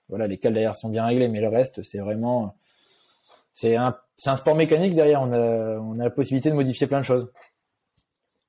[0.09, 2.57] voilà, les cales derrière sont bien réglés, mais le reste, c'est vraiment,
[3.55, 3.97] c'est un,
[4.27, 5.23] un sport mécanique derrière.
[5.23, 7.31] On a, on a la possibilité de modifier plein de choses.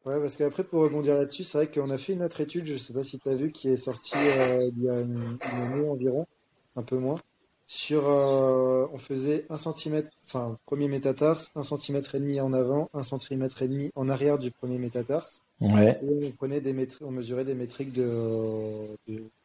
[0.06, 2.76] Ouais, parce qu'après, pour rebondir là-dessus, c'est vrai qu'on a fait une autre étude, je
[2.76, 5.88] sais pas si tu as vu, qui est sortie euh, il y a une, année
[5.88, 6.28] environ,
[6.76, 7.22] un peu moins,
[7.68, 12.90] sur, euh, on faisait un centimètre, enfin, premier métatarse, un centimètre et demi en avant,
[12.94, 15.42] un centimètre et demi en arrière du premier métatarse.
[15.62, 16.00] Ouais.
[16.04, 18.88] Et on prenait des on mesurait des métriques de,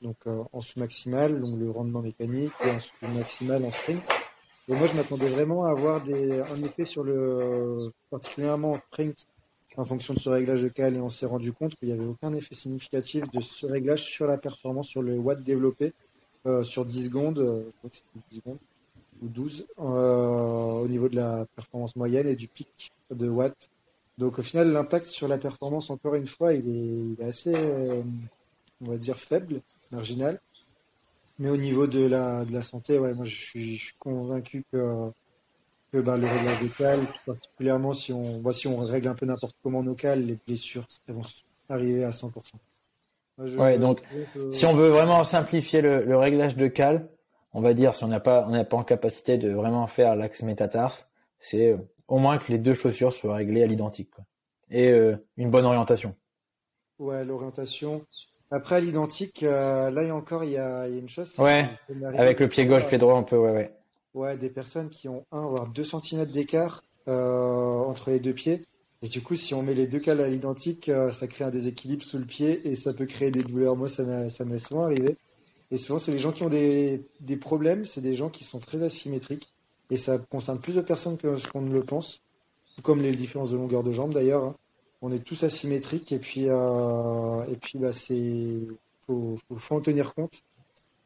[0.03, 4.09] donc, euh, en sous maximal, donc le rendement mécanique, et en sous maximal en sprint.
[4.69, 9.27] Et moi, je m'attendais vraiment à avoir des, un effet sur le, particulièrement en sprint,
[9.79, 12.05] en fonction de ce réglage de cale et on s'est rendu compte qu'il n'y avait
[12.05, 15.93] aucun effet significatif de ce réglage sur la performance, sur le watt développé
[16.49, 17.63] euh, sur 10 secondes, euh,
[18.31, 18.59] 10 secondes
[19.23, 23.71] ou 12 euh, au niveau de la performance moyenne et du pic de watts.
[24.17, 27.55] Donc au final, l'impact sur la performance, encore une fois, il est, assez,
[28.81, 29.61] on va dire, faible,
[29.93, 30.41] marginal.
[31.39, 35.11] Mais au niveau de la, de la santé, ouais, moi je suis, convaincu que
[35.93, 39.25] que ben, le réglage des cales, particulièrement si on, voit si on règle un peu
[39.25, 41.23] n'importe comment nos cales, les blessures vont
[41.69, 42.31] arriver à 100%.
[43.39, 44.01] Ouais, donc
[44.53, 47.09] si on veut vraiment simplifier le, le, réglage de cale,
[47.53, 50.17] on va dire si on n'a pas on n'a pas en capacité de vraiment faire
[50.17, 51.09] l'axe métatarse,
[51.39, 51.77] c'est euh,
[52.09, 54.13] au moins que les deux chaussures soient réglées à l'identique
[54.71, 56.15] et euh, une bonne orientation.
[56.99, 58.05] Ouais, l'orientation.
[58.51, 61.01] Après à l'identique, euh, là il y a encore il y a, il y a
[61.01, 61.39] une chose.
[61.39, 61.69] Ouais.
[62.17, 63.75] Avec le pied gauche, pied droit, un peu, ouais, ouais.
[64.15, 68.65] Ouais, des personnes qui ont 1 voire 2 cm d'écart entre les deux pieds.
[69.03, 71.51] Et du coup, si on met les deux cales à l'identique, euh, ça crée un
[71.51, 73.77] déséquilibre sous le pied et ça peut créer des douleurs.
[73.77, 75.17] Moi, ça m'est souvent arrivé.
[75.71, 78.59] Et souvent, c'est les gens qui ont des, des problèmes, c'est des gens qui sont
[78.59, 79.53] très asymétriques.
[79.91, 82.23] Et ça concerne plus de personnes que ce qu'on ne le pense.
[82.83, 84.45] Comme les différences de longueur de jambe d'ailleurs.
[84.45, 84.57] Hein.
[85.01, 88.59] On est tous asymétriques et puis, euh, et puis bah, c'est
[89.07, 90.43] faut, faut, en tenir compte.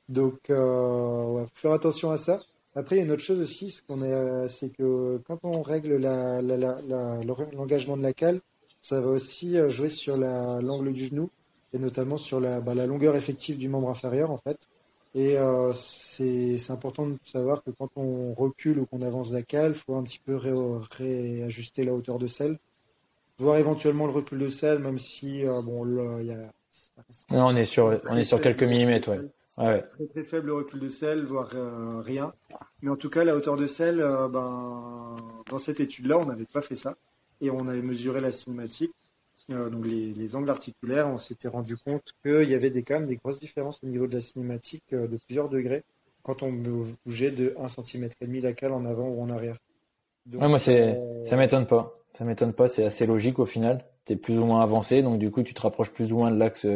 [0.09, 2.41] Donc, euh, ouais, faut faire attention à ça.
[2.75, 8.03] Après, il y a une autre chose aussi, c'est que quand on règle l'engagement de
[8.03, 8.41] la cale,
[8.81, 11.31] ça va aussi euh, jouer sur l'angle du genou
[11.73, 14.69] et notamment sur bah, la, longueur effective du membre inférieur en fait.
[15.15, 19.73] Et euh, c'est important de savoir que quand on recule ou qu'on avance la cale,
[19.73, 22.59] il faut un petit peu réajuster la hauteur de selle,
[23.39, 26.51] voir éventuellement le recul de selle, même si euh, bon, il y a.
[27.31, 29.21] Non, on est sur, on est sur quelques millimètres, ouais.
[29.57, 32.33] Très très faible recul de selle, voire euh, rien.
[32.81, 35.17] Mais en tout cas, la hauteur de selle, euh, ben,
[35.51, 36.97] dans cette étude-là, on n'avait pas fait ça.
[37.41, 38.95] Et on avait mesuré la cinématique,
[39.51, 41.09] euh, donc les, angles articulaires.
[41.09, 44.07] On s'était rendu compte qu'il y avait des, quand même des grosses différences au niveau
[44.07, 45.83] de la cinématique de plusieurs degrés
[46.23, 49.57] quand on bougeait de 1 cm la cale en avant ou en arrière.
[50.25, 51.99] Donc, moi, c'est, ça m'étonne pas.
[52.17, 53.85] Ça m'étonne pas, c'est assez logique au final.
[54.07, 56.31] Tu es plus ou moins avancé, donc du coup, tu te rapproches plus ou moins
[56.31, 56.67] de l'axe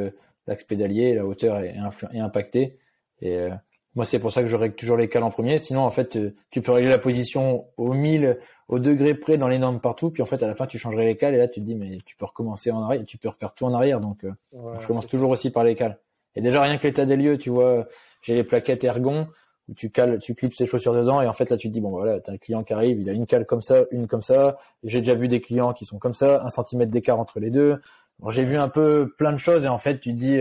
[0.46, 1.76] l'axe pédalier, la hauteur est,
[2.12, 2.78] est impactée.
[3.20, 3.50] Et euh,
[3.94, 5.58] moi, c'est pour ça que je règle toujours les cales en premier.
[5.58, 9.48] Sinon, en fait, euh, tu peux régler la position au 1000, au degré près dans
[9.48, 10.10] les normes partout.
[10.10, 11.74] Puis en fait, à la fin, tu changerais les cales et là, tu te dis,
[11.74, 14.00] mais tu peux recommencer en arrière, tu peux refaire tout en arrière.
[14.00, 14.32] Donc, euh,
[14.80, 15.98] je commence toujours aussi par les cales.
[16.34, 17.86] Et déjà, rien que l'état des lieux, tu vois,
[18.22, 19.28] j'ai les plaquettes ergon
[19.68, 21.80] où tu cales, tu clips tes chaussures dedans et en fait là tu te dis
[21.80, 24.22] bon voilà t'as un client qui arrive, il a une cale comme ça, une comme
[24.22, 24.58] ça.
[24.84, 27.80] J'ai déjà vu des clients qui sont comme ça, un centimètre d'écart entre les deux.
[28.28, 30.38] J'ai vu un peu plein de choses et en fait tu dis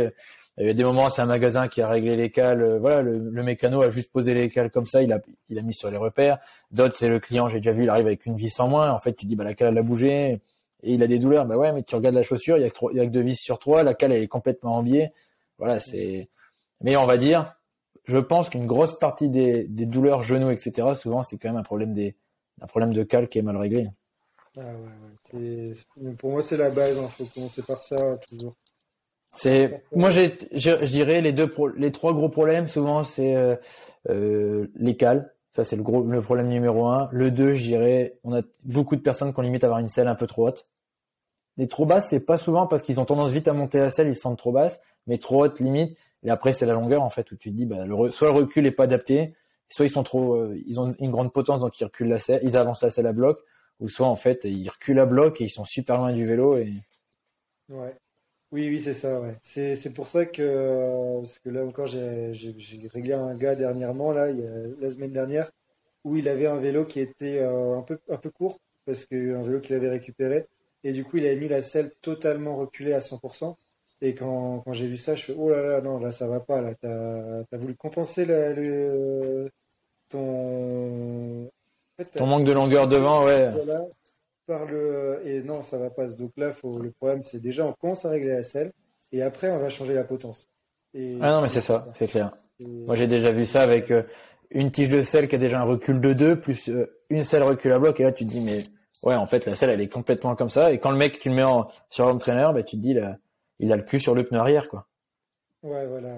[0.58, 2.62] il y a des moments, c'est un magasin qui a réglé les cales.
[2.62, 5.04] Euh, voilà, le, mécano a juste posé les cales comme ça.
[5.04, 5.20] Il a,
[5.50, 6.38] il a mis sur les repères.
[6.72, 7.50] D'autres, c'est le client.
[7.50, 8.92] J'ai déjà vu, il arrive avec une vis en moins.
[8.92, 10.42] En fait, tu dis, bah la cale elle a bougé
[10.84, 11.46] et il a des douleurs.
[11.46, 13.12] Bah ouais, mais tu regardes la chaussure, il y a que, il y a que
[13.12, 13.84] deux vis sur trois.
[13.84, 15.12] La cale elle est complètement en biais.
[15.58, 16.30] Voilà, c'est.
[16.82, 17.54] Mais on va dire,
[18.06, 20.94] je pense qu'une grosse partie des, des douleurs genoux, etc.
[20.96, 22.16] Souvent, c'est quand même un problème des,
[22.62, 23.90] un problème de cale qui est mal réglé.
[24.58, 24.62] Ah
[25.34, 26.14] ouais, ouais.
[26.18, 26.98] Pour moi, c'est la base.
[26.98, 27.08] Il hein.
[27.08, 28.56] faut commencer par ça toujours.
[29.36, 33.56] C'est moi je, dirais les deux les trois gros problèmes souvent c'est euh,
[34.10, 38.18] euh, les cales ça c'est le gros le problème numéro un le deux je dirais
[38.24, 40.48] on a beaucoup de personnes qui ont limite à avoir une selle un peu trop
[40.48, 40.70] haute
[41.58, 44.08] les trop basses c'est pas souvent parce qu'ils ont tendance vite à monter la selle
[44.08, 47.10] ils se sentent trop basses mais trop haute limite et après c'est la longueur en
[47.10, 49.36] fait où tu te dis bah le, soit le recul est pas adapté
[49.70, 52.40] soit ils sont trop euh, ils ont une grande potence donc ils reculent la selle
[52.44, 53.40] ils avancent la selle à bloc
[53.80, 56.58] ou soit en fait ils reculent à bloc et ils sont super loin du vélo
[56.58, 56.74] et
[57.70, 57.96] ouais
[58.52, 59.38] oui, oui, c'est ça, ouais.
[59.44, 62.32] C'est, pour ça que, parce que là encore, j'ai,
[62.94, 65.52] réglé un gars dernièrement, là, la semaine dernière,
[66.06, 69.36] où il avait un vélo qui était euh, un peu, un peu court, parce que
[69.36, 70.48] un vélo qu'il avait récupéré,
[70.84, 73.56] et du coup, il avait mis la selle totalement reculée à 100%.
[74.02, 76.62] Et quand, j'ai vu ça, je fais, oh là là, non, là, ça va pas,
[76.62, 79.50] là, t'as, voulu compenser le,
[80.10, 81.52] ton,
[82.18, 83.52] ton manque de longueur devant, ouais.
[84.48, 87.74] Par le et non ça va pas donc là faut le problème c'est déjà on
[87.74, 88.72] commence à régler la selle
[89.12, 90.48] et après on va changer la potence.
[90.94, 91.88] Et ah non mais c'est ça.
[91.96, 92.32] c'est clair.
[92.60, 94.04] Moi j'ai déjà vu ça avec euh,
[94.52, 97.42] une tige de selle qui a déjà un recul de 2 plus euh, une selle
[97.42, 98.66] recul à bloc et là tu te dis mais
[99.02, 101.30] ouais en fait la selle elle est complètement comme ça et quand le mec tu
[101.30, 103.18] le mets en, sur trainer bah, tu te dis là,
[103.58, 104.88] il a le cul sur le pneu arrière quoi.
[105.64, 106.10] Ouais voilà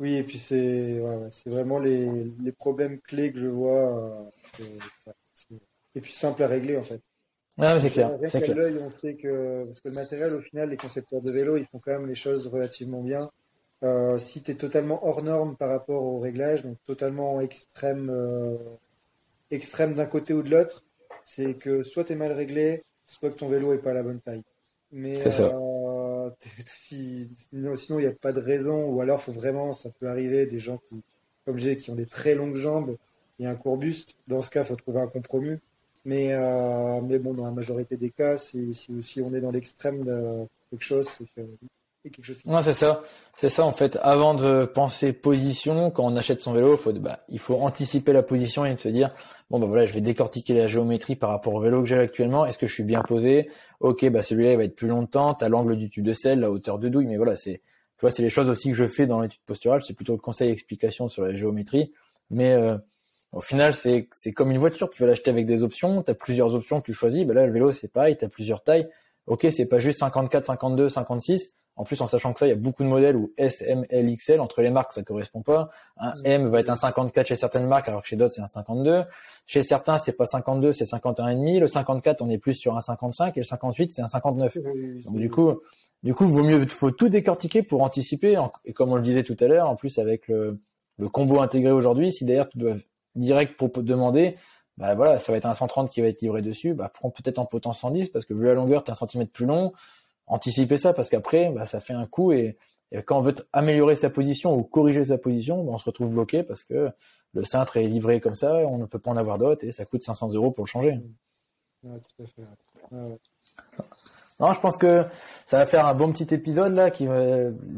[0.00, 4.30] oui et puis c'est ouais, c'est vraiment les, les problèmes clés que je vois
[4.60, 4.64] euh,
[5.94, 7.00] et puis simple à régler en fait
[7.60, 8.16] ah, c'est clair.
[8.28, 8.56] C'est clair.
[8.56, 11.64] l'œil, on sait que parce que le matériel, au final, les concepteurs de vélo, ils
[11.64, 13.30] font quand même les choses relativement bien.
[13.82, 18.56] Euh, si tu es totalement hors norme par rapport au réglage, donc totalement extrême, euh,
[19.50, 20.84] extrême d'un côté ou de l'autre,
[21.24, 24.02] c'est que soit tu es mal réglé, soit que ton vélo est pas à la
[24.02, 24.44] bonne taille.
[24.90, 25.50] Mais euh,
[26.66, 30.46] si, sinon, il n'y a pas de raison, ou alors faut vraiment, ça peut arriver,
[30.46, 31.02] des gens qui,
[31.44, 32.96] comme j'ai, qui ont des très longues jambes
[33.38, 34.16] et un court buste.
[34.26, 35.58] Dans ce cas, faut trouver un compromis.
[36.04, 40.04] Mais, euh, mais bon, dans la majorité des cas, si, si, on est dans l'extrême
[40.04, 41.26] de quelque chose, c'est
[42.46, 43.02] Non, c'est ça.
[43.34, 43.98] C'est ça, en fait.
[44.02, 48.64] Avant de penser position, quand on achète son vélo, bah, il faut anticiper la position
[48.64, 49.14] et se dire,
[49.50, 52.46] bon, bah voilà, je vais décortiquer la géométrie par rapport au vélo que j'ai actuellement.
[52.46, 53.50] Est-ce que je suis bien posé?
[53.80, 55.34] Ok, bah, celui-là, il va être plus longtemps.
[55.34, 57.06] T'as l'angle du tube de selle, la hauteur de douille.
[57.06, 59.82] Mais voilà, c'est, tu vois, c'est les choses aussi que je fais dans l'étude posturale.
[59.84, 61.92] C'est plutôt le conseil explication sur la géométrie.
[62.30, 62.78] Mais, euh,
[63.32, 66.54] au final, c'est comme une voiture, tu vas l'acheter avec des options, tu as plusieurs
[66.54, 67.26] options, tu choisis.
[67.26, 68.88] Ben là, le vélo, c'est pareil, tu as plusieurs tailles.
[69.26, 71.52] Ok, c'est pas juste 54, 52, 56.
[71.78, 73.86] En plus, en sachant que ça, il y a beaucoup de modèles où S, M,
[73.88, 75.70] L, XL, entre les marques, ça correspond pas.
[75.96, 78.48] Un M va être un 54 chez certaines marques, alors que chez d'autres, c'est un
[78.48, 79.04] 52.
[79.46, 81.60] Chez certains, c'est pas 52, c'est 51,5.
[81.60, 84.58] Le 54, on est plus sur un 55, et le 58, c'est un 59.
[85.04, 85.52] Donc, du coup,
[86.02, 88.36] du coup, vaut mieux, faut tout décortiquer pour anticiper.
[88.64, 90.60] Et comme on le disait tout à l'heure, en plus, avec le,
[90.98, 92.74] le combo intégré aujourd'hui, si d'ailleurs tu dois
[93.14, 94.36] direct pour demander,
[94.78, 97.38] bah voilà, ça va être un 130 qui va être livré dessus, bah prends peut-être
[97.38, 99.72] en potence 110 parce que vu la longueur, tu un centimètre plus long,
[100.28, 102.56] anticiper ça parce qu'après, bah, ça fait un coup et,
[103.04, 106.42] quand on veut améliorer sa position ou corriger sa position, bah, on se retrouve bloqué
[106.42, 106.90] parce que
[107.34, 109.84] le cintre est livré comme ça, on ne peut pas en avoir d'autres et ça
[109.84, 110.98] coûte 500 euros pour le changer.
[111.82, 113.18] tout à fait.
[114.40, 115.04] Non, je pense que
[115.46, 116.90] ça va faire un bon petit épisode là.
[116.90, 117.08] Qui,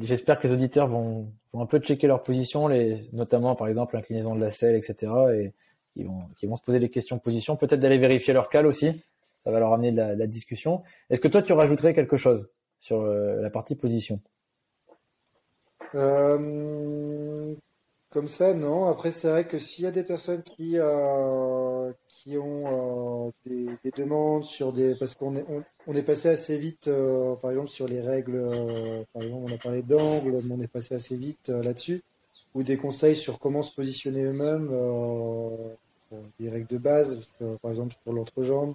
[0.03, 3.97] j'espère que les auditeurs vont, vont un peu checker leur position, les, notamment par exemple
[3.97, 5.13] l'inclinaison de la selle, etc.
[5.35, 5.53] Et
[5.95, 8.67] qui vont, qui vont se poser des questions de position, peut-être d'aller vérifier leur cale
[8.67, 9.03] aussi.
[9.45, 10.83] Ça va leur amener de la, discussion.
[11.09, 12.49] Est-ce que toi tu rajouterais quelque chose
[12.81, 14.21] sur euh, la partie position?
[15.95, 17.55] Euh,
[18.11, 18.87] comme ça, non.
[18.87, 23.91] Après, c'est vrai que s'il y a des personnes qui, euh, qui ont des, des,
[23.97, 24.95] demandes sur des.
[24.95, 25.45] Parce qu'on est,
[25.87, 26.91] on, est passé assez vite,
[27.41, 28.47] par exemple, sur les règles.
[29.15, 32.03] Par exemple, on a parlé d'angle, mais on est passé assez vite là-dessus.
[32.55, 34.71] Ou des conseils sur comment se positionner eux-mêmes,
[36.39, 37.31] des règles de base,
[37.63, 38.75] par exemple, pour l'entrejambe.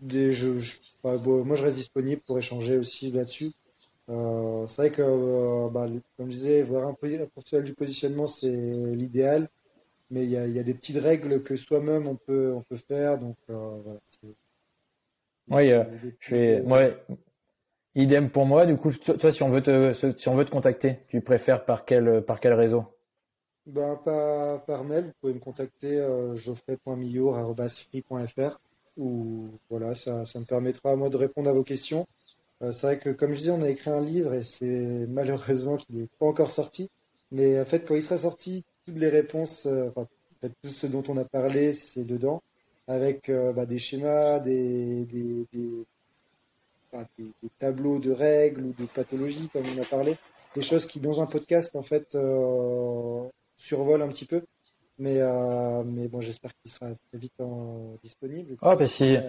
[0.00, 3.52] Des, je, je, moi, je reste disponible pour échanger aussi là-dessus.
[4.10, 8.50] Euh, c'est vrai que, euh, bah, comme je disais, voir un, professionnel du positionnement, c'est
[8.50, 9.48] l'idéal,
[10.10, 12.76] mais il y a, y a, des petites règles que soi-même on peut, on peut
[12.76, 13.18] faire.
[13.18, 14.00] Donc, euh, voilà,
[15.50, 15.70] oui,
[16.20, 16.90] je fais, moi,
[17.94, 18.66] idem pour moi.
[18.66, 21.84] Du coup, toi, si on veut te, si on veut te contacter, tu préfères par
[21.84, 22.84] quel, par quel réseau?
[23.66, 26.36] Ben, par, par mail, vous pouvez me contacter euh,
[28.96, 32.06] ou voilà, ça, me permettra à moi de répondre à vos questions.
[32.62, 34.66] Euh, c'est vrai que, comme je dis, on a écrit un livre et c'est
[35.08, 36.90] malheureusement qu'il n'est pas encore sorti.
[37.32, 39.90] Mais en fait, quand il sera sorti, toutes les réponses, euh,
[40.62, 42.42] tout ce dont on a parlé, c'est dedans,
[42.86, 45.84] avec euh, bah, des schémas, des, des, des,
[47.18, 50.16] des, tableaux de règles ou de pathologies, comme on a parlé,
[50.54, 52.16] des choses qui, dans un podcast, en fait,
[53.56, 54.42] survolent un petit peu.
[54.98, 58.56] Mais, euh, mais bon, j'espère qu'il sera très vite en, disponible.
[58.62, 59.20] Ah, bah si, euh,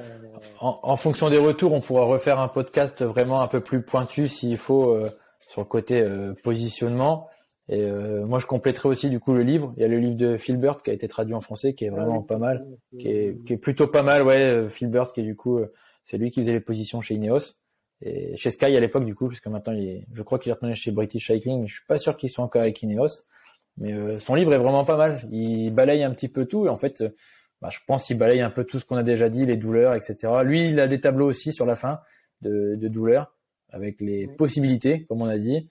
[0.59, 4.27] en, en, fonction des retours, on pourra refaire un podcast vraiment un peu plus pointu
[4.27, 5.09] s'il faut euh,
[5.49, 7.27] sur le côté euh, positionnement.
[7.67, 9.73] Et euh, moi, je compléterai aussi du coup le livre.
[9.75, 11.89] Il y a le livre de Philbert qui a été traduit en français, qui est
[11.89, 12.67] ah vraiment pas mal,
[12.99, 14.69] qui est, qui est plutôt pas mal, ouais.
[14.69, 15.59] Philbert, qui est du coup,
[16.05, 17.55] c'est lui qui faisait les positions chez Ineos
[18.01, 20.53] et chez Sky à l'époque du coup, puisque maintenant il est, je crois qu'il est
[20.53, 23.23] retourné chez British Cycling, mais je suis pas sûr qu'il soit encore avec Ineos.
[23.77, 25.27] Mais euh, son livre est vraiment pas mal.
[25.31, 27.09] Il balaye un petit peu tout et en fait, euh,
[27.61, 29.95] bah, je pense qu'il balaye un peu tout ce qu'on a déjà dit, les douleurs,
[29.95, 30.31] etc.
[30.43, 31.99] Lui, il a des tableaux aussi sur la fin
[32.41, 33.35] de, de douleurs
[33.69, 35.69] avec les possibilités, comme on a dit,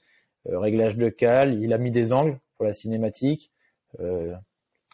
[0.48, 1.54] euh, réglage de cal.
[1.62, 3.50] Il a mis des angles pour la cinématique.
[4.00, 4.34] Euh,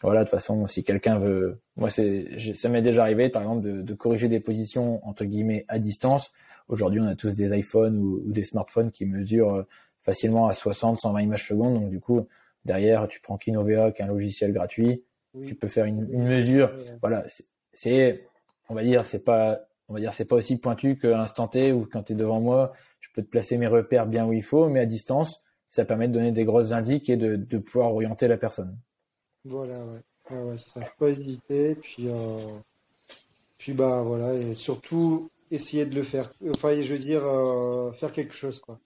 [0.01, 3.61] voilà, de toute façon, si quelqu'un veut, moi, c'est, ça m'est déjà arrivé, par exemple,
[3.61, 6.31] de, de, corriger des positions entre guillemets à distance.
[6.69, 9.65] Aujourd'hui, on a tous des iPhones ou, ou des smartphones qui mesurent
[10.01, 11.75] facilement à 60, 120 images secondes.
[11.75, 12.27] Donc, du coup,
[12.65, 15.03] Derrière, tu prends Kinovea, qui est un logiciel gratuit.
[15.47, 16.71] Tu peux faire une, une mesure.
[17.01, 17.25] Voilà,
[17.73, 18.27] c'est,
[18.69, 21.71] on va dire, c'est pas, on va dire, c'est pas aussi pointu qu'à l'instant T
[21.71, 24.43] ou quand tu es devant moi, je peux te placer mes repères bien où il
[24.43, 27.93] faut, mais à distance, ça permet de donner des grosses indices et de, de pouvoir
[27.93, 28.77] orienter la personne.
[29.45, 29.79] Voilà,
[30.29, 30.57] ouais.
[30.57, 31.75] ça, faut pas hésiter.
[31.75, 32.37] Puis, euh,
[33.57, 36.33] puis bah voilà, et surtout essayer de le faire.
[36.49, 38.79] Enfin, je veux dire, euh, faire quelque chose, quoi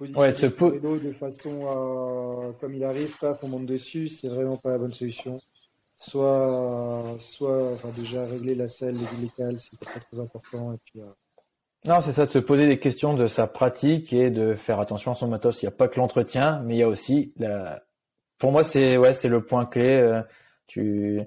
[0.00, 4.70] ouais, ce de façon euh, comme il arrive, pas on monte dessus, c'est vraiment pas
[4.70, 5.40] la bonne solution.
[5.98, 10.72] Soit, soit, enfin déjà régler la selle, les c'est très très important.
[10.72, 11.06] Et puis, euh...
[11.84, 15.12] Non, c'est ça, de se poser des questions de sa pratique et de faire attention
[15.12, 15.62] à son matos.
[15.62, 17.82] Il n'y a pas que l'entretien, mais il y a aussi la.
[18.38, 19.90] Pour moi, c'est ouais, c'est le point clé.
[19.90, 20.22] Euh,
[20.66, 21.22] tu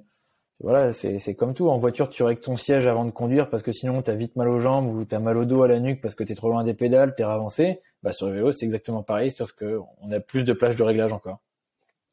[0.60, 1.70] voilà, c'est comme tout.
[1.70, 4.36] En voiture, tu règles ton siège avant de conduire parce que sinon, tu as vite
[4.36, 6.32] mal aux jambes ou tu as mal au dos, à la nuque parce que tu
[6.32, 7.82] es trop loin des pédales, tu es avancé.
[8.04, 10.84] Bah, sur le vélo, c'est exactement pareil, sauf que on a plus de plages de
[10.84, 11.40] réglage encore.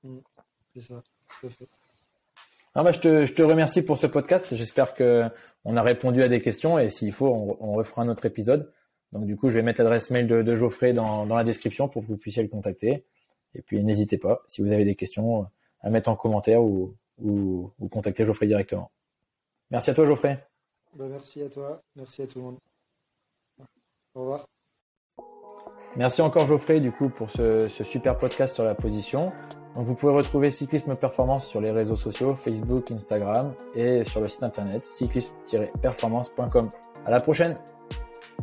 [0.04, 0.18] Mm.
[0.74, 1.02] c'est ça,
[1.40, 1.68] tout à fait.
[2.74, 4.54] Ah bah, je, te, je te remercie pour ce podcast.
[4.54, 5.24] J'espère que
[5.64, 8.72] on a répondu à des questions et s'il faut, on, on, refera un autre épisode.
[9.12, 11.88] Donc du coup, je vais mettre l'adresse mail de, de Geoffrey dans, dans, la description
[11.88, 13.04] pour que vous puissiez le contacter.
[13.56, 15.48] Et puis n'hésitez pas, si vous avez des questions,
[15.80, 18.92] à mettre en commentaire ou, ou, ou contacter Geoffrey directement.
[19.70, 20.46] Merci à toi Geoffrey.
[20.94, 22.58] Bah, merci à toi, merci à tout le monde.
[24.14, 24.59] Au revoir.
[25.96, 29.24] Merci encore Geoffrey du coup pour ce, ce, super podcast sur la position.
[29.74, 34.28] Donc vous pouvez retrouver Cyclisme Performance sur les réseaux sociaux, Facebook, Instagram et sur le
[34.28, 36.68] site internet cyclisme-performance.com.
[37.06, 37.56] À la prochaine!